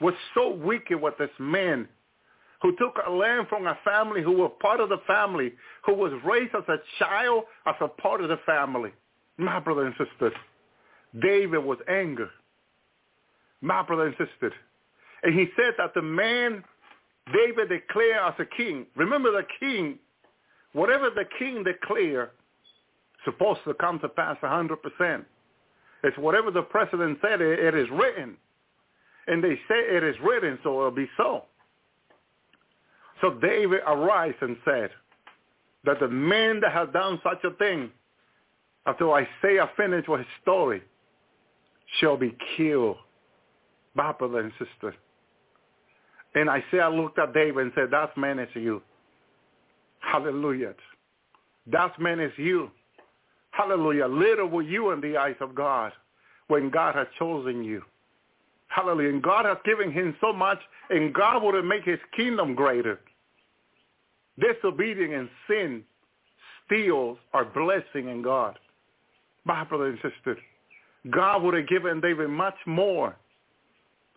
[0.00, 1.88] was so wicked with this man
[2.60, 5.52] who took a lamb from a family who was part of the family,
[5.84, 8.90] who was raised as a child, as a part of the family.
[9.38, 10.30] My brother and sister,
[11.20, 12.28] David was angry.
[13.60, 14.52] My brother and sister.
[15.22, 16.62] And he said that the man
[17.32, 19.98] David declared as a king, remember the king,
[20.72, 22.30] whatever the king declared,
[23.24, 25.24] supposed to come to pass 100%.
[26.04, 28.36] It's whatever the president said, it, it is written.
[29.26, 31.44] And they say it is written, so it'll be so.
[33.20, 34.90] So David arose and said
[35.84, 37.90] that the man that has done such a thing,
[38.86, 40.82] after Isaiah finished with his story,
[42.00, 42.96] shall be killed.
[43.94, 44.94] Brother and sister.
[46.34, 48.80] And Isaiah looked at David and said, that man is you.
[49.98, 50.74] Hallelujah.
[51.66, 52.70] That man is you.
[53.58, 54.06] Hallelujah.
[54.06, 55.92] Little were you in the eyes of God
[56.46, 57.82] when God had chosen you.
[58.68, 59.10] Hallelujah.
[59.10, 63.00] And God has given him so much, and God would make his kingdom greater.
[64.38, 65.82] Disobedience and sin
[66.64, 68.56] steals our blessing in God.
[69.44, 70.36] My brother and sister,
[71.10, 73.16] God would have given David much more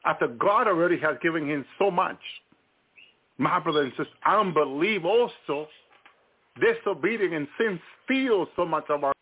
[0.06, 2.20] after God already has given him so much.
[3.40, 5.68] My brother and sister, unbelief also,
[6.60, 9.14] disobedience and sin steals so much of our